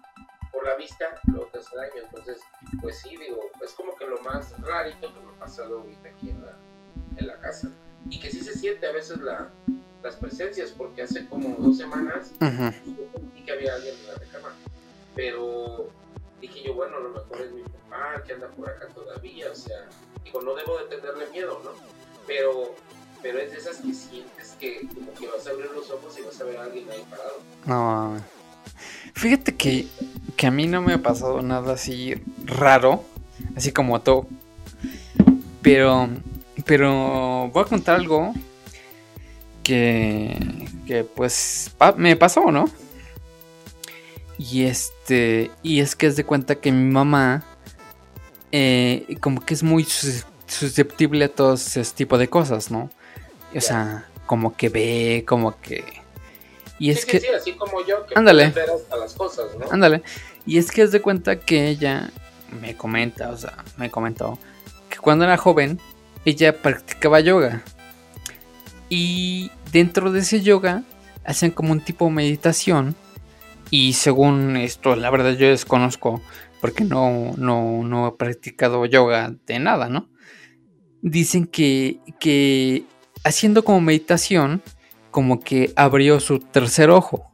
por 0.52 0.66
la 0.66 0.76
vista 0.76 1.20
luego 1.28 1.48
te 1.52 1.60
hace 1.60 1.76
daño. 1.76 2.04
Entonces, 2.04 2.40
pues 2.82 3.00
sí, 3.00 3.16
digo, 3.18 3.42
es 3.62 3.72
como 3.74 3.96
que 3.96 4.06
lo 4.06 4.20
más 4.22 4.60
rarito 4.62 5.14
que 5.14 5.20
me 5.20 5.32
ha 5.32 5.40
pasado 5.40 5.80
ahorita 5.80 6.10
aquí 6.10 6.30
en 6.30 6.46
la, 6.46 6.58
en 7.18 7.28
la 7.28 7.40
casa. 7.40 7.70
Y 8.10 8.20
que 8.20 8.32
sí 8.32 8.42
se 8.42 8.54
siente 8.54 8.88
a 8.88 8.92
veces 8.92 9.20
la, 9.20 9.50
las 10.04 10.16
presencias, 10.16 10.72
porque 10.72 11.04
hace 11.04 11.28
como 11.28 11.56
dos 11.58 11.78
semanas 11.78 12.32
uh 12.42 12.72
que 13.50 13.56
había 13.56 13.74
alguien 13.74 13.96
en 13.96 14.08
la 14.08 14.14
recámara. 14.16 14.56
Pero 15.16 15.90
dije 16.40 16.64
yo, 16.64 16.76
bueno, 16.76 16.98
a 16.98 17.00
lo 17.00 17.10
mejor 17.10 17.42
es 17.42 17.52
mi 17.52 17.64
papá 17.64 18.22
que 18.24 18.34
anda 18.34 18.48
por 18.50 18.70
acá 18.70 18.88
todavía, 18.90 19.52
o 19.52 19.56
sea, 19.56 19.88
digo, 20.24 20.42
no 20.42 20.54
debo 20.54 20.78
de 20.78 20.86
tenerle 20.86 21.26
miedo, 21.32 21.60
¿no? 21.64 21.72
Pero, 22.28 22.76
pero 23.24 23.40
es 23.40 23.52
de 23.52 23.58
esas 23.58 23.78
que 23.78 23.92
sientes 23.92 24.56
que 24.60 24.88
como 24.94 25.12
que 25.16 25.28
vas 25.28 25.48
a 25.48 25.50
abrir 25.50 25.72
los 25.72 25.90
ojos 25.90 26.18
y 26.20 26.22
vas 26.22 26.40
a 26.40 26.44
ver 26.44 26.58
a 26.58 26.64
alguien 26.64 26.90
ahí 26.92 27.04
parado. 27.10 27.40
No, 27.66 28.24
Fíjate 29.14 29.56
que, 29.56 29.88
que 30.36 30.48
a 30.48 30.52
mí 30.52 30.68
no 30.68 30.82
me 30.82 30.94
ha 30.94 31.02
pasado 31.02 31.42
nada 31.42 31.74
así 31.74 32.16
raro, 32.46 33.04
así 33.56 33.72
como 33.72 34.02
tú. 34.02 34.28
Pero, 35.62 36.10
pero 36.66 37.50
voy 37.54 37.64
a 37.64 37.68
contar 37.68 37.96
algo 37.96 38.34
que, 39.64 40.68
que 40.88 41.04
pues 41.04 41.72
me 41.98 42.16
pasó, 42.16 42.52
¿no? 42.52 42.70
Y 44.38 44.64
este, 44.64 45.52
y 45.62 45.82
es 45.82 45.96
que 45.96 46.08
es 46.08 46.16
de 46.16 46.24
cuenta 46.24 46.56
que 46.56 46.72
mi 46.72 46.90
mamá, 46.90 47.44
eh, 48.54 49.18
como 49.20 49.42
que 49.42 49.54
es 49.54 49.64
muy 49.64 49.84
susceptible 49.84 51.26
a 51.26 51.30
todo 51.30 51.56
ese 51.56 51.84
tipo 51.84 52.18
de 52.18 52.30
cosas, 52.30 52.72
¿no? 52.72 52.90
O 53.54 53.60
sea, 53.60 54.08
como 54.26 54.56
que 54.56 54.70
ve, 54.70 55.26
como 55.28 55.60
que 55.60 55.84
y 56.80 56.90
es 56.90 57.06
que. 57.06 57.20
Sí, 57.20 57.28
así 57.28 57.54
como 57.54 57.86
yo, 57.86 58.06
que 58.06 58.16
ándale. 58.18 58.46
hasta 58.46 58.98
las 58.98 59.14
cosas, 59.14 59.48
¿no? 59.60 59.70
Ándale. 59.70 60.02
Y 60.46 60.58
es 60.58 60.72
que 60.72 60.82
es 60.82 60.92
de 60.92 61.02
cuenta 61.02 61.40
que 61.40 61.68
ella 61.68 62.10
me 62.62 62.76
comenta, 62.76 63.30
o 63.30 63.38
sea, 63.38 63.64
me 63.78 63.92
comentó 63.92 64.40
que 64.90 64.98
cuando 64.98 65.26
era 65.26 65.38
joven, 65.38 65.80
ella 66.26 66.62
practicaba 66.62 67.20
yoga. 67.20 67.62
Y 68.90 69.52
dentro 69.72 70.12
de 70.12 70.22
ese 70.22 70.42
yoga, 70.42 70.84
hacen 71.24 71.52
como 71.52 71.72
un 71.72 71.82
tipo 71.82 72.06
de 72.06 72.12
meditación. 72.12 72.96
Y 73.70 73.94
según 73.94 74.58
esto, 74.58 74.96
la 74.96 75.12
verdad 75.12 75.34
yo 75.34 75.48
desconozco, 75.48 76.22
porque 76.60 76.84
no, 76.84 77.34
no, 77.38 77.84
no 77.84 78.08
he 78.08 78.12
practicado 78.14 78.86
yoga 78.86 79.36
de 79.46 79.60
nada, 79.60 79.90
¿no? 79.90 80.10
Dicen 81.02 81.46
que, 81.46 82.00
que 82.20 82.84
haciendo 83.24 83.64
como 83.64 83.80
meditación, 83.80 84.64
como 85.20 85.42
que 85.42 85.74
abrió 85.76 86.22
su 86.22 86.40
tercer 86.40 86.90
ojo. 86.90 87.30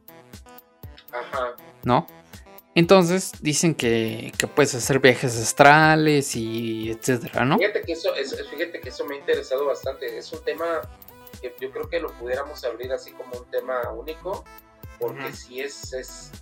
Ajá. 1.12 1.54
¿No? 1.84 2.04
Entonces 2.74 3.30
dicen 3.40 3.76
que, 3.76 4.32
que 4.36 4.48
puedes 4.48 4.74
hacer 4.74 4.98
viajes 4.98 5.40
astrales 5.40 6.34
y 6.34 6.90
etcétera, 6.90 7.44
¿no? 7.44 7.58
Fíjate 7.58 7.82
que 7.82 7.92
eso, 7.92 8.12
fíjate 8.50 8.80
que 8.80 8.88
eso 8.88 9.04
me 9.04 9.14
ha 9.14 9.18
interesado 9.18 9.66
bastante. 9.66 10.18
Es 10.18 10.32
un 10.32 10.42
tema 10.44 10.80
que 11.40 11.54
yo 11.60 11.70
creo 11.70 11.88
que 11.88 12.00
lo 12.00 12.12
pudiéramos 12.14 12.64
abrir 12.64 12.92
así 12.92 13.12
como 13.12 13.38
un 13.38 13.44
tema 13.52 13.88
único, 13.92 14.44
porque 14.98 15.32
si 15.32 15.60
es, 15.60 15.92
es, 15.92 16.32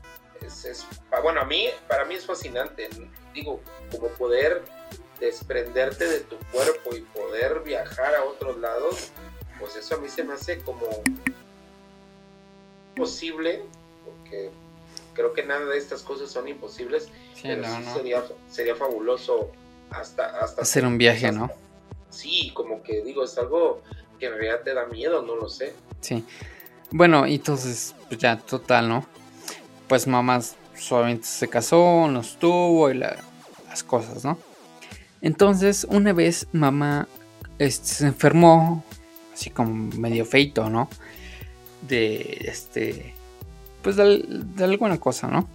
es, 0.40 0.87
bueno, 1.22 1.42
a 1.42 1.44
mí, 1.44 1.68
para 1.87 2.07
mí 2.07 2.14
es 2.14 2.24
fascinante. 2.24 2.88
Digo, 3.35 3.61
como 3.92 4.09
poder 4.09 4.62
desprenderte 5.20 6.09
de 6.09 6.20
tu 6.20 6.38
cuerpo 6.50 6.96
y 6.96 7.02
poder 7.02 7.61
viajar 7.61 8.14
a 8.14 8.24
otros 8.24 8.57
lados, 8.57 9.11
pues 9.58 9.76
eso 9.76 9.96
a 9.96 9.98
mí 9.98 10.08
se 10.08 10.24
me 10.24 10.34
hace 10.34 10.60
como 10.60 10.86
posible, 12.96 13.62
porque 14.04 14.50
creo 15.14 15.32
que 15.32 15.44
nada 15.44 15.64
de 15.66 15.78
estas 15.78 16.02
cosas 16.02 16.30
son 16.30 16.48
imposibles, 16.48 17.08
pero 17.42 17.64
sí 17.64 17.70
Sería, 17.92 18.24
sería 18.50 18.76
fabuloso 18.76 19.50
hasta, 19.90 20.40
hasta 20.40 20.62
hacer 20.62 20.86
un 20.86 20.98
viaje, 20.98 21.30
¿no? 21.32 21.50
Sí, 22.10 22.52
como 22.54 22.82
que 22.82 23.02
digo, 23.02 23.24
es 23.24 23.36
algo 23.38 23.82
que 24.18 24.26
en 24.26 24.32
realidad 24.34 24.60
te 24.62 24.74
da 24.74 24.86
miedo, 24.86 25.22
no 25.22 25.36
lo 25.36 25.48
sé. 25.48 25.74
Sí. 26.00 26.24
Bueno, 26.90 27.26
entonces, 27.26 27.94
pues 28.08 28.20
ya, 28.20 28.38
total, 28.38 28.88
¿no? 28.88 29.06
Pues 29.88 30.06
mamá 30.06 30.40
suavemente 30.76 31.26
se 31.26 31.48
casó, 31.48 32.08
nos 32.08 32.38
tuvo 32.38 32.90
y 32.90 32.94
las 32.94 33.82
cosas, 33.86 34.24
¿no? 34.24 34.38
Entonces, 35.20 35.86
una 35.88 36.12
vez 36.12 36.46
mamá 36.52 37.08
este, 37.58 37.86
se 37.86 38.06
enfermó 38.06 38.84
así 39.35 39.51
como 39.51 39.74
medio 39.99 40.24
feito, 40.24 40.70
¿no? 40.70 40.89
De 41.82 42.47
este, 42.49 43.14
pues 43.82 43.97
de, 43.97 44.64
alguna 44.64 44.99
cosa, 44.99 45.28
¿no? 45.28 45.47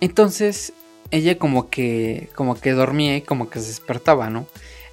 Entonces 0.00 0.74
ella 1.10 1.38
como 1.38 1.70
que, 1.70 2.28
como 2.34 2.60
que 2.60 2.72
dormía 2.72 3.16
y 3.16 3.22
como 3.22 3.48
que 3.48 3.60
se 3.60 3.68
despertaba, 3.68 4.28
¿no? 4.28 4.46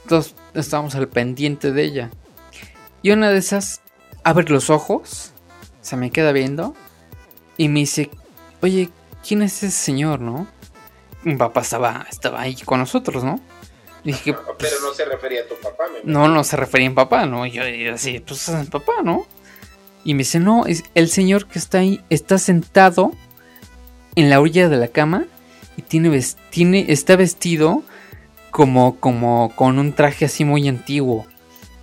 Entonces 0.03 0.35
estábamos 0.53 0.95
al 0.95 1.09
pendiente 1.09 1.71
de 1.71 1.83
ella. 1.83 2.11
Y 3.01 3.11
una 3.11 3.29
de 3.31 3.39
esas 3.39 3.81
abre 4.23 4.49
los 4.49 4.69
ojos, 4.69 5.33
se 5.81 5.97
me 5.97 6.11
queda 6.11 6.31
viendo 6.31 6.75
y 7.57 7.69
me 7.69 7.81
dice, 7.81 8.09
oye, 8.61 8.89
¿quién 9.27 9.41
es 9.41 9.63
ese 9.63 9.71
señor, 9.71 10.21
no? 10.21 10.47
Mi 11.23 11.35
papá 11.35 11.61
estaba, 11.61 12.05
estaba 12.09 12.41
ahí 12.41 12.55
con 12.55 12.79
nosotros, 12.79 13.23
¿no? 13.23 13.39
Pero 14.05 14.75
no 14.81 14.93
se 14.93 15.05
refería 15.05 15.41
a 15.41 15.47
tu 15.47 15.55
papá, 15.55 15.85
No, 16.03 16.27
no 16.27 16.43
se 16.43 16.55
refería 16.55 16.87
a 16.87 16.89
mi 16.91 16.95
papá, 16.95 17.25
¿no? 17.25 17.45
Yo, 17.45 17.67
yo 17.67 17.95
así, 17.95 18.19
pues 18.19 18.47
es 18.47 18.55
mi 18.55 18.65
papá, 18.65 19.01
¿no? 19.03 19.25
Y 20.03 20.13
me 20.13 20.19
dice, 20.19 20.39
no, 20.39 20.65
es 20.67 20.83
el 20.93 21.09
señor 21.09 21.47
que 21.47 21.57
está 21.57 21.79
ahí, 21.79 22.01
está 22.11 22.37
sentado 22.37 23.11
en 24.15 24.29
la 24.29 24.39
orilla 24.39 24.69
de 24.69 24.77
la 24.77 24.87
cama 24.89 25.25
y 25.77 25.81
tiene, 25.81 26.21
tiene 26.51 26.85
está 26.89 27.15
vestido 27.15 27.83
como, 28.51 28.99
como 28.99 29.51
con 29.55 29.79
un 29.79 29.93
traje 29.93 30.25
así 30.25 30.45
muy 30.45 30.67
antiguo. 30.67 31.25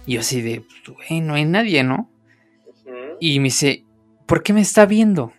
Y 0.06 0.14
yo 0.14 0.20
así 0.20 0.40
de, 0.40 0.64
güey, 0.86 1.20
no 1.20 1.34
hay 1.34 1.44
nadie, 1.44 1.82
¿no? 1.82 2.08
Y 3.20 3.40
me 3.40 3.44
dice, 3.44 3.84
¿por 4.26 4.42
qué 4.42 4.52
me 4.52 4.60
está 4.60 4.86
viendo? 4.86 5.32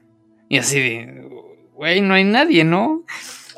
Y 0.50 0.58
así 0.58 0.80
de, 0.80 1.28
güey, 1.74 2.02
no 2.02 2.14
hay 2.14 2.26
nadie, 2.26 2.64
¿no? 2.64 3.04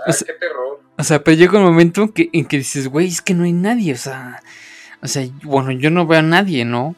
o 0.08 0.14
sea, 0.14 0.28
qué 0.28 0.34
terror. 0.34 0.82
O 0.98 1.04
sea, 1.04 1.24
pero 1.24 1.38
llega 1.38 1.60
un 1.60 1.66
momento 1.66 2.04
en 2.04 2.10
que, 2.10 2.30
en 2.32 2.46
que 2.46 2.58
dices, 2.58 2.88
güey, 2.88 3.08
es 3.08 3.22
que 3.22 3.34
no 3.34 3.44
hay 3.44 3.52
nadie, 3.52 3.94
o 3.94 3.98
sea, 3.98 4.42
o 5.02 5.08
sea, 5.08 5.28
bueno, 5.44 5.72
yo 5.72 5.90
no 5.90 6.08
veo 6.08 6.20
a 6.20 6.24
nadie, 6.24 6.66
¿no? 6.66 6.96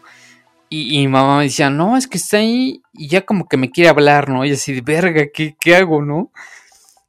Y, 0.69 0.97
mi 0.99 1.07
mamá 1.07 1.37
me 1.37 1.43
decía, 1.45 1.69
no, 1.69 1.97
es 1.97 2.07
que 2.07 2.17
está 2.17 2.37
ahí 2.37 2.81
y 2.93 3.07
ya 3.07 3.25
como 3.25 3.47
que 3.47 3.57
me 3.57 3.71
quiere 3.71 3.89
hablar, 3.89 4.29
¿no? 4.29 4.43
Y 4.45 4.51
así 4.51 4.73
de 4.73 4.81
verga, 4.81 5.27
¿qué, 5.33 5.55
qué 5.59 5.75
hago, 5.75 6.01
no? 6.01 6.31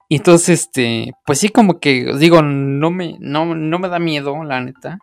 Y 0.08 0.16
entonces, 0.16 0.60
este, 0.60 1.12
pues 1.26 1.40
sí, 1.40 1.50
como 1.50 1.80
que, 1.80 2.14
digo, 2.18 2.40
no 2.42 2.90
me, 2.90 3.16
no, 3.20 3.54
no 3.54 3.78
me 3.78 3.88
da 3.88 3.98
miedo, 3.98 4.42
la 4.44 4.60
neta, 4.60 4.98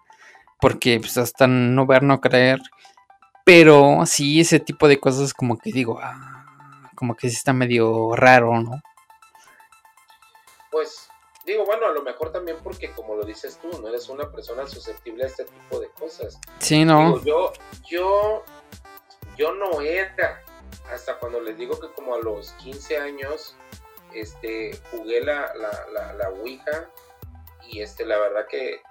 porque 0.59 0.99
pues 0.99 1.17
hasta 1.17 1.47
no 1.47 1.86
ver, 1.86 2.03
no 2.03 2.21
creer, 2.21 2.59
pero 3.45 4.05
sí, 4.05 4.39
ese 4.39 4.59
tipo 4.59 4.88
de 4.88 4.99
cosas 4.99 5.33
como 5.33 5.57
que 5.57 5.71
digo, 5.71 5.99
ah, 6.01 6.45
como 6.95 7.15
que 7.15 7.29
sí 7.29 7.36
está 7.36 7.53
medio 7.53 8.15
raro, 8.15 8.59
¿no? 8.61 8.81
Pues 10.71 11.09
digo, 11.45 11.65
bueno, 11.65 11.85
a 11.85 11.91
lo 11.91 12.01
mejor 12.01 12.31
también 12.31 12.57
porque 12.63 12.91
como 12.91 13.15
lo 13.15 13.23
dices 13.23 13.59
tú, 13.61 13.69
no 13.81 13.87
eres 13.87 14.09
una 14.09 14.31
persona 14.31 14.67
susceptible 14.67 15.23
a 15.23 15.27
este 15.27 15.45
tipo 15.45 15.79
de 15.79 15.89
cosas. 15.89 16.39
Sí, 16.59 16.83
no. 16.85 17.23
yo, 17.23 17.53
yo, 17.87 18.43
yo 19.37 19.53
no 19.53 19.81
era, 19.81 20.43
hasta 20.91 21.17
cuando 21.19 21.39
les 21.41 21.57
digo 21.57 21.79
que 21.79 21.91
como 21.91 22.15
a 22.15 22.19
los 22.19 22.51
15 22.53 22.97
años, 22.97 23.55
este, 24.13 24.79
jugué 24.91 25.21
la, 25.21 25.53
la, 25.55 25.87
la, 25.91 26.13
la 26.13 26.29
Ouija 26.29 26.89
y 27.67 27.81
este, 27.81 28.05
la 28.05 28.17
verdad 28.17 28.47
que 28.47 28.81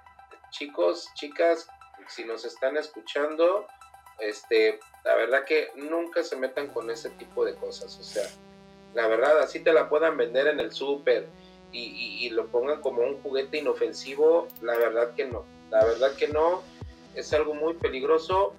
chicos, 0.50 1.10
chicas, 1.14 1.68
si 2.08 2.24
nos 2.24 2.44
están 2.44 2.76
escuchando, 2.76 3.66
este, 4.20 4.78
la 5.04 5.14
verdad 5.16 5.44
que 5.44 5.72
nunca 5.74 6.22
se 6.22 6.36
metan 6.36 6.68
con 6.68 6.90
ese 6.90 7.10
tipo 7.10 7.44
de 7.44 7.54
cosas, 7.56 7.98
o 7.98 8.04
sea, 8.04 8.28
la 8.94 9.08
verdad, 9.08 9.40
así 9.40 9.60
te 9.60 9.72
la 9.72 9.88
puedan 9.88 10.16
vender 10.16 10.46
en 10.46 10.60
el 10.60 10.72
súper 10.72 11.28
y, 11.74 12.30
lo 12.30 12.46
pongan 12.46 12.80
como 12.80 13.02
un 13.02 13.20
juguete 13.22 13.58
inofensivo, 13.58 14.48
la 14.62 14.76
verdad 14.76 15.14
que 15.14 15.26
no, 15.26 15.44
la 15.70 15.84
verdad 15.84 16.14
que 16.14 16.28
no, 16.28 16.62
es 17.14 17.32
algo 17.32 17.54
muy 17.54 17.74
peligroso, 17.74 18.54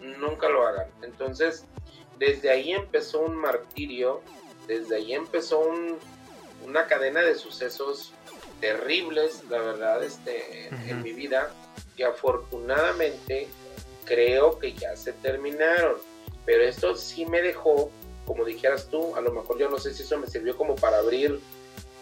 nunca 0.00 0.48
lo 0.48 0.66
hagan. 0.66 0.88
Entonces, 1.02 1.64
desde 2.18 2.50
ahí 2.50 2.72
empezó 2.72 3.20
un 3.20 3.36
martirio, 3.36 4.20
desde 4.66 4.96
ahí 4.96 5.14
empezó 5.14 5.62
una 6.64 6.86
cadena 6.86 7.22
de 7.22 7.34
sucesos 7.34 8.12
terribles, 8.60 9.42
la 9.48 9.58
verdad, 9.58 10.02
este, 10.04 10.68
en 10.88 11.02
mi 11.02 11.12
vida, 11.12 11.52
que 11.96 12.04
afortunadamente 12.04 13.48
creo 14.04 14.58
que 14.58 14.74
ya 14.74 14.96
se 14.96 15.12
terminaron. 15.12 15.96
Pero 16.44 16.62
esto 16.62 16.96
sí 16.96 17.26
me 17.26 17.42
dejó, 17.42 17.90
como 18.26 18.44
dijeras 18.44 18.88
tú, 18.90 19.16
a 19.16 19.20
lo 19.20 19.32
mejor 19.32 19.58
yo 19.58 19.68
no 19.70 19.78
sé 19.78 19.94
si 19.94 20.02
eso 20.02 20.18
me 20.18 20.26
sirvió 20.26 20.56
como 20.56 20.76
para 20.76 20.98
abrir 20.98 21.40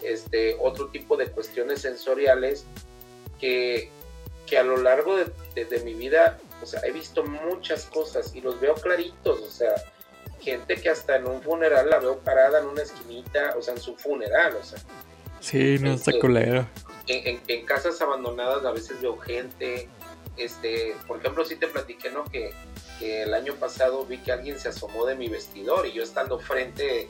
este 0.03 0.57
otro 0.59 0.87
tipo 0.87 1.17
de 1.17 1.27
cuestiones 1.27 1.81
sensoriales 1.81 2.65
que, 3.39 3.89
que 4.45 4.57
a 4.57 4.63
lo 4.63 4.77
largo 4.77 5.15
de, 5.15 5.29
mi 5.83 5.93
vida, 5.93 6.39
o 6.61 6.65
sea, 6.65 6.81
he 6.85 6.91
visto 6.91 7.23
muchas 7.23 7.85
cosas 7.85 8.33
y 8.35 8.41
los 8.41 8.59
veo 8.59 8.75
claritos, 8.75 9.39
o 9.39 9.49
sea, 9.49 9.73
gente 10.39 10.75
que 10.75 10.89
hasta 10.89 11.17
en 11.17 11.27
un 11.27 11.41
funeral 11.41 11.89
la 11.89 11.99
veo 11.99 12.19
parada 12.19 12.59
en 12.59 12.67
una 12.67 12.81
esquinita, 12.81 13.55
o 13.57 13.61
sea, 13.61 13.73
en 13.73 13.81
su 13.81 13.95
funeral, 13.95 14.55
o 14.55 14.63
sea. 14.63 14.79
Sí, 15.39 15.77
no 15.79 15.93
está 15.93 16.11
este, 16.11 16.21
culero. 16.21 16.67
En, 17.07 17.41
en, 17.47 17.65
casas 17.65 18.01
abandonadas 18.01 18.63
a 18.65 18.71
veces 18.71 19.01
veo 19.01 19.17
gente, 19.17 19.89
este, 20.37 20.95
por 21.07 21.19
ejemplo, 21.19 21.43
sí 21.45 21.55
te 21.55 21.67
platiqué, 21.67 22.11
¿no? 22.11 22.23
Que, 22.25 22.53
el 23.01 23.33
año 23.33 23.55
pasado 23.55 24.05
vi 24.05 24.17
que 24.17 24.33
alguien 24.33 24.59
se 24.59 24.67
asomó 24.67 25.05
de 25.05 25.15
mi 25.15 25.29
vestidor 25.29 25.87
y 25.87 25.93
yo 25.93 26.03
estando 26.03 26.37
frente, 26.37 27.07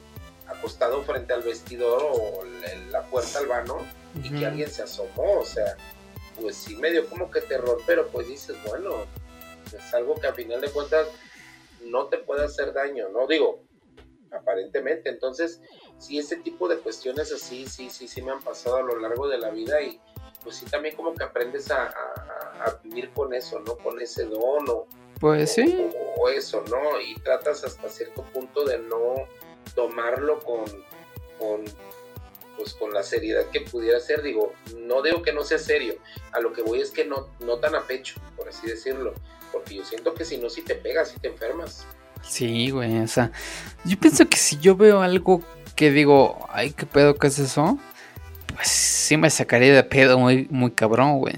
acostado 0.50 1.04
frente 1.04 1.34
al 1.34 1.42
vestidor 1.42 2.02
o 2.04 2.44
la 2.92 3.04
puerta 3.04 3.40
al 3.40 3.48
vano 3.48 3.86
y 4.24 4.30
que 4.32 4.46
alguien 4.46 4.70
se 4.70 4.84
asomó, 4.84 5.40
o 5.40 5.46
sea, 5.46 5.78
pues 6.40 6.56
sí 6.56 6.76
me 6.76 6.92
dio 6.92 7.08
como 7.08 7.30
que 7.30 7.42
terror, 7.42 7.82
pero 7.86 8.08
pues 8.08 8.28
dices, 8.28 8.56
bueno, 8.68 9.06
es 9.66 9.94
algo 9.94 10.16
que 10.16 10.28
a 10.28 10.34
final 10.34 10.62
de 10.62 10.70
cuentas 10.70 11.08
no 11.86 12.08
te 12.08 12.18
puede 12.18 12.46
hacer 12.46 12.74
daño, 12.74 13.10
¿no? 13.10 13.28
Digo, 13.28 13.64
aparentemente, 14.32 15.10
entonces, 15.10 15.62
sí, 15.98 16.18
ese 16.18 16.38
tipo 16.38 16.68
de 16.68 16.78
cuestiones 16.78 17.32
así, 17.32 17.68
sí, 17.68 17.90
sí, 17.90 18.08
sí 18.08 18.22
me 18.22 18.32
han 18.32 18.42
pasado 18.42 18.78
a 18.78 18.82
lo 18.82 19.00
largo 19.00 19.28
de 19.28 19.38
la 19.38 19.50
vida 19.50 19.82
y 19.82 20.00
pues 20.44 20.58
sí 20.58 20.66
también 20.66 20.96
como 20.96 21.14
que 21.14 21.24
aprendes 21.24 21.70
a, 21.72 21.94
vivir 22.84 23.10
con 23.12 23.34
eso, 23.34 23.60
¿no? 23.60 23.78
Con 23.78 24.02
ese 24.02 24.26
don 24.26 24.70
o, 24.70 24.86
pues 25.20 25.54
sí. 25.54 25.90
O, 26.18 26.30
eso, 26.30 26.64
¿no? 26.70 27.00
Y 27.00 27.16
tratas 27.16 27.64
hasta 27.64 27.90
cierto 27.90 28.24
punto 28.34 28.66
de 28.66 28.80
no 28.80 29.16
tomarlo 29.76 30.40
con, 30.40 30.66
con, 31.38 31.64
pues 32.58 32.74
con 32.74 32.94
la 32.94 33.04
seriedad 33.04 33.46
que 33.52 33.62
pudiera 33.62 34.00
ser. 34.00 34.22
Digo, 34.22 34.54
no 34.78 35.02
digo 35.02 35.22
que 35.22 35.34
no 35.34 35.44
sea 35.44 35.58
serio, 35.58 35.96
a 36.32 36.40
lo 36.40 36.54
que 36.54 36.62
voy 36.62 36.82
es 36.82 36.92
que 36.92 37.06
no, 37.06 37.28
no 37.40 37.60
tan 37.60 37.76
a 37.76 37.86
pecho, 37.86 38.16
por 38.36 38.50
así 38.50 38.68
decirlo. 38.68 39.14
Porque 39.52 39.76
yo 39.76 39.86
siento 39.86 40.14
que 40.14 40.26
si 40.26 40.38
no, 40.38 40.50
si 40.50 40.62
te 40.62 40.76
pegas, 40.76 41.10
si 41.10 41.20
te 41.20 41.28
enfermas. 41.28 41.86
Sí, 42.22 42.70
güey, 42.70 43.00
o 43.00 43.08
sea, 43.08 43.32
yo 43.86 43.98
pienso 43.98 44.28
que 44.28 44.38
si 44.38 44.58
yo 44.60 44.76
veo 44.76 45.02
algo 45.02 45.42
que 45.76 45.90
digo, 45.90 46.46
ay, 46.50 46.72
qué 46.72 46.86
pedo, 46.86 47.16
¿qué 47.16 47.28
es 47.28 47.40
eso? 47.40 47.80
pues 48.60 48.68
sí 48.68 49.16
me 49.16 49.30
sacaría 49.30 49.74
de 49.74 49.84
pedo 49.84 50.20
muy, 50.20 50.46
muy 50.50 50.72
cabrón, 50.72 51.20
güey. 51.20 51.36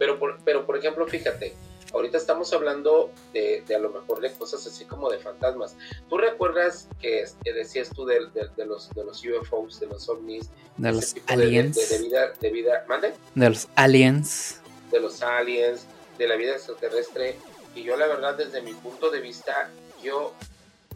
Pero 0.00 0.18
por, 0.18 0.38
pero 0.44 0.66
por 0.66 0.76
ejemplo, 0.76 1.06
fíjate, 1.06 1.54
ahorita 1.94 2.18
estamos 2.18 2.52
hablando 2.52 3.10
de, 3.32 3.62
de, 3.66 3.74
a 3.74 3.78
lo 3.78 3.90
mejor 3.90 4.20
de 4.20 4.32
cosas 4.32 4.66
así 4.66 4.84
como 4.84 5.10
de 5.10 5.18
fantasmas. 5.18 5.76
¿Tú 6.08 6.18
recuerdas 6.18 6.88
que, 7.00 7.24
decías 7.44 7.90
tú 7.90 8.04
de, 8.04 8.26
de, 8.34 8.66
los, 8.66 8.90
de 8.90 9.04
los 9.04 9.22
UFOs, 9.24 9.80
de 9.80 9.86
los 9.86 10.08
ovnis? 10.08 10.50
De 10.76 10.92
los 10.92 11.14
aliens. 11.28 11.88
De, 11.88 11.98
vida, 11.98 12.32
de 12.40 12.50
vida, 12.50 12.84
¿mande? 12.88 13.14
De 13.34 13.48
los 13.48 13.68
aliens. 13.76 14.60
De 14.90 15.00
los 15.00 15.22
aliens, 15.22 15.86
de 16.18 16.26
la 16.26 16.36
vida 16.36 16.52
extraterrestre. 16.52 17.36
Y 17.74 17.84
yo 17.84 17.96
la 17.96 18.06
verdad, 18.06 18.34
desde 18.34 18.60
mi 18.60 18.74
punto 18.74 19.10
de 19.10 19.20
vista, 19.20 19.70
yo, 20.02 20.34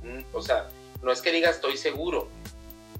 mm, 0.03 0.35
o 0.35 0.43
sea, 0.43 0.69
no 1.03 1.13
es 1.13 1.23
que 1.23 1.31
diga 1.31 1.51
estoy 1.51 1.77
seguro, 1.77 2.29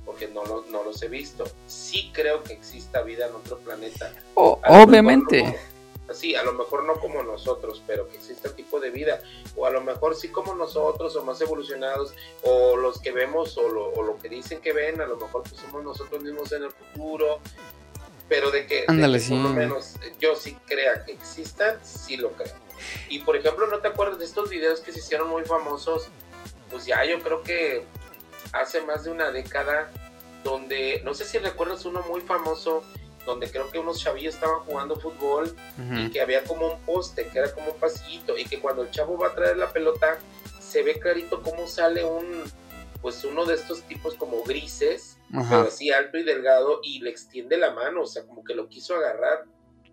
porque 0.07 0.29
no, 0.29 0.45
no 0.71 0.85
los 0.85 1.03
he 1.03 1.09
visto. 1.09 1.45
Sí 1.67 2.11
creo 2.15 2.45
que 2.45 2.53
exista 2.53 3.03
vida 3.03 3.27
en 3.27 3.35
otro 3.35 3.59
planeta. 3.59 4.13
obviamente. 4.35 5.59
Sí, 6.15 6.35
a 6.35 6.43
lo 6.43 6.53
mejor 6.53 6.85
no 6.85 6.95
como 6.95 7.23
nosotros, 7.23 7.83
pero 7.87 8.09
que 8.09 8.17
exista 8.17 8.55
tipo 8.55 8.81
de 8.81 8.91
vida. 8.91 9.21
O 9.57 9.67
a 9.67 9.71
lo 9.71 9.81
mejor 9.81 10.15
sí 10.17 10.29
como 10.29 10.55
nosotros, 10.55 11.15
o 11.17 11.25
más 11.25 11.41
evolucionados, 11.41 12.15
o 12.43 12.77
los 12.77 13.01
que 13.01 13.13
vemos, 13.13 13.57
o 13.59 13.69
lo, 13.69 14.17
que 14.19 14.29
dicen 14.29 14.61
que 14.61 14.73
ven, 14.73 15.01
a 15.01 15.07
lo 15.07 15.17
mejor 15.17 15.43
pues 15.43 15.61
somos 15.61 15.85
nosotros 15.85 16.23
mismos 16.23 16.53
en 16.53 16.65
el 16.65 16.71
futuro. 16.71 17.41
Pero 18.29 18.51
de 18.51 18.67
que, 18.67 18.85
Ándale, 18.87 19.21
por 19.21 19.39
lo 19.39 19.49
menos 19.51 19.95
yo 20.21 20.37
sí 20.37 20.57
crea 20.67 21.05
que 21.05 21.13
existan, 21.13 21.79
sí 21.83 22.17
lo 22.17 22.31
creo. 22.33 22.55
Y 23.09 23.21
por 23.21 23.37
ejemplo, 23.37 23.67
¿no 23.67 23.79
te 23.79 23.89
acuerdas 23.89 24.19
de 24.19 24.25
estos 24.25 24.51
videos 24.51 24.81
que 24.81 24.93
se 24.93 24.99
hicieron 24.99 25.29
muy 25.29 25.45
famosos? 25.45 26.09
Pues 26.71 26.85
ya 26.85 27.05
yo 27.05 27.21
creo 27.21 27.43
que 27.43 27.85
hace 28.53 28.83
más 28.83 29.05
de 29.05 29.11
una 29.11 29.31
década, 29.31 29.91
donde, 30.45 31.01
no 31.05 31.15
sé 31.15 31.25
si 31.25 31.39
recuerdas 31.39 31.85
uno 31.85 32.03
muy 32.09 32.21
famoso, 32.21 32.83
donde 33.29 33.51
creo 33.51 33.71
que 33.71 33.79
unos 33.79 34.01
chavillos 34.01 34.35
estaban 34.35 34.61
jugando 34.61 34.97
fútbol 34.97 35.55
y 35.95 36.11
que 36.11 36.23
había 36.23 36.43
como 36.45 36.73
un 36.73 36.81
poste, 36.81 37.29
que 37.29 37.39
era 37.39 37.53
como 37.53 37.73
un 37.73 37.79
pasillito, 37.79 38.39
y 38.39 38.45
que 38.45 38.59
cuando 38.59 38.83
el 38.83 38.91
chavo 38.91 39.19
va 39.19 39.29
a 39.29 39.35
traer 39.35 39.59
la 39.59 39.71
pelota, 39.71 40.19
se 40.59 40.83
ve 40.83 40.99
clarito 40.99 41.43
cómo 41.43 41.67
sale 41.67 42.05
un, 42.05 42.43
pues 43.03 43.23
uno 43.25 43.45
de 43.45 43.55
estos 43.55 43.83
tipos 43.83 44.15
como 44.15 44.43
grises, 44.45 45.19
pero 45.31 45.69
así 45.69 45.91
alto 45.91 46.17
y 46.17 46.25
delgado, 46.25 46.81
y 46.83 47.01
le 47.01 47.11
extiende 47.11 47.59
la 47.59 47.73
mano, 47.73 48.03
o 48.03 48.07
sea, 48.07 48.27
como 48.27 48.43
que 48.43 48.55
lo 48.55 48.69
quiso 48.69 48.97
agarrar. 48.97 49.45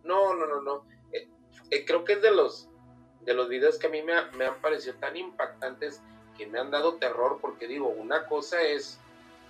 No, 0.05 0.33
no, 0.33 0.47
no, 0.47 0.61
no. 0.61 0.85
Eh, 1.11 1.27
eh, 1.71 1.85
creo 1.85 2.05
que 2.05 2.13
es 2.13 2.21
de 2.21 2.31
los, 2.31 2.69
de 3.25 3.33
los 3.33 3.49
videos 3.49 3.77
que 3.77 3.87
a 3.87 3.89
mí 3.89 4.01
me, 4.01 4.13
me 4.37 4.45
han 4.45 4.61
parecido 4.61 4.95
tan 4.95 5.17
impactantes 5.17 6.01
que 6.37 6.47
me 6.47 6.59
han 6.59 6.71
dado 6.71 6.95
terror 6.95 7.39
porque 7.41 7.67
digo, 7.67 7.89
una 7.89 8.27
cosa 8.27 8.61
es 8.61 8.97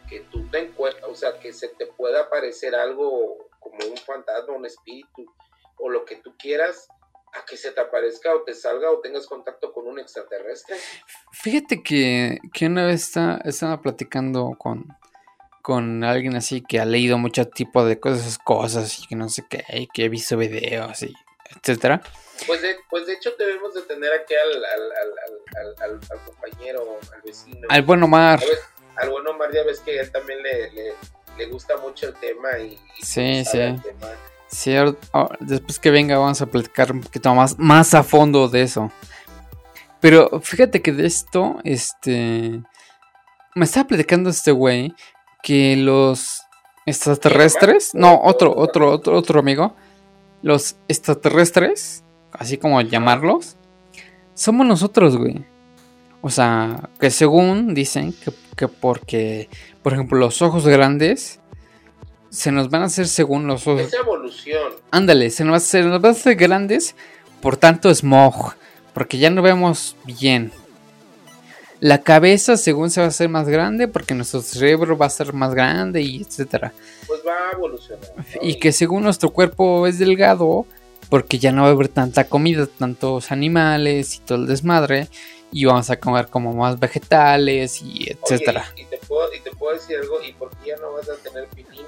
que 0.09 0.21
tú 0.31 0.47
te 0.49 0.59
encuentras, 0.59 1.09
o 1.09 1.15
sea, 1.15 1.39
que 1.39 1.53
se 1.53 1.67
te 1.67 1.85
pueda 1.85 2.21
aparecer 2.21 2.75
algo 2.75 3.45
como 3.65 3.91
un 3.91 3.97
fantasma, 3.97 4.53
un 4.53 4.65
espíritu 4.65 5.25
o 5.79 5.89
lo 5.89 6.05
que 6.05 6.17
tú 6.17 6.35
quieras, 6.37 6.87
a 7.33 7.43
que 7.45 7.57
se 7.57 7.71
te 7.71 7.81
aparezca 7.81 8.33
o 8.33 8.43
te 8.43 8.53
salga 8.53 8.91
o 8.91 8.99
tengas 8.99 9.27
contacto 9.27 9.73
con 9.73 9.87
un 9.87 9.99
extraterrestre. 9.99 10.77
Fíjate 11.31 11.83
que, 11.83 12.37
que 12.53 12.67
una 12.67 12.85
vez 12.85 13.03
está, 13.03 13.41
estaba 13.43 13.81
platicando 13.81 14.55
con, 14.57 14.85
con 15.61 16.03
alguien 16.03 16.35
así 16.35 16.61
que 16.61 16.79
ha 16.79 16.85
leído 16.85 17.17
mucho 17.17 17.47
tipo 17.49 17.83
de 17.85 17.99
cosas, 17.99 18.37
cosas 18.37 18.99
y 18.99 19.07
que 19.07 19.15
no 19.15 19.27
sé 19.29 19.43
qué, 19.49 19.65
y 19.73 19.87
que 19.87 20.05
he 20.05 20.09
visto 20.09 20.37
videos 20.37 21.01
y 21.03 21.13
etcétera. 21.57 22.01
Pues 22.47 22.61
de, 22.61 22.77
pues 22.89 23.05
de 23.05 23.13
hecho 23.13 23.31
debemos 23.37 23.73
de 23.73 23.81
tener 23.83 24.11
aquí 24.13 24.33
al, 24.33 24.65
al, 24.65 25.75
al, 25.81 25.99
al 26.09 26.25
compañero, 26.25 26.99
al 27.13 27.21
vecino. 27.21 27.67
Al 27.69 27.81
buen 27.81 28.03
Omar. 28.03 28.39
Al 28.97 29.09
buen 29.09 29.27
Omar 29.27 29.51
ya 29.53 29.63
ves 29.63 29.81
que 29.81 29.99
él 29.99 30.11
también 30.11 30.41
le, 30.41 30.71
le, 30.71 30.93
le 31.37 31.47
gusta 31.47 31.75
mucho 31.77 32.07
el 32.07 32.13
tema 32.15 32.57
y, 32.59 32.77
sí, 33.01 33.43
sí. 33.45 33.57
El 33.57 33.81
tema. 33.81 34.07
Sí, 34.47 34.73
después 35.39 35.79
que 35.79 35.91
venga 35.91 36.17
vamos 36.17 36.41
a 36.41 36.45
platicar 36.45 36.91
un 36.91 37.01
poquito 37.01 37.33
más, 37.35 37.57
más 37.59 37.93
a 37.93 38.03
fondo 38.03 38.47
de 38.47 38.61
eso. 38.61 38.91
Pero 39.99 40.39
fíjate 40.41 40.81
que 40.81 40.91
de 40.91 41.07
esto, 41.07 41.57
este... 41.63 42.61
Me 43.55 43.65
estaba 43.65 43.87
platicando 43.87 44.29
este 44.29 44.51
güey 44.51 44.93
que 45.41 45.75
los 45.77 46.41
extraterrestres, 46.85 47.95
no, 47.95 48.21
otro, 48.21 48.53
otro, 48.55 48.91
otro, 48.91 49.17
otro 49.17 49.39
amigo, 49.39 49.75
los 50.41 50.75
extraterrestres, 50.87 52.03
así 52.31 52.57
como 52.57 52.81
llamarlos, 52.81 53.55
somos 54.33 54.67
nosotros, 54.67 55.17
güey. 55.17 55.45
O 56.25 56.31
sea, 56.31 56.89
que 56.99 57.11
según 57.11 57.75
dicen 57.75 58.11
que, 58.11 58.31
que 58.57 58.67
porque, 58.67 59.47
por 59.83 59.93
ejemplo, 59.93 60.17
los 60.17 60.41
ojos 60.41 60.67
grandes 60.67 61.39
se 62.31 62.51
nos 62.51 62.71
van 62.71 62.81
a 62.81 62.85
hacer 62.85 63.07
según 63.07 63.45
los 63.45 63.67
ojos. 63.67 63.81
Es 63.81 63.93
evolución. 63.93 64.73
Ándale, 64.89 65.29
se 65.29 65.45
nos, 65.45 65.61
se 65.61 65.83
nos 65.83 66.01
van 66.01 66.15
a 66.15 66.17
hacer 66.17 66.33
grandes 66.35 66.95
por 67.41 67.57
tanto 67.57 67.93
smog, 67.93 68.55
porque 68.95 69.19
ya 69.19 69.29
no 69.29 69.43
vemos 69.43 69.97
bien. 70.03 70.51
La 71.79 72.01
cabeza, 72.01 72.57
según 72.57 72.89
se 72.89 73.01
va 73.01 73.05
a 73.05 73.09
hacer 73.09 73.29
más 73.29 73.47
grande, 73.47 73.87
porque 73.87 74.15
nuestro 74.15 74.41
cerebro 74.41 74.97
va 74.97 75.05
a 75.05 75.11
ser 75.11 75.31
más 75.31 75.53
grande 75.53 76.01
y 76.01 76.23
etcétera. 76.23 76.73
Pues 77.05 77.21
va 77.23 77.49
a 77.49 77.51
evolucionar. 77.51 78.01
Y 78.41 78.55
que 78.55 78.71
según 78.71 79.03
nuestro 79.03 79.29
cuerpo 79.29 79.85
es 79.85 79.99
delgado, 79.99 80.65
porque 81.07 81.37
ya 81.37 81.51
no 81.51 81.61
va 81.61 81.67
a 81.67 81.71
haber 81.71 81.89
tanta 81.89 82.23
comida, 82.23 82.65
tantos 82.65 83.31
animales 83.31 84.15
y 84.15 84.19
todo 84.21 84.39
el 84.39 84.47
desmadre, 84.47 85.07
y 85.55 85.63
vamos 85.63 85.89
a 85.89 85.97
comer 85.97 86.27
como 86.27 86.53
más 86.53 86.77
vegetales 86.77 87.81
y 87.81 88.11
etcétera. 88.11 88.65
y, 88.75 88.83
te 88.83 88.97
puedo, 88.97 89.33
y, 89.33 89.39
te 89.39 89.51
puedo, 89.51 89.73
decir 89.73 89.97
algo, 90.01 90.21
¿y 90.21 90.33
por 90.33 90.49
qué 90.57 90.71
ya 90.71 90.75
no 90.75 90.91
vas 90.91 91.07
a 91.07 91.15
tener 91.15 91.47
pilín? 91.47 91.85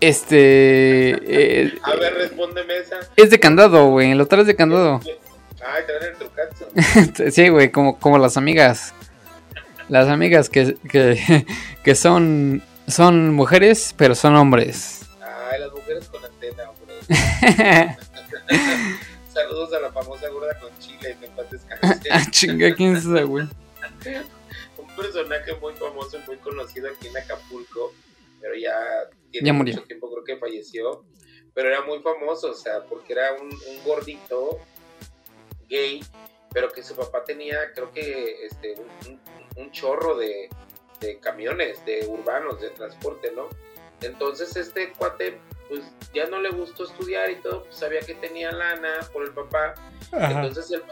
Este. 0.00 1.10
Eh, 1.10 1.78
a 1.80 1.94
ver, 1.94 2.14
respóndeme 2.14 2.78
esa. 2.78 2.98
Es 3.14 3.30
de 3.30 3.38
candado, 3.38 3.86
güey. 3.90 4.10
El 4.10 4.20
otro 4.20 4.40
es 4.40 4.48
de 4.48 4.56
candado. 4.56 5.00
Ay, 5.64 5.84
traen 5.86 6.12
el 6.12 6.18
trucazo. 6.18 7.30
sí, 7.30 7.48
güey, 7.48 7.70
como, 7.70 8.00
como 8.00 8.18
las 8.18 8.36
amigas. 8.36 8.92
Las 9.88 10.08
amigas 10.08 10.50
que, 10.50 10.74
que, 10.90 11.46
que 11.84 11.94
son, 11.94 12.64
son 12.88 13.32
mujeres, 13.32 13.94
pero 13.96 14.16
son 14.16 14.34
hombres. 14.34 15.06
Ay, 15.20 15.60
las 15.60 15.70
mujeres 15.70 16.08
con 16.08 16.24
antena, 16.24 16.64
hombre. 16.70 17.96
Saludos 19.34 19.72
a 19.72 19.80
la 19.80 19.92
famosa 19.92 20.28
gorda 20.28 20.58
con 20.60 20.70
chile, 20.78 21.16
me 21.20 21.26
paz 21.28 21.46
Ah, 22.10 22.22
chinga, 22.30 22.72
¿quién 22.74 22.94
es 22.96 23.04
esa, 23.04 23.22
güey? 23.22 23.48
Un 24.78 24.96
personaje 24.96 25.54
muy 25.56 25.74
famoso 25.74 26.18
y 26.18 26.26
muy 26.26 26.36
conocido 26.36 26.88
aquí 26.88 27.08
en 27.08 27.16
Acapulco, 27.16 27.92
pero 28.40 28.54
ya 28.54 29.08
tiene 29.32 29.52
mucho 29.52 29.82
tiempo, 29.82 30.08
creo 30.12 30.24
que 30.24 30.36
falleció. 30.36 31.04
Pero 31.52 31.68
era 31.68 31.82
muy 31.82 32.00
famoso, 32.00 32.50
o 32.50 32.54
sea, 32.54 32.84
porque 32.84 33.12
era 33.12 33.32
un, 33.34 33.48
un 33.48 33.84
gordito 33.84 34.60
gay, 35.68 36.00
pero 36.52 36.68
que 36.70 36.82
su 36.82 36.94
papá 36.94 37.24
tenía, 37.24 37.72
creo 37.74 37.92
que, 37.92 38.46
este, 38.46 38.74
un, 39.06 39.20
un 39.56 39.70
chorro 39.72 40.16
de, 40.16 40.48
de 41.00 41.18
camiones, 41.18 41.84
de 41.84 42.06
urbanos, 42.06 42.60
de 42.60 42.70
transporte, 42.70 43.32
¿no? 43.34 43.48
Entonces 44.00 44.54
este 44.56 44.92
cuate 44.92 45.38
pues 45.68 45.82
ya 46.12 46.26
no 46.26 46.40
le 46.40 46.50
gustó 46.50 46.84
estudiar 46.84 47.30
y 47.30 47.36
todo, 47.36 47.64
pues 47.64 47.76
sabía 47.76 48.00
que 48.00 48.14
tenía 48.14 48.52
lana 48.52 48.94
por 49.12 49.24
el 49.24 49.32
papá. 49.32 49.74
Entonces 50.12 50.70
eh, 50.72 50.82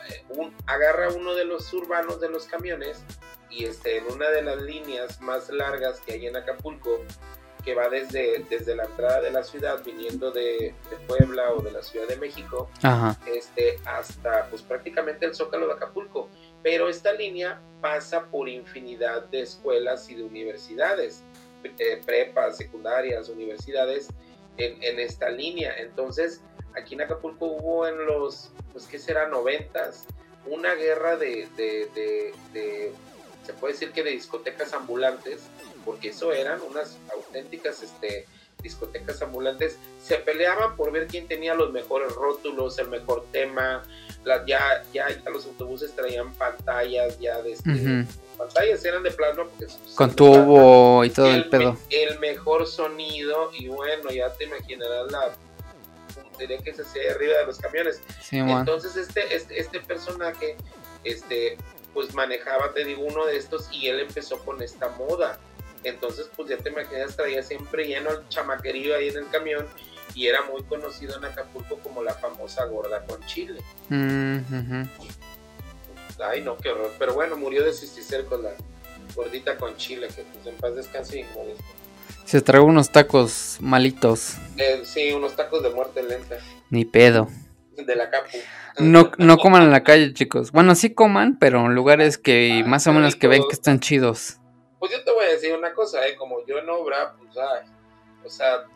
agarra 0.66 1.10
uno 1.10 1.34
de 1.34 1.44
los 1.44 1.72
urbanos 1.72 2.20
de 2.20 2.28
los 2.28 2.46
camiones 2.46 3.04
y 3.50 3.64
este, 3.64 3.98
en 3.98 4.10
una 4.10 4.30
de 4.30 4.42
las 4.42 4.60
líneas 4.62 5.20
más 5.20 5.50
largas 5.50 6.00
que 6.00 6.14
hay 6.14 6.26
en 6.26 6.36
Acapulco, 6.36 7.00
que 7.64 7.74
va 7.74 7.88
desde, 7.88 8.44
desde 8.50 8.74
la 8.74 8.84
entrada 8.84 9.20
de 9.20 9.30
la 9.30 9.44
ciudad, 9.44 9.82
viniendo 9.84 10.30
de, 10.30 10.74
Puebla 11.06 11.52
o 11.52 11.62
de 11.62 11.70
la 11.70 11.82
Ciudad 11.82 12.08
de 12.08 12.16
México, 12.16 12.68
este, 13.26 13.78
hasta 13.84 14.46
pues 14.46 14.62
prácticamente 14.62 15.26
el 15.26 15.34
Zócalo 15.34 15.66
de 15.68 15.74
Acapulco. 15.74 16.28
Pero 16.62 16.88
esta 16.88 17.12
línea 17.12 17.60
pasa 17.80 18.24
por 18.26 18.48
infinidad 18.48 19.24
de 19.26 19.42
escuelas 19.42 20.08
y 20.10 20.14
de 20.14 20.24
universidades, 20.24 21.22
eh, 21.64 22.00
prepas, 22.04 22.56
secundarias, 22.56 23.28
universidades, 23.28 24.08
en, 24.56 25.00
esta 25.00 25.30
línea. 25.30 25.76
Entonces, 25.78 26.40
aquí 26.76 26.94
en 26.94 27.02
Acapulco 27.02 27.46
hubo 27.46 27.86
en 27.86 28.06
los, 28.06 28.50
pues, 28.72 28.86
¿qué 28.86 28.98
será? 28.98 29.28
Noventas, 29.28 30.04
una 30.46 30.74
guerra 30.74 31.16
de, 31.16 31.48
de, 31.56 32.92
se 33.44 33.52
puede 33.54 33.74
decir 33.74 33.92
que 33.92 34.02
de 34.02 34.10
discotecas 34.10 34.72
ambulantes, 34.72 35.42
porque 35.84 36.08
eso 36.08 36.32
eran 36.32 36.60
unas 36.62 36.98
auténticas, 37.14 37.82
este, 37.82 38.26
discotecas 38.62 39.20
ambulantes, 39.22 39.78
se 40.02 40.16
peleaban 40.16 40.76
por 40.76 40.92
ver 40.92 41.06
quién 41.06 41.26
tenía 41.26 41.54
los 41.54 41.72
mejores 41.72 42.12
rótulos, 42.12 42.78
el 42.78 42.88
mejor 42.88 43.24
tema, 43.32 43.82
ya, 44.46 44.82
ya, 44.92 45.08
los 45.30 45.46
autobuses 45.46 45.94
traían 45.94 46.32
pantallas 46.34 47.18
ya 47.18 47.42
de 47.42 47.52
este, 47.52 48.06
pantallas 48.38 48.84
eran 48.84 49.02
de 49.02 49.10
plasma 49.10 49.44
con 49.94 50.14
tubo 50.14 51.04
y 51.04 51.10
todo 51.10 51.26
el, 51.26 51.48
pedo. 51.48 51.76
el 51.90 52.18
mejor 52.18 52.66
sonido 52.66 53.50
y 53.52 53.68
bueno 53.68 54.10
ya 54.10 54.32
te 54.32 54.44
imaginarás 54.44 55.10
la 55.10 55.34
puntería 56.22 56.58
que 56.58 56.74
se 56.74 56.82
hacía 56.82 57.12
arriba 57.12 57.38
de 57.38 57.46
los 57.46 57.58
camiones. 57.58 58.00
Entonces 58.30 58.96
este, 58.96 59.34
este 59.34 59.60
este 59.60 59.80
personaje 59.80 60.56
este 61.04 61.56
pues 61.92 62.14
manejaba 62.14 62.72
te 62.72 62.84
digo 62.84 63.02
uno 63.02 63.26
de 63.26 63.36
estos 63.36 63.68
y 63.72 63.88
él 63.88 64.00
empezó 64.00 64.38
con 64.38 64.62
esta 64.62 64.88
moda 64.90 65.38
entonces 65.84 66.28
pues 66.36 66.48
ya 66.48 66.56
te 66.56 66.70
imaginas 66.70 67.16
traía 67.16 67.42
siempre 67.42 67.84
lleno 67.84 68.10
el 68.10 68.28
chamaquerío 68.28 68.96
ahí 68.96 69.08
en 69.08 69.18
el 69.18 69.28
camión 69.28 69.66
y 70.14 70.26
era 70.26 70.42
muy 70.42 70.62
conocido 70.64 71.16
en 71.16 71.24
Acapulco 71.24 71.78
como 71.78 72.02
la 72.02 72.14
famosa 72.14 72.64
gorda 72.66 73.04
con 73.06 73.24
chile. 73.26 73.60
Mm, 73.88 74.38
Ay, 76.22 76.42
no, 76.42 76.56
qué 76.56 76.70
horror. 76.70 76.92
Pero 76.98 77.14
bueno, 77.14 77.36
murió 77.36 77.64
de 77.64 77.72
cisticer 77.72 78.24
con 78.26 78.42
la 78.42 78.50
gordita 79.14 79.56
con 79.56 79.76
chile, 79.76 80.08
que 80.14 80.22
pues 80.22 80.46
en 80.46 80.56
paz 80.56 80.74
descanse 80.74 81.20
y 81.20 81.24
Se 82.24 82.40
trajo 82.40 82.64
unos 82.64 82.90
tacos 82.90 83.58
malitos. 83.60 84.34
Eh, 84.56 84.82
sí, 84.84 85.12
unos 85.12 85.36
tacos 85.36 85.62
de 85.62 85.70
muerte 85.70 86.02
lenta. 86.02 86.36
Ni 86.70 86.84
pedo. 86.84 87.28
De 87.76 87.96
la 87.96 88.10
capu. 88.10 88.38
No, 88.78 89.10
no 89.18 89.38
coman 89.38 89.62
en 89.62 89.70
la 89.70 89.82
calle, 89.82 90.12
chicos. 90.12 90.52
Bueno, 90.52 90.74
sí 90.74 90.94
coman, 90.94 91.38
pero 91.38 91.66
en 91.66 91.74
lugares 91.74 92.18
que 92.18 92.62
ah, 92.64 92.68
más 92.68 92.86
o 92.86 92.92
menos 92.92 93.16
que 93.16 93.28
ven 93.28 93.42
que 93.48 93.54
están 93.54 93.80
chidos. 93.80 94.38
Pues 94.82 94.90
yo 94.90 95.04
te 95.04 95.12
voy 95.12 95.26
a 95.26 95.28
decir 95.28 95.54
una 95.56 95.72
cosa, 95.72 96.04
¿eh? 96.08 96.16
Como 96.16 96.44
yo 96.44 96.58
en 96.58 96.68
obra, 96.68 97.14
pues, 97.16 97.38
ay, 97.38 97.70
o 98.24 98.28
sea, 98.28 98.66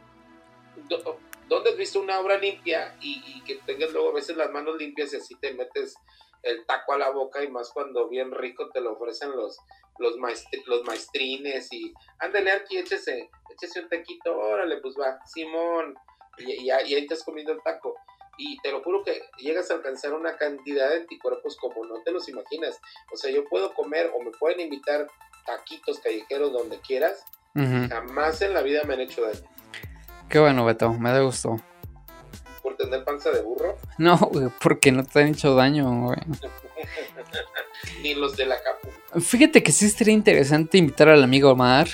¿dónde 1.48 1.70
has 1.70 1.76
visto 1.76 1.98
una 1.98 2.20
obra 2.20 2.38
limpia 2.38 2.96
y, 3.00 3.42
que 3.42 3.57
tengas 3.66 3.90
luego 3.90 4.11
a 4.11 4.14
veces 4.14 4.36
las 4.36 4.52
manos 4.52 4.76
limpias 4.76 5.12
y 5.12 5.16
así 5.16 5.34
te 5.34 5.52
metes 5.54 5.96
el 6.44 6.64
taco 6.64 6.92
a 6.92 6.98
la 6.98 7.11
boca 7.11 7.42
y 7.42 7.48
más 7.48 7.72
cuando 7.72 8.09
bien 8.09 8.30
rico 8.30 8.70
te 8.70 8.80
lo 8.80 8.92
ofrecen 8.92 9.32
los, 9.32 9.59
los, 9.98 10.14
los 10.66 10.84
maestrines 10.84 11.72
y 11.72 11.92
ándale 12.20 12.52
aquí, 12.52 12.78
échese, 12.78 13.28
échese 13.50 13.80
un 13.80 13.88
taquito, 13.88 14.38
órale, 14.38 14.76
pues 14.76 14.94
va, 14.94 15.18
Simón, 15.26 15.96
y, 16.38 16.70
ahí 16.70 16.94
estás 16.94 17.24
comiendo 17.24 17.52
el 17.52 17.62
taco. 17.64 17.96
Y 18.38 18.59
te 18.59 18.70
lo 18.70 18.82
juro 18.82 19.02
que 19.02 19.22
llegas 19.38 19.70
a 19.70 19.74
alcanzar 19.74 20.12
una 20.12 20.36
cantidad 20.36 20.90
de 20.90 20.98
anticuerpos 20.98 21.57
como 21.57 21.84
no 21.84 22.02
te 22.02 22.12
los 22.12 22.28
imaginas. 22.28 22.78
O 23.11 23.16
sea, 23.16 23.30
yo 23.30 23.44
puedo 23.46 23.74
comer 23.74 24.12
o 24.14 24.22
me 24.22 24.30
pueden 24.30 24.61
invitar 24.61 25.09
taquitos 25.47 26.01
callejeros 26.01 26.53
donde 26.53 26.80
quieras. 26.80 27.24
Jamás 27.55 28.42
en 28.42 28.53
la 28.53 28.61
vida 28.61 28.82
me 28.84 28.94
han 28.94 29.01
hecho 29.01 29.22
daño. 29.22 29.40
Qué 30.28 30.38
bueno, 30.38 30.64
Beto, 30.64 30.92
me 30.92 31.11
da 31.11 31.20
gusto. 31.20 31.57
¿Por 32.62 32.76
tener 32.76 33.05
panza 33.05 33.30
de 33.30 33.40
burro? 33.40 33.76
No, 33.99 34.18
güey, 34.18 34.49
porque 34.61 34.92
no 34.92 35.05
te 35.05 35.20
han 35.20 35.28
hecho 35.28 35.55
daño, 35.55 36.03
güey. 36.03 36.18
Ni 38.03 38.14
los 38.14 38.36
de 38.36 38.44
la 38.44 38.57
capu. 38.62 39.20
Fíjate 39.20 39.62
que 39.62 39.72
sí 39.72 39.88
sería 39.88 40.12
interesante 40.12 40.76
invitar 40.76 41.09
al 41.09 41.22
amigo 41.22 41.51
Omar, 41.51 41.88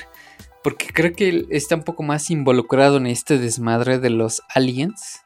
porque 0.64 0.88
creo 0.92 1.12
que 1.14 1.28
él 1.28 1.46
está 1.50 1.76
un 1.76 1.84
poco 1.84 2.02
más 2.02 2.30
involucrado 2.30 2.96
en 2.96 3.06
este 3.06 3.38
desmadre 3.38 3.98
de 3.98 4.10
los 4.10 4.42
aliens. 4.52 5.22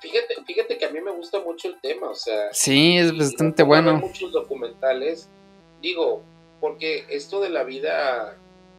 Fíjate, 0.00 0.36
fíjate 0.46 0.78
que 0.78 0.84
a 0.84 0.90
mí 0.90 1.00
me 1.00 1.10
gusta 1.10 1.40
mucho 1.40 1.68
el 1.68 1.80
tema, 1.80 2.10
o 2.10 2.14
sea. 2.14 2.52
Sí, 2.52 2.96
es 2.96 3.16
bastante 3.16 3.64
bueno. 3.64 3.96
muchos 3.96 4.30
documentales, 4.30 5.28
digo, 5.82 6.22
porque 6.60 7.04
esto 7.08 7.40
de 7.40 7.50
la 7.50 7.64
vida 7.64 8.36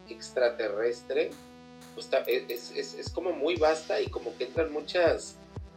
extraterrestre 0.09 1.32
pues, 1.95 2.09
es, 2.75 3.09
como 3.09 3.32
muy 3.32 3.55
vasta 3.55 4.01
y 4.01 4.07
como 4.07 4.36
que 4.38 4.45
entran 4.45 4.71
muchas 4.71 5.36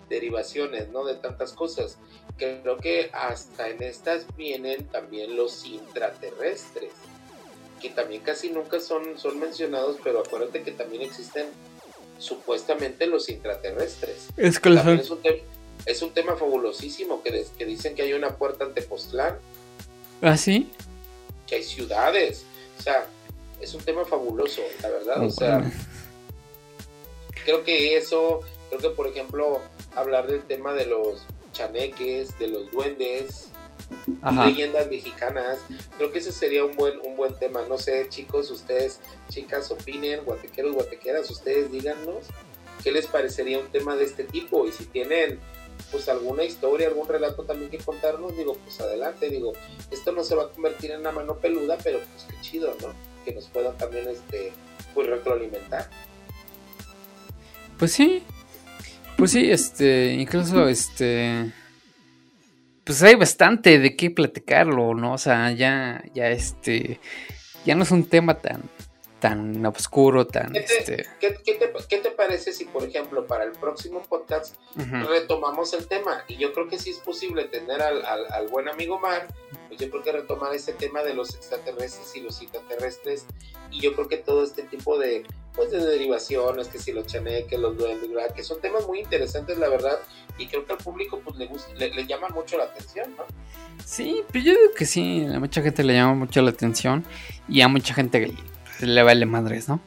derivaciones, 0.09 0.89
¿no? 0.91 1.05
De 1.05 1.15
tantas 1.15 1.53
cosas. 1.53 1.99
Creo 2.37 2.77
que 2.79 3.11
hasta 3.13 3.69
en 3.69 3.83
estas 3.83 4.27
vienen 4.37 4.85
también 4.87 5.37
los 5.37 5.65
intraterrestres, 5.65 6.93
que 7.81 7.91
también 7.91 8.23
casi 8.23 8.51
nunca 8.51 8.81
son, 8.81 9.19
son 9.19 9.39
mencionados, 9.39 9.97
pero 10.03 10.21
acuérdate 10.21 10.63
que 10.63 10.73
también 10.73 11.03
existen 11.03 11.47
supuestamente 12.19 13.07
los 13.07 13.29
intraterrestres. 13.29 14.29
Es 14.37 14.61
que 14.61 14.71
es, 14.71 15.11
un 15.11 15.21
es 15.87 16.03
un 16.03 16.11
tema 16.13 16.37
fabulosísimo 16.37 17.23
que, 17.23 17.45
que 17.59 17.65
dicen 17.65 17.95
que 17.95 18.03
hay 18.03 18.13
una 18.13 18.37
puerta 18.37 18.65
ante 18.65 18.83
Postlán. 18.83 19.39
¿Ah, 20.21 20.37
sí? 20.37 20.71
Que 21.53 21.57
hay 21.57 21.63
ciudades. 21.63 22.47
O 22.79 22.83
sea, 22.83 23.07
es 23.61 23.75
un 23.75 23.83
tema 23.83 24.07
fabuloso, 24.07 24.63
la 24.81 24.89
verdad. 24.89 25.23
o 25.23 25.29
sea, 25.29 25.71
creo 27.45 27.63
que 27.63 27.95
eso, 27.99 28.41
creo 28.71 28.81
que 28.81 28.89
por 28.97 29.07
ejemplo, 29.07 29.61
hablar 29.95 30.29
del 30.29 30.43
tema 30.45 30.73
de 30.73 30.87
los 30.87 31.27
chaneques, 31.53 32.39
de 32.39 32.49
los 32.49 32.71
duendes, 32.71 33.51
leyendas 34.47 34.89
mexicanas, 34.89 35.59
creo 35.99 36.11
que 36.11 36.21
ese 36.21 36.33
sería 36.33 36.65
un 36.65 36.75
buen, 36.75 36.99
un 37.01 37.17
buen 37.17 37.39
tema. 37.39 37.61
No 37.69 37.77
sé, 37.77 38.07
chicos, 38.09 38.51
ustedes, 38.51 39.01
chicas, 39.29 39.71
opinen, 39.71 40.25
guatequeros, 40.25 40.73
guatequeras, 40.73 41.31
ustedes 41.31 41.71
díganos 41.71 42.29
qué 42.83 42.93
les 42.93 43.07
parecería 43.07 43.59
un 43.59 43.69
tema 43.69 43.95
de 43.95 44.05
este 44.05 44.25
tipo 44.25 44.67
y 44.67 44.73
si 44.73 44.87
tienen 44.87 45.39
pues 45.93 46.09
alguna 46.09 46.43
historia, 46.43 46.89
algún 46.89 47.07
relato 47.07 47.45
también 47.45 47.71
que 47.71 47.79
contarnos, 47.79 48.37
digo, 48.37 48.57
pues 48.65 48.81
adelante, 48.81 49.29
digo, 49.29 49.53
esto 49.91 50.11
no 50.11 50.25
se 50.25 50.35
va 50.35 50.45
a 50.45 50.49
convertir 50.49 50.91
en 50.91 51.01
una 51.01 51.13
mano 51.13 51.37
peluda, 51.37 51.79
pero 51.85 52.01
pues 52.01 52.25
qué 52.29 52.41
chido, 52.41 52.75
¿no? 52.81 52.89
Que 53.25 53.35
nos 53.35 53.47
puedan 53.49 53.77
también, 53.77 54.09
este, 54.09 54.53
pues 54.95 55.07
retroalimentar. 55.07 55.89
Pues 57.79 57.93
sí, 57.93 58.23
pues 59.17 59.33
sí, 59.33 59.51
este, 59.51 60.15
incluso, 60.15 60.67
este, 60.67 61.53
pues 62.85 63.03
hay 63.03 63.15
bastante 63.15 63.79
de 63.79 63.95
qué 63.95 64.11
platicarlo, 64.11 64.95
¿no? 64.95 65.13
O 65.13 65.19
sea, 65.19 65.53
ya, 65.53 66.03
ya, 66.15 66.31
este, 66.31 66.99
ya 67.65 67.75
no 67.75 67.83
es 67.83 67.91
un 67.91 68.09
tema 68.09 68.39
tan, 68.39 68.63
tan 69.23 69.65
oscuro, 69.67 70.27
tan... 70.27 70.53
¿Qué 70.53 70.63
te, 70.63 70.79
este... 70.79 71.07
¿qué, 71.21 71.99
te, 71.99 72.11
parece 72.11 72.53
si, 72.53 72.65
por 72.65 72.83
ejemplo, 72.83 73.25
para 73.25 73.45
el 73.45 73.53
próximo 73.53 74.03
podcast 74.03 74.57
retomamos 74.75 75.73
el 75.75 75.87
tema? 75.87 76.25
Y 76.27 76.39
yo 76.39 76.53
creo 76.53 76.67
que 76.67 76.77
sí 76.77 76.91
es 76.91 76.99
posible 76.99 77.45
tener 77.45 77.81
al, 77.83 78.05
al, 78.05 78.49
buen 78.49 78.69
amigo 78.69 78.99
Mar, 78.99 79.29
pues 79.69 79.79
yo 79.79 79.89
creo 79.91 80.03
que 80.03 80.11
retomar 80.11 80.53
ese 80.53 80.73
tema 80.73 81.05
de 81.05 81.15
los 81.15 81.37
extraterrestres 81.37 82.17
y 82.17 82.21
los 82.21 82.43
intraterrestres, 82.43 83.27
y 83.71 83.81
yo 83.81 83.95
creo 83.95 84.09
que 84.09 84.17
todo 84.17 84.43
este 84.43 84.65
tipo 84.65 84.99
de, 84.99 85.25
pues, 85.55 85.71
de 85.71 85.79
derivaciones, 85.79 86.67
que 86.67 86.81
si 86.81 86.91
los 86.91 87.07
chaneques, 87.07 87.61
los 87.61 87.79
duendes, 87.79 88.11
que 88.35 88.43
son 88.43 88.61
temas 88.61 88.89
muy 88.89 88.99
interesantes, 88.99 89.57
la 89.57 89.69
verdad, 89.69 90.01
y 90.37 90.49
creo 90.49 90.67
que 90.67 90.73
al 90.73 90.79
público 90.79 91.21
pues 91.25 91.37
le, 91.37 91.47
gusta, 91.47 91.73
le, 91.75 91.95
le 91.95 92.07
llama 92.07 92.29
mucho 92.31 92.59
la 92.59 92.65
atención, 92.65 93.15
¿no? 93.17 93.25
Sí, 93.85 94.23
pero 94.33 94.45
yo 94.45 94.53
digo 94.53 94.75
que 94.77 94.85
sí, 94.85 95.27
a 95.33 95.39
mucha 95.39 95.63
gente 95.63 95.85
le 95.85 95.95
llama 95.95 96.15
mucho 96.15 96.43
la 96.43 96.51
atención 96.51 97.05
y 97.49 97.61
a 97.61 97.69
mucha 97.69 97.95
gente 97.95 98.33
le 98.87 99.03
vale 99.03 99.27
madres, 99.27 99.69
¿no? 99.69 99.81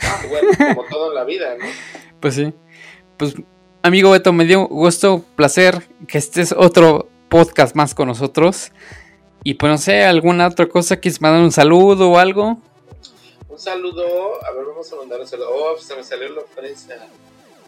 Ah, 0.00 0.22
bueno, 0.28 0.48
como 0.74 0.88
todo 0.88 1.08
en 1.10 1.14
la 1.14 1.24
vida, 1.24 1.56
¿no? 1.58 1.64
Pues 2.20 2.36
sí. 2.36 2.54
Pues, 3.18 3.34
amigo 3.82 4.10
Beto, 4.10 4.32
me 4.32 4.46
dio 4.46 4.66
gusto, 4.66 5.22
placer 5.36 5.82
que 6.08 6.16
estés 6.16 6.52
otro 6.56 7.08
podcast 7.28 7.76
más 7.76 7.94
con 7.94 8.08
nosotros. 8.08 8.72
Y 9.42 9.54
pues 9.54 9.70
no 9.70 9.76
sé, 9.76 10.04
alguna 10.04 10.46
otra 10.46 10.66
cosa, 10.66 10.96
¿quieres 10.96 11.20
mandar 11.20 11.42
un 11.42 11.52
saludo 11.52 12.10
o 12.10 12.18
algo? 12.18 12.58
Un 13.46 13.58
saludo, 13.58 14.42
a 14.42 14.52
ver, 14.52 14.64
vamos 14.64 14.90
a 14.90 14.96
mandar 14.96 15.20
un 15.20 15.26
saludo. 15.26 15.48
Oh, 15.52 15.78
se 15.78 15.94
me 15.94 16.02
salió 16.02 16.30
la 16.30 16.40
ofrenda. 16.40 17.06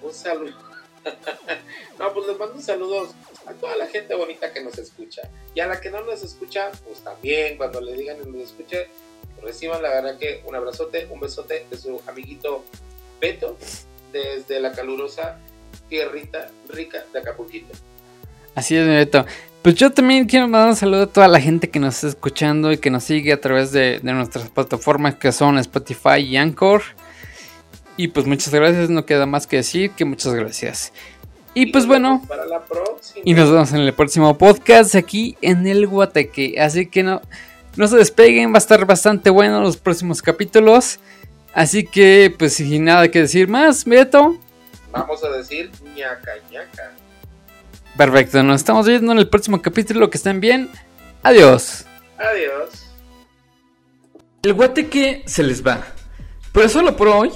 Un 0.03 0.15
saludo. 0.15 0.57
no, 1.99 2.13
pues 2.15 2.27
les 2.27 2.39
mando 2.39 2.55
un 2.55 2.63
saludo 2.63 3.09
a 3.47 3.53
toda 3.53 3.77
la 3.77 3.87
gente 3.87 4.15
bonita 4.15 4.53
que 4.53 4.65
nos 4.65 4.79
escucha. 4.79 5.23
Y 5.55 5.61
a 5.61 5.67
la 5.67 5.81
que 5.81 5.91
no 5.91 6.01
nos 6.01 6.23
escucha, 6.23 6.73
pues 6.85 7.01
también, 7.01 7.57
cuando 7.57 7.81
le 7.81 7.93
digan 7.93 8.19
que 8.19 8.27
nos 8.27 8.41
escuche, 8.41 8.89
reciban 9.43 9.83
la 9.83 9.91
verdad 9.91 10.19
que 10.19 10.43
un 10.47 10.55
abrazote, 10.55 11.07
un 11.11 11.21
besote 11.21 11.67
de 11.71 11.77
su 11.77 12.01
amiguito 12.07 12.65
Beto 13.21 13.57
desde 14.13 14.61
la 14.61 14.73
calurosa 14.73 15.39
tierrita 15.89 16.51
rica 16.69 17.05
de 17.13 17.19
Acapulquito. 17.19 17.75
Así 18.55 18.77
es, 18.77 18.87
Beto. 18.87 19.27
Pues 19.63 19.75
yo 19.75 19.91
también 19.91 20.27
quiero 20.27 20.47
mandar 20.47 20.69
un 20.69 20.77
saludo 20.77 21.03
a 21.03 21.07
toda 21.09 21.27
la 21.27 21.41
gente 21.41 21.69
que 21.71 21.81
nos 21.81 21.97
está 21.97 22.07
escuchando 22.07 22.71
y 22.71 22.79
que 22.79 22.89
nos 22.89 23.03
sigue 23.03 23.33
a 23.33 23.41
través 23.41 23.73
de, 23.73 24.01
nuestras 24.03 24.49
plataformas 24.49 25.17
que 25.17 25.33
son 25.33 25.59
Spotify 25.59 26.21
y 26.21 26.37
Anchor. 26.37 26.83
Y 27.97 28.09
pues 28.09 28.27
muchas 28.27 28.55
gracias, 28.55 28.91
no 28.91 29.05
queda 29.05 29.27
más 29.27 29.47
que 29.47 29.57
decir 29.57 29.91
que 29.91 30.05
muchas 30.05 30.35
gracias. 30.35 30.93
Y, 31.53 31.73
pues 31.73 31.87
bueno, 31.87 32.23
para 32.29 32.45
la 32.45 32.63
y 33.25 33.33
nos 33.33 33.51
vemos 33.51 33.73
en 33.73 33.81
el 33.81 33.93
próximo 33.95 34.37
podcast 34.37 34.95
aquí 34.95 35.37
en 35.41 35.67
el 35.67 35.87
Guateque. 35.87 36.61
Así 36.61 36.87
que 36.87 37.03
no, 37.03 37.23
no 37.77 37.89
se 37.89 37.97
despeguen, 37.97 38.53
va 38.53 38.57
a 38.57 38.59
estar 38.59 38.85
bastante 38.87 39.31
bueno 39.31 39.61
los 39.61 39.77
próximos 39.77 40.23
capítulos. 40.23 40.99
Así 41.55 41.85
que, 41.85 42.35
pues 42.39 42.55
sin 42.55 42.85
nada 42.85 43.11
que 43.11 43.21
decir 43.21 43.49
más, 43.49 43.85
Beto. 43.85 44.39
Vamos 44.93 45.23
a 45.25 45.31
decir 45.31 45.71
ñaca 45.95 46.33
ñaca. 46.51 46.93
Perfecto, 47.97 48.43
nos 48.43 48.57
estamos 48.57 48.87
viendo 48.87 49.13
en 49.13 49.19
el 49.19 49.29
próximo 49.29 49.63
capítulo. 49.63 50.11
Que 50.11 50.19
estén 50.19 50.41
bien. 50.41 50.69
Adiós. 51.23 51.87
Adiós. 52.19 52.87
El 54.43 54.55
guateque 54.55 55.23
se 55.27 55.43
les 55.43 55.67
va. 55.67 55.83
Pero 56.53 56.69
solo 56.69 56.97
por 56.97 57.09
hoy. 57.09 57.31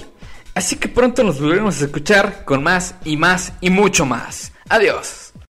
Así 0.55 0.77
que 0.77 0.89
pronto 0.89 1.25
nos 1.25 1.41
volveremos 1.41 1.81
a 1.81 1.85
escuchar 1.87 2.45
con 2.45 2.63
más 2.63 2.95
y 3.05 3.17
más 3.17 3.53
y 3.61 3.71
mucho 3.71 4.05
más. 4.05 4.53
Adiós. 4.69 5.30